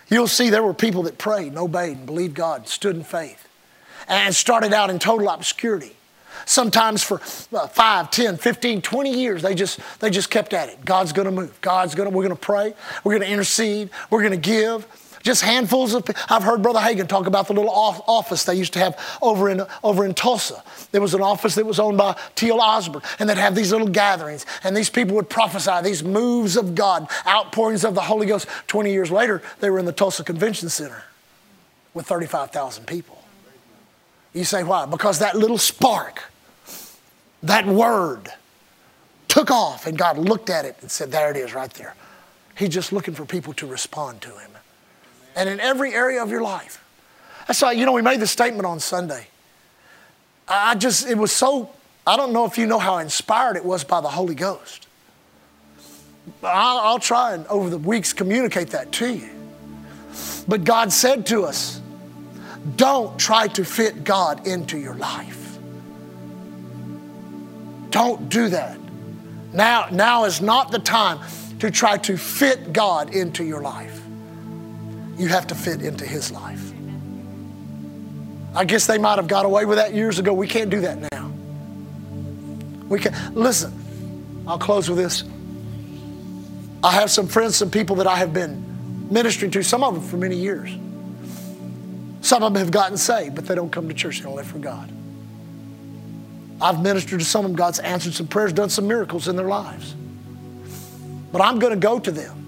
you'll 0.09 0.27
see 0.27 0.49
there 0.49 0.63
were 0.63 0.73
people 0.73 1.03
that 1.03 1.17
prayed 1.17 1.47
and 1.47 1.57
obeyed 1.57 1.97
and 1.97 2.05
believed 2.05 2.35
God, 2.35 2.67
stood 2.67 2.95
in 2.95 3.03
faith, 3.03 3.47
and 4.07 4.33
started 4.35 4.73
out 4.73 4.89
in 4.89 4.99
total 4.99 5.29
obscurity. 5.29 5.95
Sometimes 6.45 7.03
for 7.03 7.21
uh, 7.55 7.67
5, 7.67 8.11
10, 8.11 8.37
15, 8.37 8.81
20 8.81 9.13
years, 9.13 9.41
they 9.41 9.53
just, 9.53 9.79
they 9.99 10.09
just 10.09 10.29
kept 10.29 10.53
at 10.53 10.69
it. 10.69 10.83
God's 10.85 11.11
going 11.11 11.25
to 11.25 11.31
move. 11.31 11.59
God's 11.61 11.95
going 11.95 12.09
to, 12.09 12.15
we're 12.15 12.23
going 12.23 12.35
to 12.35 12.41
pray. 12.41 12.73
We're 13.03 13.13
going 13.13 13.27
to 13.27 13.31
intercede. 13.31 13.89
We're 14.09 14.21
going 14.21 14.31
to 14.31 14.37
give. 14.37 14.87
Just 15.23 15.41
handfuls 15.41 15.93
of. 15.93 16.05
I've 16.29 16.43
heard 16.43 16.61
Brother 16.61 16.79
Hagin 16.79 17.07
talk 17.07 17.27
about 17.27 17.47
the 17.47 17.53
little 17.53 17.71
office 17.71 18.45
they 18.45 18.55
used 18.55 18.73
to 18.73 18.79
have 18.79 18.97
over 19.21 19.49
in 19.49 19.61
over 19.83 20.05
in 20.05 20.13
Tulsa. 20.13 20.63
There 20.91 21.01
was 21.01 21.13
an 21.13 21.21
office 21.21 21.55
that 21.55 21.65
was 21.65 21.79
owned 21.79 21.97
by 21.97 22.17
T.L. 22.35 22.61
Osborne, 22.61 23.03
and 23.19 23.29
they'd 23.29 23.37
have 23.37 23.53
these 23.53 23.71
little 23.71 23.87
gatherings, 23.87 24.45
and 24.63 24.75
these 24.75 24.89
people 24.89 25.15
would 25.15 25.29
prophesy 25.29 25.81
these 25.83 26.03
moves 26.03 26.55
of 26.55 26.73
God, 26.73 27.07
outpourings 27.27 27.83
of 27.83 27.95
the 27.95 28.01
Holy 28.01 28.27
Ghost. 28.27 28.47
Twenty 28.67 28.91
years 28.91 29.11
later, 29.11 29.41
they 29.59 29.69
were 29.69 29.79
in 29.79 29.85
the 29.85 29.91
Tulsa 29.91 30.23
Convention 30.23 30.69
Center 30.69 31.03
with 31.93 32.05
thirty-five 32.05 32.51
thousand 32.51 32.87
people. 32.87 33.21
You 34.33 34.45
say 34.45 34.63
why? 34.63 34.85
Because 34.85 35.19
that 35.19 35.35
little 35.35 35.57
spark, 35.57 36.31
that 37.43 37.65
word, 37.65 38.31
took 39.27 39.51
off, 39.51 39.85
and 39.85 39.97
God 39.97 40.17
looked 40.17 40.49
at 40.49 40.63
it 40.63 40.77
and 40.79 40.89
said, 40.89 41.11
"There 41.11 41.29
it 41.29 41.35
is, 41.35 41.53
right 41.53 41.73
there." 41.73 41.95
He's 42.55 42.69
just 42.69 42.93
looking 42.93 43.13
for 43.13 43.25
people 43.25 43.53
to 43.55 43.67
respond 43.67 44.21
to 44.21 44.29
Him 44.29 44.51
and 45.35 45.49
in 45.49 45.59
every 45.59 45.93
area 45.93 46.21
of 46.21 46.29
your 46.31 46.41
life. 46.41 46.83
That's 47.47 47.61
why, 47.61 47.71
you 47.71 47.85
know, 47.85 47.93
we 47.93 48.01
made 48.01 48.19
the 48.19 48.27
statement 48.27 48.65
on 48.65 48.79
Sunday. 48.79 49.27
I 50.47 50.75
just, 50.75 51.07
it 51.07 51.17
was 51.17 51.31
so, 51.31 51.71
I 52.05 52.15
don't 52.15 52.33
know 52.33 52.45
if 52.45 52.57
you 52.57 52.65
know 52.65 52.79
how 52.79 52.97
inspired 52.97 53.55
it 53.55 53.65
was 53.65 53.83
by 53.83 54.01
the 54.01 54.09
Holy 54.09 54.35
Ghost. 54.35 54.87
I'll, 56.43 56.79
I'll 56.79 56.99
try 56.99 57.33
and 57.33 57.45
over 57.47 57.69
the 57.69 57.77
weeks 57.77 58.13
communicate 58.13 58.69
that 58.69 58.91
to 58.93 59.13
you. 59.13 59.29
But 60.47 60.63
God 60.63 60.91
said 60.91 61.25
to 61.27 61.43
us, 61.43 61.81
don't 62.75 63.17
try 63.19 63.47
to 63.47 63.63
fit 63.63 64.03
God 64.03 64.45
into 64.45 64.77
your 64.77 64.95
life. 64.95 65.57
Don't 67.89 68.29
do 68.29 68.49
that. 68.49 68.79
Now, 69.53 69.87
now 69.91 70.25
is 70.25 70.41
not 70.41 70.71
the 70.71 70.79
time 70.79 71.19
to 71.59 71.71
try 71.71 71.97
to 71.97 72.17
fit 72.17 72.73
God 72.73 73.15
into 73.15 73.43
your 73.43 73.61
life 73.61 73.98
you 75.19 75.27
have 75.27 75.47
to 75.47 75.55
fit 75.55 75.81
into 75.81 76.05
his 76.05 76.31
life. 76.31 76.71
I 78.55 78.65
guess 78.65 78.87
they 78.87 78.97
might 78.97 79.17
have 79.17 79.27
got 79.27 79.45
away 79.45 79.65
with 79.65 79.77
that 79.77 79.93
years 79.93 80.17
ago. 80.17 80.33
We 80.33 80.47
can't 80.47 80.69
do 80.69 80.81
that 80.81 81.11
now. 81.11 81.31
We 82.87 82.99
can 82.99 83.13
listen. 83.35 84.43
I'll 84.47 84.57
close 84.57 84.89
with 84.89 84.97
this. 84.97 85.23
I 86.83 86.93
have 86.93 87.11
some 87.11 87.27
friends, 87.27 87.57
some 87.57 87.69
people 87.69 87.97
that 87.97 88.07
I 88.07 88.15
have 88.15 88.33
been 88.33 89.09
ministering 89.11 89.51
to, 89.51 89.63
some 89.63 89.83
of 89.83 89.93
them 89.93 90.03
for 90.03 90.17
many 90.17 90.37
years. 90.37 90.71
Some 92.21 92.41
of 92.41 92.53
them 92.53 92.63
have 92.63 92.71
gotten 92.71 92.97
saved, 92.97 93.35
but 93.35 93.45
they 93.45 93.55
don't 93.55 93.71
come 93.71 93.87
to 93.89 93.93
church. 93.93 94.19
They 94.19 94.23
don't 94.23 94.35
live 94.35 94.47
for 94.47 94.59
God. 94.59 94.91
I've 96.61 96.81
ministered 96.81 97.19
to 97.19 97.25
some 97.25 97.45
of 97.45 97.51
them. 97.51 97.55
God's 97.55 97.79
answered 97.79 98.13
some 98.13 98.27
prayers, 98.27 98.53
done 98.53 98.69
some 98.69 98.87
miracles 98.87 99.27
in 99.27 99.35
their 99.35 99.47
lives. 99.47 99.95
But 101.31 101.41
I'm 101.41 101.59
going 101.59 101.73
to 101.73 101.79
go 101.79 101.99
to 101.99 102.11
them 102.11 102.47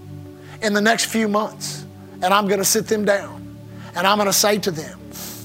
in 0.61 0.73
the 0.73 0.81
next 0.81 1.05
few 1.05 1.27
months 1.27 1.85
and 2.21 2.33
I'm 2.33 2.47
going 2.47 2.59
to 2.59 2.65
sit 2.65 2.87
them 2.87 3.05
down 3.05 3.57
and 3.95 4.07
I'm 4.07 4.17
going 4.17 4.27
to 4.27 4.33
say 4.33 4.57
to 4.59 4.71
them, 4.71 4.99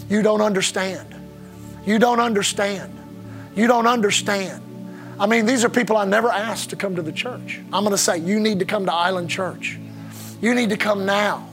You 0.09 0.22
don't 0.22 0.41
understand. 0.41 1.14
You 1.85 1.99
don't 1.99 2.20
understand. 2.20 2.93
You 3.55 3.66
don't 3.66 3.87
understand. 3.87 4.62
I 5.18 5.27
mean, 5.27 5.47
these 5.47 5.64
are 5.64 5.70
people 5.70 5.97
I 5.97 6.05
never 6.05 6.29
asked 6.29 6.70
to 6.70 6.77
come 6.77 6.97
to 6.97 7.03
the 7.03 7.12
church. 7.12 7.61
I'm 7.72 7.83
going 7.83 7.91
to 7.93 7.99
say, 7.99 8.18
You 8.18 8.41
need 8.41 8.59
to 8.59 8.64
come 8.64 8.87
to 8.87 8.93
Island 8.93 9.31
Church. 9.31 9.79
You 10.41 10.55
need 10.55 10.70
to 10.70 10.77
come 10.77 11.07
now. 11.07 11.49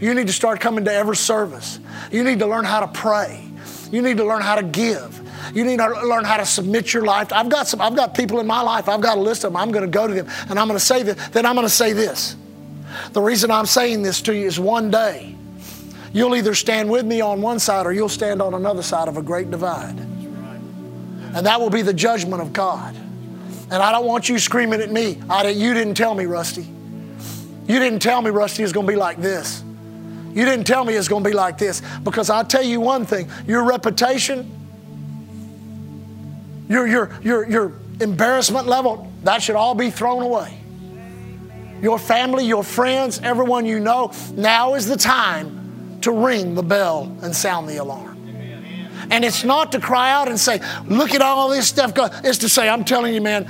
You 0.00 0.12
need 0.12 0.26
to 0.26 0.32
start 0.32 0.60
coming 0.60 0.84
to 0.84 0.92
every 0.92 1.16
service. 1.16 1.80
You 2.12 2.22
need 2.22 2.40
to 2.40 2.46
learn 2.46 2.64
how 2.64 2.80
to 2.80 2.88
pray. 2.88 3.48
You 3.90 4.02
need 4.02 4.18
to 4.18 4.24
learn 4.24 4.42
how 4.42 4.56
to 4.56 4.62
give. 4.62 5.22
You 5.54 5.64
need 5.64 5.78
to 5.78 5.88
learn 5.88 6.24
how 6.24 6.36
to 6.36 6.44
submit 6.44 6.92
your 6.92 7.04
life. 7.04 7.32
I've 7.32 7.48
got 7.48 7.66
some, 7.66 7.80
I've 7.80 7.96
got 7.96 8.14
people 8.14 8.40
in 8.40 8.46
my 8.46 8.60
life. 8.60 8.88
I've 8.88 9.00
got 9.00 9.16
a 9.16 9.20
list 9.20 9.44
of 9.44 9.52
them. 9.52 9.56
I'm 9.56 9.70
going 9.70 9.84
to 9.84 9.90
go 9.90 10.06
to 10.06 10.12
them 10.12 10.26
and 10.48 10.58
I'm 10.58 10.66
going 10.66 10.78
to 10.78 10.84
say 10.84 11.02
this. 11.02 11.28
Then 11.28 11.46
I'm 11.46 11.54
going 11.54 11.66
to 11.66 11.72
say 11.72 11.92
this. 11.92 12.36
The 13.12 13.20
reason 13.20 13.50
I'm 13.50 13.66
saying 13.66 14.02
this 14.02 14.20
to 14.22 14.34
you 14.34 14.46
is 14.46 14.58
one 14.58 14.90
day 14.90 15.34
you'll 16.12 16.34
either 16.34 16.54
stand 16.54 16.90
with 16.90 17.04
me 17.04 17.20
on 17.20 17.42
one 17.42 17.58
side 17.58 17.86
or 17.86 17.92
you'll 17.92 18.08
stand 18.08 18.40
on 18.40 18.54
another 18.54 18.82
side 18.82 19.08
of 19.08 19.16
a 19.16 19.22
great 19.22 19.50
divide. 19.50 19.98
And 19.98 21.44
that 21.46 21.60
will 21.60 21.70
be 21.70 21.82
the 21.82 21.92
judgment 21.92 22.40
of 22.40 22.52
God. 22.52 22.94
And 22.94 23.74
I 23.74 23.92
don't 23.92 24.06
want 24.06 24.28
you 24.28 24.38
screaming 24.38 24.80
at 24.80 24.90
me. 24.90 25.20
I, 25.28 25.48
you 25.48 25.74
didn't 25.74 25.94
tell 25.94 26.14
me, 26.14 26.24
Rusty. 26.24 26.62
You 27.66 27.78
didn't 27.78 27.98
tell 27.98 28.22
me, 28.22 28.30
Rusty, 28.30 28.62
it's 28.62 28.72
going 28.72 28.86
to 28.86 28.92
be 28.92 28.96
like 28.96 29.18
this. 29.18 29.62
You 30.32 30.44
didn't 30.44 30.66
tell 30.66 30.84
me 30.84 30.94
it's 30.94 31.08
going 31.08 31.24
to 31.24 31.28
be 31.28 31.34
like 31.34 31.58
this. 31.58 31.82
Because 32.04 32.30
I'll 32.30 32.44
tell 32.44 32.62
you 32.62 32.80
one 32.80 33.04
thing 33.04 33.28
your 33.46 33.64
reputation, 33.64 34.50
your, 36.68 36.86
your, 36.86 37.10
your, 37.22 37.48
your 37.48 37.72
embarrassment 38.00 38.66
level, 38.66 39.12
that 39.24 39.42
should 39.42 39.56
all 39.56 39.74
be 39.74 39.90
thrown 39.90 40.22
away 40.22 40.58
your 41.82 41.98
family, 41.98 42.46
your 42.46 42.62
friends, 42.62 43.20
everyone 43.22 43.66
you 43.66 43.80
know, 43.80 44.12
now 44.34 44.74
is 44.74 44.86
the 44.86 44.96
time 44.96 45.98
to 46.02 46.12
ring 46.12 46.54
the 46.54 46.62
bell 46.62 47.16
and 47.22 47.34
sound 47.34 47.68
the 47.68 47.76
alarm. 47.76 48.16
And 49.10 49.24
it's 49.24 49.44
not 49.44 49.72
to 49.72 49.80
cry 49.80 50.10
out 50.10 50.28
and 50.28 50.38
say, 50.38 50.60
look 50.86 51.14
at 51.14 51.22
all 51.22 51.48
this 51.48 51.68
stuff. 51.68 51.92
It's 52.24 52.38
to 52.38 52.48
say, 52.48 52.68
I'm 52.68 52.84
telling 52.84 53.14
you, 53.14 53.20
man, 53.20 53.48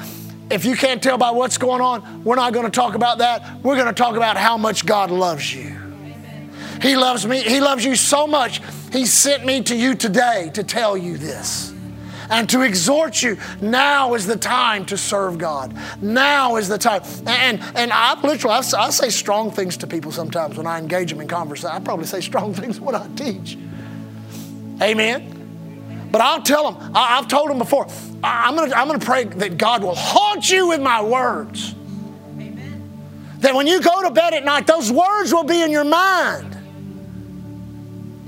if 0.51 0.65
you 0.65 0.77
can't 0.77 1.03
tell 1.03 1.19
by 1.19 1.31
what's 1.31 1.59
going 1.59 1.81
on, 1.81 2.25
we're 2.25 2.37
not 2.37 2.53
going 2.53 2.67
to 2.67 2.71
talk 2.71 2.95
about 2.95 3.19
that. 3.19 3.63
We're 3.63 3.77
going 3.77 3.87
to 3.87 3.95
talk 3.95 4.17
about 4.17 4.37
how 4.37 4.57
much 4.57 4.87
God 4.87 5.11
loves 5.11 5.55
you. 5.55 5.75
He 6.83 6.95
loves 6.95 7.27
me. 7.27 7.41
He 7.41 7.61
loves 7.61 7.85
you 7.85 7.97
so 7.97 8.27
much. 8.27 8.61
He 8.93 9.07
sent 9.07 9.45
me 9.45 9.63
to 9.63 9.75
you 9.75 9.95
today 9.95 10.51
to 10.55 10.63
tell 10.63 10.97
you 10.97 11.17
this 11.17 11.73
and 12.31 12.49
to 12.51 12.63
exhort 12.63 13.23
you. 13.23 13.39
Now 13.61 14.15
is 14.15 14.27
the 14.27 14.37
time 14.37 14.85
to 14.87 14.97
serve 14.97 15.39
God. 15.39 15.77
Now 16.01 16.57
is 16.57 16.69
the 16.69 16.79
time. 16.79 17.03
And, 17.27 17.61
and 17.75 17.93
I 17.93 18.21
literally, 18.21 18.55
I, 18.55 18.63
I 18.79 18.91
say 18.91 19.11
strong 19.11 19.51
things 19.51 19.77
to 19.79 19.87
people 19.87 20.13
sometimes 20.13 20.57
when 20.57 20.67
I 20.67 20.79
engage 20.79 21.11
them 21.11 21.21
in 21.21 21.29
conversation. 21.29 21.71
I 21.71 21.81
probably 21.81 22.07
say 22.07 22.21
strong 22.21 22.55
things 22.55 22.81
when 22.81 22.95
I 22.95 23.07
teach. 23.15 23.59
Amen. 24.81 26.09
But 26.11 26.21
I'll 26.21 26.43
tell 26.43 26.71
them, 26.71 26.93
I, 26.95 27.17
have 27.17 27.29
told 27.29 27.51
them 27.51 27.59
before, 27.59 27.87
I, 28.23 28.49
am 28.49 28.57
going 28.57 28.71
to 28.71 28.79
I'm 28.79 28.87
gonna 28.87 28.99
pray 28.99 29.25
that 29.25 29.59
God 29.59 29.83
will 29.83 29.95
haunt 29.95 30.51
you 30.51 30.69
with 30.69 30.81
my 30.81 31.03
words. 31.03 31.75
Amen. 32.39 33.37
That 33.41 33.55
when 33.55 33.67
you 33.67 33.81
go 33.81 34.03
to 34.03 34.11
bed 34.11 34.33
at 34.33 34.45
night, 34.45 34.67
those 34.67 34.91
words 34.91 35.33
will 35.33 35.45
be 35.45 35.63
in 35.63 35.71
your 35.71 35.85
mind. 35.85 36.57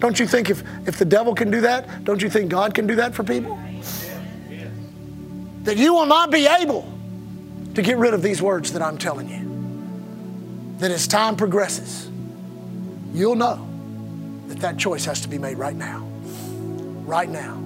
Don't 0.01 0.19
you 0.21 0.27
think 0.27 0.51
if, 0.51 0.63
if 0.87 0.99
the 0.99 1.05
devil 1.05 1.35
can 1.35 1.51
do 1.51 1.63
that, 1.63 2.05
don't 2.05 2.23
you 2.23 2.31
think 2.31 2.51
God 2.51 2.75
can 2.75 2.87
do 2.87 2.97
that 2.97 3.15
for 3.15 3.25
people? 3.25 3.59
That 5.65 5.77
you 5.77 5.95
will 5.95 6.07
not 6.07 6.31
be 6.31 6.47
able 6.47 6.93
to 7.75 7.83
get 7.83 7.97
rid 7.99 8.15
of 8.15 8.23
these 8.23 8.41
words 8.43 8.73
that 8.73 8.83
I'm 8.83 8.99
telling 8.99 9.29
you. 9.29 9.47
That 10.79 10.91
as 10.91 11.09
time 11.09 11.37
progresses, 11.37 12.11
you'll 13.13 13.35
know 13.35 13.69
that 14.49 14.61
that 14.61 14.79
choice 14.79 15.05
has 15.05 15.21
to 15.23 15.29
be 15.29 15.39
made 15.39 15.59
right 15.59 15.77
now. 15.77 16.01
Right 17.05 17.29
now. 17.29 17.63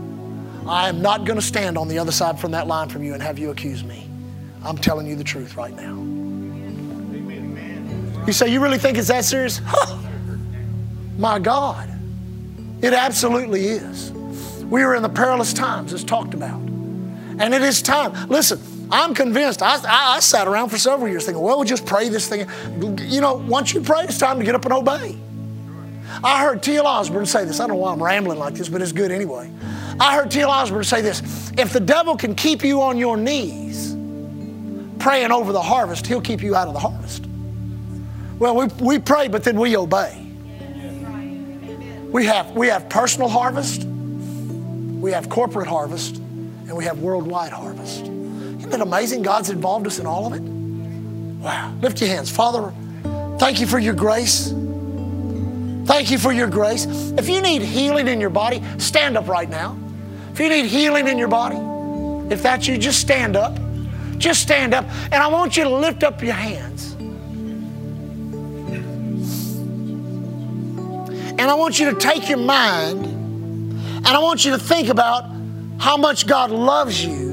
I 0.67 0.89
am 0.89 1.03
not 1.03 1.25
going 1.25 1.39
to 1.39 1.45
stand 1.45 1.77
on 1.77 1.89
the 1.89 1.99
other 1.99 2.13
side 2.13 2.39
from 2.39 2.53
that 2.53 2.67
line 2.67 2.89
from 2.89 3.03
you 3.03 3.15
and 3.15 3.23
have 3.23 3.39
you 3.39 3.51
accuse 3.51 3.85
me. 3.85 4.09
I'm 4.65 4.79
telling 4.79 5.07
you 5.07 5.17
the 5.17 5.25
truth 5.25 5.57
right 5.57 5.75
now. 5.75 5.95
You 8.27 8.33
say, 8.33 8.49
You 8.49 8.61
really 8.61 8.79
think 8.79 8.99
it's 8.99 9.09
that 9.09 9.25
serious? 9.25 9.61
Huh. 9.65 9.99
My 11.19 11.39
God. 11.39 11.89
It 12.81 12.93
absolutely 12.93 13.67
is. 13.67 14.11
We 14.65 14.83
are 14.83 14.95
in 14.95 15.03
the 15.03 15.09
perilous 15.09 15.53
times, 15.53 15.93
as 15.93 16.03
talked 16.03 16.35
about. 16.35 16.72
And 17.43 17.53
it 17.53 17.63
is 17.63 17.83
time. 17.83 18.29
Listen, 18.29 18.61
I'm 18.89 19.15
convinced. 19.15 19.63
I, 19.63 19.75
I, 19.75 20.17
I, 20.17 20.21
sat 20.21 20.47
around 20.47 20.69
for 20.69 20.79
several 20.79 21.09
years 21.09 21.25
thinking, 21.25 21.43
well, 21.43 21.57
we'll 21.57 21.67
just 21.67 21.85
pray 21.85 22.09
this 22.09 22.29
thing. 22.29 22.47
You 23.01 23.21
know, 23.21 23.35
once 23.35 23.75
you 23.75 23.81
pray, 23.81 24.05
it's 24.05 24.17
time 24.17 24.39
to 24.39 24.45
get 24.45 24.55
up 24.55 24.65
and 24.65 24.73
obey. 24.73 25.19
I 26.23 26.45
heard 26.45 26.63
T.L. 26.63 26.87
Osborne 26.87 27.27
say 27.27 27.45
this. 27.45 27.59
I 27.59 27.67
don't 27.67 27.77
know 27.77 27.83
why 27.83 27.93
I'm 27.93 28.01
rambling 28.01 28.39
like 28.39 28.55
this, 28.55 28.69
but 28.69 28.81
it's 28.81 28.93
good 28.93 29.11
anyway. 29.11 29.51
I 29.99 30.15
heard 30.15 30.31
T.L. 30.31 30.49
Osborne 30.49 30.85
say 30.85 31.01
this 31.01 31.51
If 31.59 31.73
the 31.73 31.81
devil 31.81 32.17
can 32.17 32.37
keep 32.37 32.63
you 32.63 32.81
on 32.81 32.97
your 32.97 33.17
knees 33.17 33.93
praying 35.01 35.33
over 35.33 35.53
the 35.53 35.61
harvest, 35.61 36.07
he'll 36.07 36.21
keep 36.21 36.43
you 36.43 36.55
out 36.55 36.69
of 36.69 36.75
the 36.75 36.81
harvest. 36.81 37.27
Well, 38.39 38.55
we, 38.55 38.67
we 38.81 38.99
pray, 39.01 39.27
but 39.27 39.43
then 39.43 39.59
we 39.59 39.77
obey. 39.77 40.17
We 42.13 42.25
have, 42.27 42.53
we 42.53 42.69
have 42.69 42.89
personal 42.89 43.29
harvest, 43.29 43.83
we 43.83 45.11
have 45.11 45.29
corporate 45.29 45.67
harvest, 45.67 46.22
and 46.73 46.79
we 46.79 46.87
have 46.87 47.01
worldwide 47.01 47.53
harvest. 47.53 48.01
Isn't 48.01 48.73
it 48.73 48.81
amazing 48.81 49.21
God's 49.21 49.51
involved 49.51 49.87
us 49.87 49.99
in 49.99 50.07
all 50.07 50.27
of 50.27 50.33
it? 50.33 50.41
Wow. 50.41 51.75
Lift 51.83 52.01
your 52.01 52.09
hands. 52.09 52.31
Father, 52.31 52.73
thank 53.39 53.61
you 53.61 53.67
for 53.67 53.79
your 53.79 53.93
grace. 53.93 54.55
Thank 55.85 56.11
you 56.11 56.17
for 56.17 56.33
your 56.33 56.47
grace. 56.47 56.87
If 57.19 57.29
you 57.29 57.43
need 57.43 57.61
healing 57.61 58.09
in 58.09 58.23
your 58.23 58.31
body, 58.31 58.63
stand 58.79 59.19
up 59.19 59.29
right 59.29 59.51
now. 59.51 59.77
If 60.33 60.41
you 60.41 60.49
need 60.49 60.65
healing 60.65 61.09
in 61.09 61.19
your 61.19 61.29
body, 61.29 61.59
if 62.33 62.43
that's 62.43 62.67
you, 62.67 62.79
just 62.79 63.03
stand 63.03 63.37
up. 63.37 63.59
Just 64.17 64.41
stand 64.41 64.73
up. 64.73 64.87
And 65.05 65.17
I 65.17 65.27
want 65.27 65.59
you 65.59 65.65
to 65.65 65.71
lift 65.71 66.03
up 66.03 66.23
your 66.23 66.33
hands. 66.33 66.95
And 71.39 71.43
I 71.43 71.53
want 71.53 71.79
you 71.79 71.91
to 71.91 71.99
take 71.99 72.31
your 72.31 72.39
mind 72.39 73.05
and 73.05 74.07
I 74.07 74.21
want 74.21 74.47
you 74.47 74.53
to 74.53 74.59
think 74.59 74.89
about 74.89 75.32
how 75.83 75.97
much 75.97 76.29
God 76.29 76.53
loves 76.53 77.05
you 77.05 77.33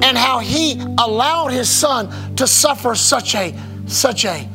and 0.00 0.16
how 0.16 0.38
He 0.38 0.80
allowed 0.96 1.48
His 1.48 1.68
Son 1.68 2.08
to 2.36 2.46
suffer 2.46 2.94
such 2.94 3.34
a, 3.34 3.52
such 3.86 4.24
a 4.24 4.48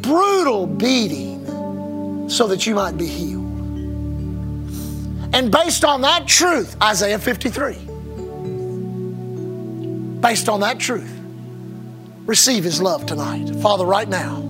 brutal 0.00 0.66
beating 0.66 2.30
so 2.30 2.46
that 2.46 2.66
you 2.66 2.74
might 2.74 2.96
be 2.96 3.06
healed. 3.06 3.44
And 5.34 5.52
based 5.52 5.84
on 5.84 6.00
that 6.00 6.26
truth, 6.26 6.74
Isaiah 6.82 7.18
53, 7.18 7.74
based 10.20 10.48
on 10.48 10.60
that 10.60 10.78
truth, 10.78 11.12
receive 12.24 12.64
His 12.64 12.80
love 12.80 13.04
tonight. 13.04 13.50
Father, 13.60 13.84
right 13.84 14.08
now, 14.08 14.40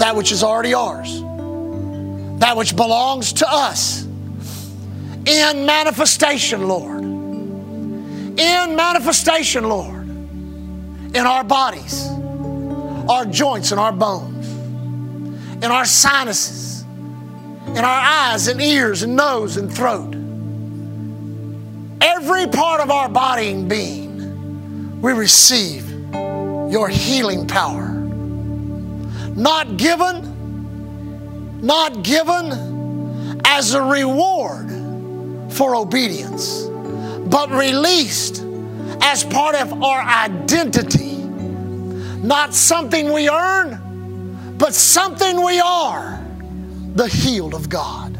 that 0.00 0.16
which 0.16 0.32
is 0.32 0.42
already 0.42 0.74
ours, 0.74 1.20
that 2.40 2.56
which 2.56 2.74
belongs 2.74 3.34
to 3.34 3.48
us, 3.48 4.08
in 5.30 5.64
manifestation, 5.64 6.66
Lord. 6.66 7.02
In 7.02 8.76
manifestation, 8.76 9.68
Lord. 9.68 10.08
In 10.08 11.26
our 11.26 11.44
bodies, 11.44 12.08
our 13.08 13.24
joints 13.24 13.70
and 13.70 13.80
our 13.80 13.92
bones, 13.92 14.48
in 15.62 15.70
our 15.70 15.84
sinuses, 15.84 16.82
in 16.82 17.78
our 17.78 18.00
eyes 18.00 18.48
and 18.48 18.60
ears 18.60 19.02
and 19.02 19.16
nose 19.16 19.56
and 19.56 19.72
throat. 19.72 20.14
Every 22.00 22.46
part 22.46 22.80
of 22.80 22.90
our 22.90 23.08
body 23.08 23.48
and 23.50 23.68
being, 23.68 25.00
we 25.00 25.12
receive 25.12 25.88
your 26.12 26.88
healing 26.88 27.46
power. 27.46 27.88
Not 29.34 29.76
given, 29.76 31.60
not 31.60 32.02
given 32.02 33.40
as 33.44 33.74
a 33.74 33.82
reward 33.82 34.79
for 35.60 35.76
obedience, 35.76 36.62
but 37.26 37.50
released 37.50 38.42
as 39.02 39.24
part 39.24 39.54
of 39.54 39.82
our 39.82 40.00
identity. 40.00 41.16
Not 42.26 42.54
something 42.54 43.12
we 43.12 43.28
earn, 43.28 44.56
but 44.56 44.72
something 44.72 45.44
we 45.44 45.60
are 45.60 46.18
the 46.94 47.08
healed 47.08 47.52
of 47.52 47.68
God. 47.68 48.18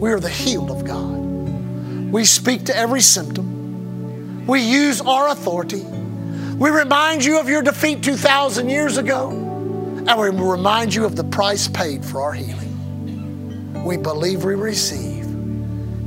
We 0.00 0.12
are 0.12 0.18
the 0.18 0.30
healed 0.30 0.70
of 0.70 0.82
God. 0.82 2.10
We 2.10 2.24
speak 2.24 2.64
to 2.64 2.74
every 2.74 3.02
symptom, 3.02 4.46
we 4.46 4.62
use 4.62 5.02
our 5.02 5.28
authority. 5.28 5.82
We 5.82 6.70
remind 6.70 7.22
you 7.22 7.38
of 7.38 7.50
your 7.50 7.60
defeat 7.60 8.02
2,000 8.02 8.70
years 8.70 8.96
ago, 8.96 9.28
and 9.28 10.18
we 10.18 10.30
remind 10.30 10.94
you 10.94 11.04
of 11.04 11.16
the 11.16 11.24
price 11.24 11.68
paid 11.68 12.02
for 12.02 12.22
our 12.22 12.32
healing. 12.32 13.84
We 13.84 13.98
believe 13.98 14.42
we 14.42 14.54
receive 14.54 15.09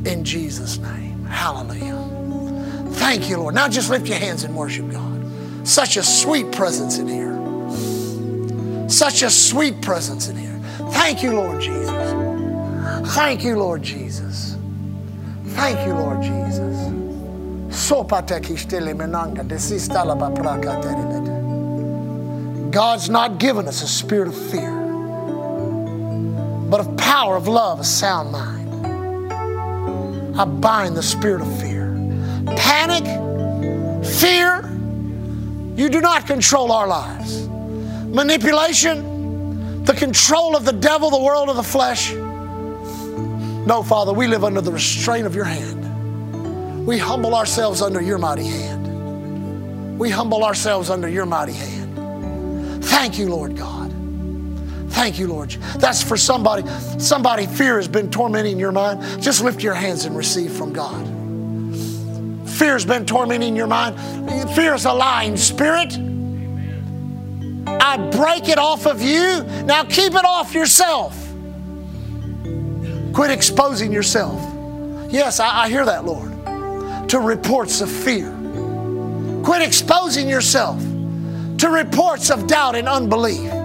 in 0.06 0.24
Jesus' 0.24 0.78
name. 0.78 1.26
Hallelujah. 1.26 2.00
Thank 2.94 3.30
you, 3.30 3.38
Lord. 3.38 3.56
Now 3.56 3.68
just 3.68 3.90
lift 3.90 4.08
your 4.08 4.18
hands 4.20 4.44
and 4.44 4.56
worship 4.56 4.90
God. 4.92 5.68
Such 5.68 5.98
a 5.98 6.04
sweet 6.04 6.52
presence 6.52 6.98
in 6.98 7.08
here. 7.08 8.90
Such 8.90 9.24
a 9.24 9.30
sweet 9.30 9.82
presence 9.82 10.28
in 10.28 10.36
here. 10.38 10.60
Thank 10.92 11.24
you, 11.24 11.34
Lord 11.34 11.62
Jesus. 11.62 12.14
Thank 13.14 13.44
you, 13.44 13.58
Lord 13.58 13.82
Jesus. 13.82 14.58
Thank 15.46 15.86
you, 15.88 15.94
Lord 15.94 16.22
Jesus. 16.22 16.64
God's 22.72 23.10
not 23.10 23.38
given 23.38 23.68
us 23.68 23.82
a 23.84 23.88
spirit 23.88 24.28
of 24.28 24.52
fear, 24.52 24.72
but 26.70 26.80
of 26.80 26.98
power, 26.98 27.36
of 27.36 27.48
love, 27.48 27.80
a 27.80 27.84
sound 27.84 28.32
mind. 28.32 28.63
I 30.36 30.46
bind 30.46 30.96
the 30.96 31.04
spirit 31.04 31.42
of 31.42 31.60
fear. 31.60 31.94
Panic, 32.58 33.04
fear, 34.06 34.70
you 35.76 35.90
do 35.90 36.02
not 36.02 36.28
control 36.28 36.72
our 36.72 36.88
lives. 36.88 37.48
Manipulation, 37.48 39.84
the 39.86 39.94
control 39.94 40.56
of 40.56 40.66
the 40.66 40.74
devil, 40.74 41.10
the 41.10 41.22
world 41.22 41.50
of 41.50 41.56
the 41.56 41.64
flesh. 41.64 42.14
No, 42.14 43.84
Father, 43.84 44.14
we 44.14 44.28
live 44.28 44.44
under 44.44 44.62
the 44.62 44.72
restraint 44.72 45.26
of 45.26 45.36
your 45.36 45.46
hand. 45.46 46.86
We 46.86 46.98
humble 46.98 47.36
ourselves 47.36 47.82
under 47.82 48.02
your 48.02 48.18
mighty 48.18 48.46
hand. 48.46 50.00
We 50.00 50.10
humble 50.10 50.44
ourselves 50.44 50.90
under 50.90 51.08
your 51.08 51.26
mighty 51.26 51.54
hand. 51.54 52.84
Thank 52.84 53.18
you, 53.18 53.30
Lord 53.30 53.56
God. 53.56 53.83
Thank 54.94 55.18
you, 55.18 55.28
Lord. 55.28 55.50
That's 55.80 56.04
for 56.04 56.16
somebody. 56.16 56.70
Somebody 57.00 57.48
fear 57.48 57.78
has 57.78 57.88
been 57.88 58.12
tormenting 58.12 58.60
your 58.60 58.72
mind. 58.72 59.22
Just 59.22 59.44
lift 59.44 59.64
your 59.64 59.74
hands 59.74 60.06
and 60.06 60.16
receive 60.16 60.52
from 60.52 60.72
God. 60.72 61.06
Fear 62.48 62.74
has 62.74 62.86
been 62.86 63.06
tormenting 63.06 63.56
your 63.56 63.66
mind. 63.66 64.00
Fear 64.54 64.76
is 64.76 64.86
a 64.86 64.94
lying 64.94 65.36
spirit. 65.36 65.98
I 67.68 67.98
break 68.12 68.50
it 68.50 68.60
off 68.60 68.86
of 68.86 69.02
you. 69.02 69.44
Now 69.66 69.84
keep 69.84 70.14
it 70.14 70.26
off 70.26 70.54
yourself. 70.54 71.18
Quit 73.14 73.32
exposing 73.32 73.92
yourself. 73.92 74.40
Yes, 75.12 75.40
I, 75.40 75.64
I 75.64 75.70
hear 75.70 75.86
that, 75.86 76.06
Lord. 76.06 77.10
To 77.10 77.20
reports 77.20 77.82
of 77.82 77.90
fear. 77.90 78.30
Quit 79.44 79.64
exposing 79.64 80.30
yourself 80.30 80.80
to 81.58 81.70
reports 81.70 82.30
of 82.30 82.46
doubt 82.46 82.76
and 82.76 82.88
unbelief. 82.88 83.63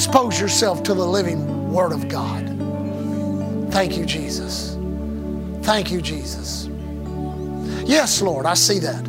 Expose 0.00 0.40
yourself 0.40 0.82
to 0.84 0.94
the 0.94 1.06
living 1.06 1.70
Word 1.70 1.92
of 1.92 2.08
God. 2.08 2.46
Thank 3.70 3.98
you, 3.98 4.06
Jesus. 4.06 4.78
Thank 5.60 5.90
you, 5.90 6.00
Jesus. 6.00 6.70
Yes, 7.84 8.22
Lord, 8.22 8.46
I 8.46 8.54
see 8.54 8.78
that. 8.78 9.04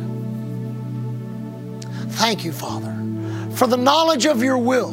Thank 2.10 2.44
you, 2.44 2.52
Father, 2.52 2.94
for 3.54 3.66
the 3.66 3.78
knowledge 3.78 4.26
of 4.26 4.42
your 4.42 4.58
will 4.58 4.90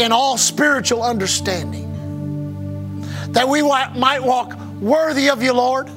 in 0.00 0.12
all 0.12 0.38
spiritual 0.38 1.02
understanding, 1.02 3.02
that 3.32 3.46
we 3.46 3.60
might 3.60 4.22
walk 4.22 4.58
worthy 4.80 5.28
of 5.28 5.42
you, 5.42 5.52
Lord, 5.52 5.90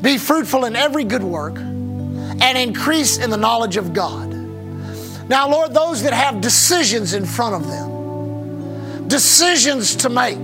be 0.00 0.16
fruitful 0.16 0.64
in 0.64 0.74
every 0.74 1.04
good 1.04 1.22
work, 1.22 1.58
and 1.58 2.56
increase 2.56 3.18
in 3.18 3.28
the 3.28 3.36
knowledge 3.36 3.76
of 3.76 3.92
God. 3.92 4.31
Now, 5.32 5.48
Lord, 5.48 5.72
those 5.72 6.02
that 6.02 6.12
have 6.12 6.42
decisions 6.42 7.14
in 7.14 7.24
front 7.24 7.54
of 7.54 7.66
them, 7.66 9.08
decisions 9.08 9.96
to 9.96 10.10
make, 10.10 10.36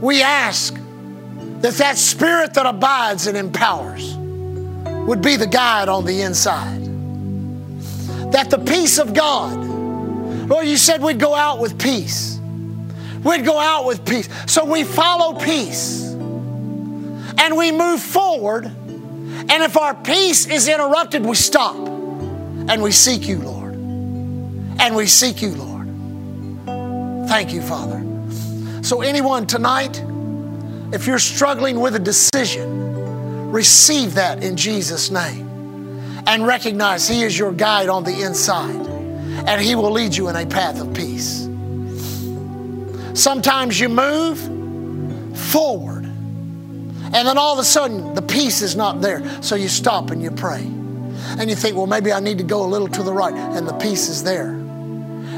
we 0.00 0.22
ask 0.22 0.74
that 1.62 1.74
that 1.74 1.98
spirit 1.98 2.54
that 2.54 2.66
abides 2.66 3.26
and 3.26 3.36
empowers 3.36 4.14
would 5.04 5.20
be 5.20 5.34
the 5.34 5.48
guide 5.48 5.88
on 5.88 6.04
the 6.04 6.22
inside. 6.22 6.84
That 8.30 8.50
the 8.50 8.58
peace 8.58 9.00
of 9.00 9.14
God, 9.14 9.56
Lord, 10.48 10.68
you 10.68 10.76
said 10.76 11.02
we'd 11.02 11.18
go 11.18 11.34
out 11.34 11.58
with 11.58 11.76
peace. 11.76 12.38
We'd 13.24 13.44
go 13.44 13.58
out 13.58 13.84
with 13.84 14.04
peace. 14.04 14.28
So 14.46 14.64
we 14.64 14.84
follow 14.84 15.40
peace 15.40 16.04
and 16.12 17.56
we 17.56 17.72
move 17.72 18.00
forward. 18.00 18.66
And 18.66 19.64
if 19.64 19.76
our 19.76 19.92
peace 19.92 20.46
is 20.46 20.68
interrupted, 20.68 21.26
we 21.26 21.34
stop 21.34 21.89
and 22.70 22.80
we 22.80 22.92
seek 22.92 23.26
you, 23.26 23.38
Lord. 23.38 23.74
And 23.74 24.94
we 24.94 25.06
seek 25.06 25.42
you, 25.42 25.50
Lord. 25.50 25.88
Thank 27.28 27.52
you, 27.52 27.62
Father. 27.62 28.00
So, 28.84 29.02
anyone 29.02 29.48
tonight, 29.48 30.00
if 30.92 31.04
you're 31.04 31.18
struggling 31.18 31.80
with 31.80 31.96
a 31.96 31.98
decision, 31.98 33.50
receive 33.50 34.14
that 34.14 34.44
in 34.44 34.56
Jesus' 34.56 35.10
name 35.10 35.48
and 36.28 36.46
recognize 36.46 37.08
He 37.08 37.22
is 37.24 37.36
your 37.36 37.50
guide 37.50 37.88
on 37.88 38.04
the 38.04 38.22
inside 38.22 38.86
and 39.46 39.60
He 39.60 39.74
will 39.74 39.90
lead 39.90 40.14
you 40.14 40.28
in 40.28 40.36
a 40.36 40.46
path 40.46 40.80
of 40.80 40.94
peace. 40.94 41.48
Sometimes 43.20 43.80
you 43.80 43.88
move 43.88 44.38
forward 45.36 46.04
and 46.04 47.26
then 47.26 47.36
all 47.36 47.52
of 47.52 47.58
a 47.58 47.64
sudden 47.64 48.14
the 48.14 48.22
peace 48.22 48.62
is 48.62 48.76
not 48.76 49.00
there, 49.00 49.42
so 49.42 49.56
you 49.56 49.68
stop 49.68 50.12
and 50.12 50.22
you 50.22 50.30
pray. 50.30 50.70
And 51.38 51.48
you 51.48 51.56
think, 51.56 51.76
well, 51.76 51.86
maybe 51.86 52.12
I 52.12 52.20
need 52.20 52.38
to 52.38 52.44
go 52.44 52.64
a 52.64 52.66
little 52.66 52.88
to 52.88 53.02
the 53.02 53.12
right, 53.12 53.34
and 53.34 53.66
the 53.66 53.74
peace 53.74 54.08
is 54.08 54.22
there. 54.22 54.50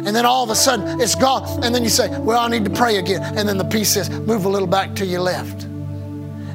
And 0.05 0.17
then 0.17 0.27
all 0.27 0.43
of 0.43 0.51
a 0.51 0.55
sudden 0.57 1.01
it's 1.01 1.15
gone. 1.15 1.65
And 1.65 1.75
then 1.75 1.85
you 1.85 1.89
say, 1.89 2.09
Well, 2.19 2.41
I 2.41 2.49
need 2.49 2.65
to 2.65 2.71
pray 2.71 2.97
again. 2.97 3.23
And 3.23 3.49
then 3.49 3.57
the 3.57 3.65
peace 3.65 3.91
says, 3.91 4.11
Move 4.11 4.47
a 4.47 4.49
little 4.49 4.67
back 4.67 4.97
to 4.97 5.07
your 5.07 5.21
left. 5.21 5.63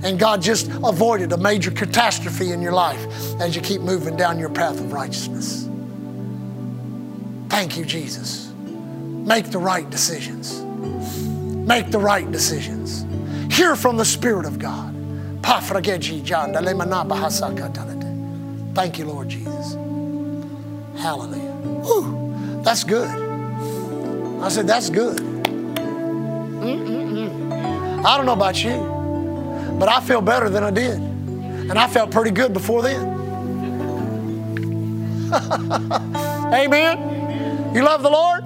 And 0.03 0.19
God 0.19 0.41
just 0.41 0.67
avoided 0.67 1.31
a 1.31 1.37
major 1.37 1.71
catastrophe 1.71 2.51
in 2.51 2.61
your 2.61 2.73
life 2.73 2.99
as 3.39 3.55
you 3.55 3.61
keep 3.61 3.81
moving 3.81 4.17
down 4.17 4.37
your 4.37 4.49
path 4.49 4.79
of 4.79 4.91
righteousness. 4.91 5.67
Thank 7.49 7.77
you, 7.77 7.85
Jesus. 7.85 8.51
make 8.57 9.45
the 9.51 9.59
right 9.59 9.89
decisions. 9.89 10.61
Make 11.67 11.89
the 11.91 11.99
right 11.99 12.29
decisions. 12.31 13.05
Hear 13.53 13.75
from 13.75 13.97
the 13.97 14.05
Spirit 14.05 14.45
of 14.45 14.59
God. 14.59 14.93
Thank 18.77 18.99
you, 18.99 19.05
Lord 19.05 19.27
Jesus. 19.27 19.73
Hallelujah. 21.01 21.51
Whew, 21.81 22.61
that's 22.61 22.83
good. 22.83 23.09
I 23.09 24.49
said, 24.49 24.67
that's 24.67 24.91
good. 24.91 25.17
Mm-mm-mm. 26.61 28.05
I 28.05 28.15
don't 28.15 28.27
know 28.27 28.33
about 28.33 28.63
you, 28.63 28.77
but 29.79 29.89
I 29.89 29.99
feel 30.01 30.21
better 30.21 30.47
than 30.47 30.63
I 30.63 30.69
did. 30.69 30.93
And 30.99 31.79
I 31.79 31.87
felt 31.87 32.11
pretty 32.11 32.29
good 32.29 32.53
before 32.53 32.83
then. 32.83 33.01
Amen. 36.53 37.73
You 37.73 37.81
love 37.81 38.03
the 38.03 38.11
Lord? 38.11 38.43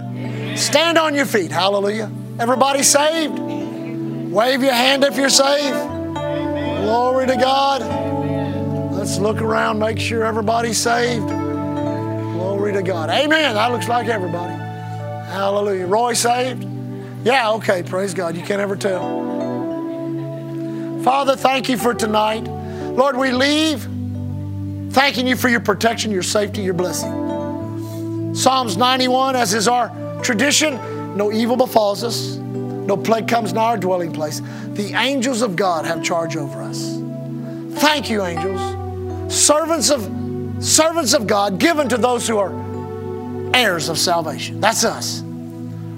Stand 0.58 0.98
on 0.98 1.14
your 1.14 1.26
feet. 1.26 1.52
Hallelujah. 1.52 2.10
Everybody 2.40 2.84
saved? 2.84 3.38
Wave 3.38 4.64
your 4.64 4.72
hand 4.72 5.04
if 5.04 5.18
you're 5.18 5.28
saved. 5.28 5.76
Glory 5.76 7.28
to 7.28 7.36
God. 7.36 8.01
Let's 9.02 9.18
look 9.18 9.42
around, 9.42 9.80
make 9.80 9.98
sure 9.98 10.24
everybody's 10.24 10.78
saved. 10.78 11.28
Glory 11.28 12.72
to 12.74 12.84
God. 12.84 13.10
Amen. 13.10 13.56
That 13.56 13.72
looks 13.72 13.88
like 13.88 14.06
everybody. 14.06 14.54
Hallelujah. 14.54 15.88
Roy 15.88 16.14
saved? 16.14 16.64
Yeah, 17.24 17.50
okay. 17.54 17.82
Praise 17.82 18.14
God. 18.14 18.36
You 18.38 18.44
can't 18.44 18.62
ever 18.62 18.76
tell. 18.76 19.02
Father, 21.04 21.36
thank 21.36 21.68
you 21.68 21.80
for 21.80 21.96
tonight. 21.96 22.44
Lord, 22.44 23.18
we 23.18 23.32
leave 23.32 23.82
thanking 24.94 25.26
you 25.26 25.36
for 25.36 25.50
your 25.50 25.62
protection, 25.62 26.12
your 26.12 26.22
safety, 26.22 26.62
your 26.62 26.76
blessing. 26.76 28.36
Psalms 28.36 28.78
91, 28.78 29.36
as 29.36 29.56
is 29.56 29.68
our 29.68 29.90
tradition, 30.22 30.76
no 31.18 31.32
evil 31.32 31.58
befalls 31.58 32.04
us, 32.04 32.36
no 32.36 32.96
plague 32.98 33.28
comes 33.28 33.52
nigh 33.52 33.64
our 33.64 33.78
dwelling 33.78 34.14
place. 34.14 34.44
The 34.74 34.94
angels 34.94 35.42
of 35.42 35.56
God 35.56 35.86
have 35.86 36.04
charge 36.04 36.38
over 36.38 36.62
us. 36.62 37.00
Thank 37.80 38.12
you, 38.12 38.24
angels, 38.24 38.81
servants 39.32 39.90
of 39.90 40.02
servants 40.64 41.14
of 41.14 41.26
God, 41.26 41.60
given 41.60 41.90
to 41.90 41.98
those 41.98 42.28
who 42.28 42.38
are 42.38 42.52
heirs 43.56 43.90
of 43.90 43.98
salvation. 43.98 44.60
That's 44.60 44.84
us. 44.84 45.22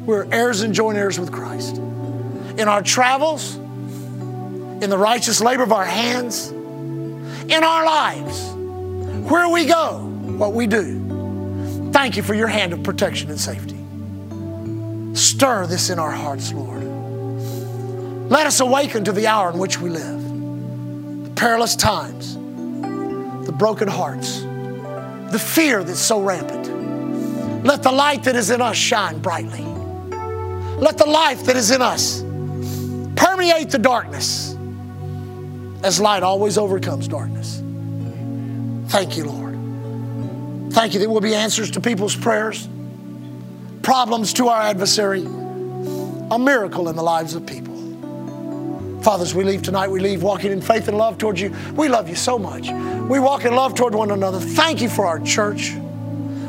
We're 0.05 0.27
heirs 0.31 0.61
and 0.61 0.73
joint 0.73 0.97
heirs 0.97 1.19
with 1.19 1.31
Christ. 1.31 1.77
In 1.77 2.67
our 2.67 2.81
travels, 2.81 3.55
in 3.55 4.89
the 4.89 4.97
righteous 4.97 5.41
labor 5.41 5.63
of 5.63 5.71
our 5.71 5.85
hands, 5.85 6.49
in 6.49 7.63
our 7.63 7.85
lives, 7.85 8.51
where 9.29 9.49
we 9.49 9.65
go, 9.65 9.99
what 10.37 10.53
we 10.53 10.67
do. 10.67 11.91
Thank 11.91 12.17
you 12.17 12.23
for 12.23 12.33
your 12.33 12.47
hand 12.47 12.73
of 12.73 12.83
protection 12.83 13.29
and 13.29 13.39
safety. 13.39 13.77
Stir 15.15 15.67
this 15.67 15.89
in 15.89 15.99
our 15.99 16.11
hearts, 16.11 16.51
Lord. 16.53 16.83
Let 18.29 18.47
us 18.47 18.59
awaken 18.59 19.03
to 19.05 19.11
the 19.11 19.27
hour 19.27 19.51
in 19.51 19.57
which 19.57 19.79
we 19.79 19.89
live, 19.89 21.23
the 21.23 21.29
perilous 21.35 21.75
times, 21.75 22.37
the 23.53 23.57
broken 23.57 23.87
hearts, 23.87 24.41
the 25.31 25.39
fear 25.39 25.83
that's 25.83 25.99
so 25.99 26.19
rampant. 26.21 27.63
Let 27.63 27.83
the 27.83 27.91
light 27.91 28.23
that 28.23 28.35
is 28.35 28.49
in 28.49 28.61
us 28.61 28.75
shine 28.75 29.19
brightly. 29.19 29.61
Let 29.61 30.97
the 30.97 31.05
life 31.05 31.45
that 31.45 31.55
is 31.55 31.69
in 31.69 31.81
us 31.81 32.21
permeate 33.15 33.69
the 33.69 33.77
darkness 33.77 34.57
as 35.83 35.99
light 35.99 36.23
always 36.23 36.57
overcomes 36.57 37.07
darkness. 37.07 37.61
Thank 38.87 39.17
you, 39.17 39.25
Lord. 39.25 40.73
Thank 40.73 40.95
you 40.95 40.99
that 41.01 41.09
will 41.09 41.21
be 41.21 41.35
answers 41.35 41.69
to 41.71 41.81
people's 41.81 42.15
prayers, 42.15 42.67
problems 43.83 44.33
to 44.33 44.47
our 44.47 44.61
adversary, 44.61 45.23
a 45.23 46.39
miracle 46.39 46.89
in 46.89 46.95
the 46.95 47.03
lives 47.03 47.35
of 47.35 47.45
people. 47.45 47.72
Fathers, 49.03 49.35
we 49.35 49.43
leave 49.43 49.61
tonight, 49.61 49.89
we 49.89 49.99
leave 49.99 50.23
walking 50.23 50.51
in 50.51 50.61
faith 50.61 50.87
and 50.87 50.97
love 50.97 51.17
towards 51.17 51.41
you. 51.41 51.53
We 51.75 51.89
love 51.89 52.07
you 52.07 52.15
so 52.15 52.39
much. 52.39 52.69
We 53.09 53.19
walk 53.19 53.43
in 53.43 53.53
love 53.53 53.75
toward 53.75 53.93
one 53.93 54.11
another. 54.11 54.39
Thank 54.39 54.81
you 54.81 54.87
for 54.87 55.05
our 55.05 55.19
church. 55.19 55.73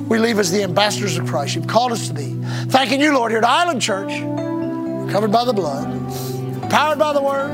We 0.09 0.19
leave 0.19 0.39
as 0.39 0.53
the 0.53 0.63
ambassadors 0.63 1.17
of 1.17 1.27
Christ. 1.27 1.57
You've 1.57 1.67
called 1.67 1.91
us 1.93 2.09
to 2.09 2.15
be. 2.15 2.35
Thanking 2.67 3.01
you, 3.01 3.13
Lord, 3.13 3.33
here 3.33 3.39
at 3.39 3.45
Island 3.45 3.83
Church, 3.83 4.11
covered 5.11 5.33
by 5.33 5.45
the 5.45 5.53
blood, 5.53 5.89
powered 6.71 6.99
by 6.99 7.13
the 7.13 7.23
word, 7.23 7.51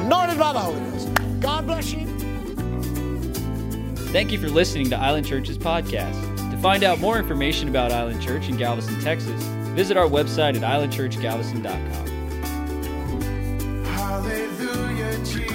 anointed 0.00 0.38
by 0.38 0.52
the 0.52 0.58
Holy 0.58 0.80
Ghost. 0.80 1.08
God 1.40 1.66
bless 1.66 1.92
you. 1.92 2.06
Thank 4.12 4.32
you 4.32 4.40
for 4.40 4.48
listening 4.48 4.90
to 4.90 4.96
Island 4.96 5.26
Church's 5.26 5.56
podcast. 5.56 6.50
To 6.50 6.56
find 6.58 6.82
out 6.82 6.98
more 6.98 7.18
information 7.18 7.68
about 7.68 7.92
Island 7.92 8.20
Church 8.20 8.48
in 8.48 8.56
Galveston, 8.56 9.00
Texas, 9.00 9.42
visit 9.74 9.96
our 9.96 10.08
website 10.08 10.56
at 10.56 10.62
islandchurchgalveston.com. 10.62 12.11
Hallelujah, 14.12 15.16
Jesus. 15.24 15.51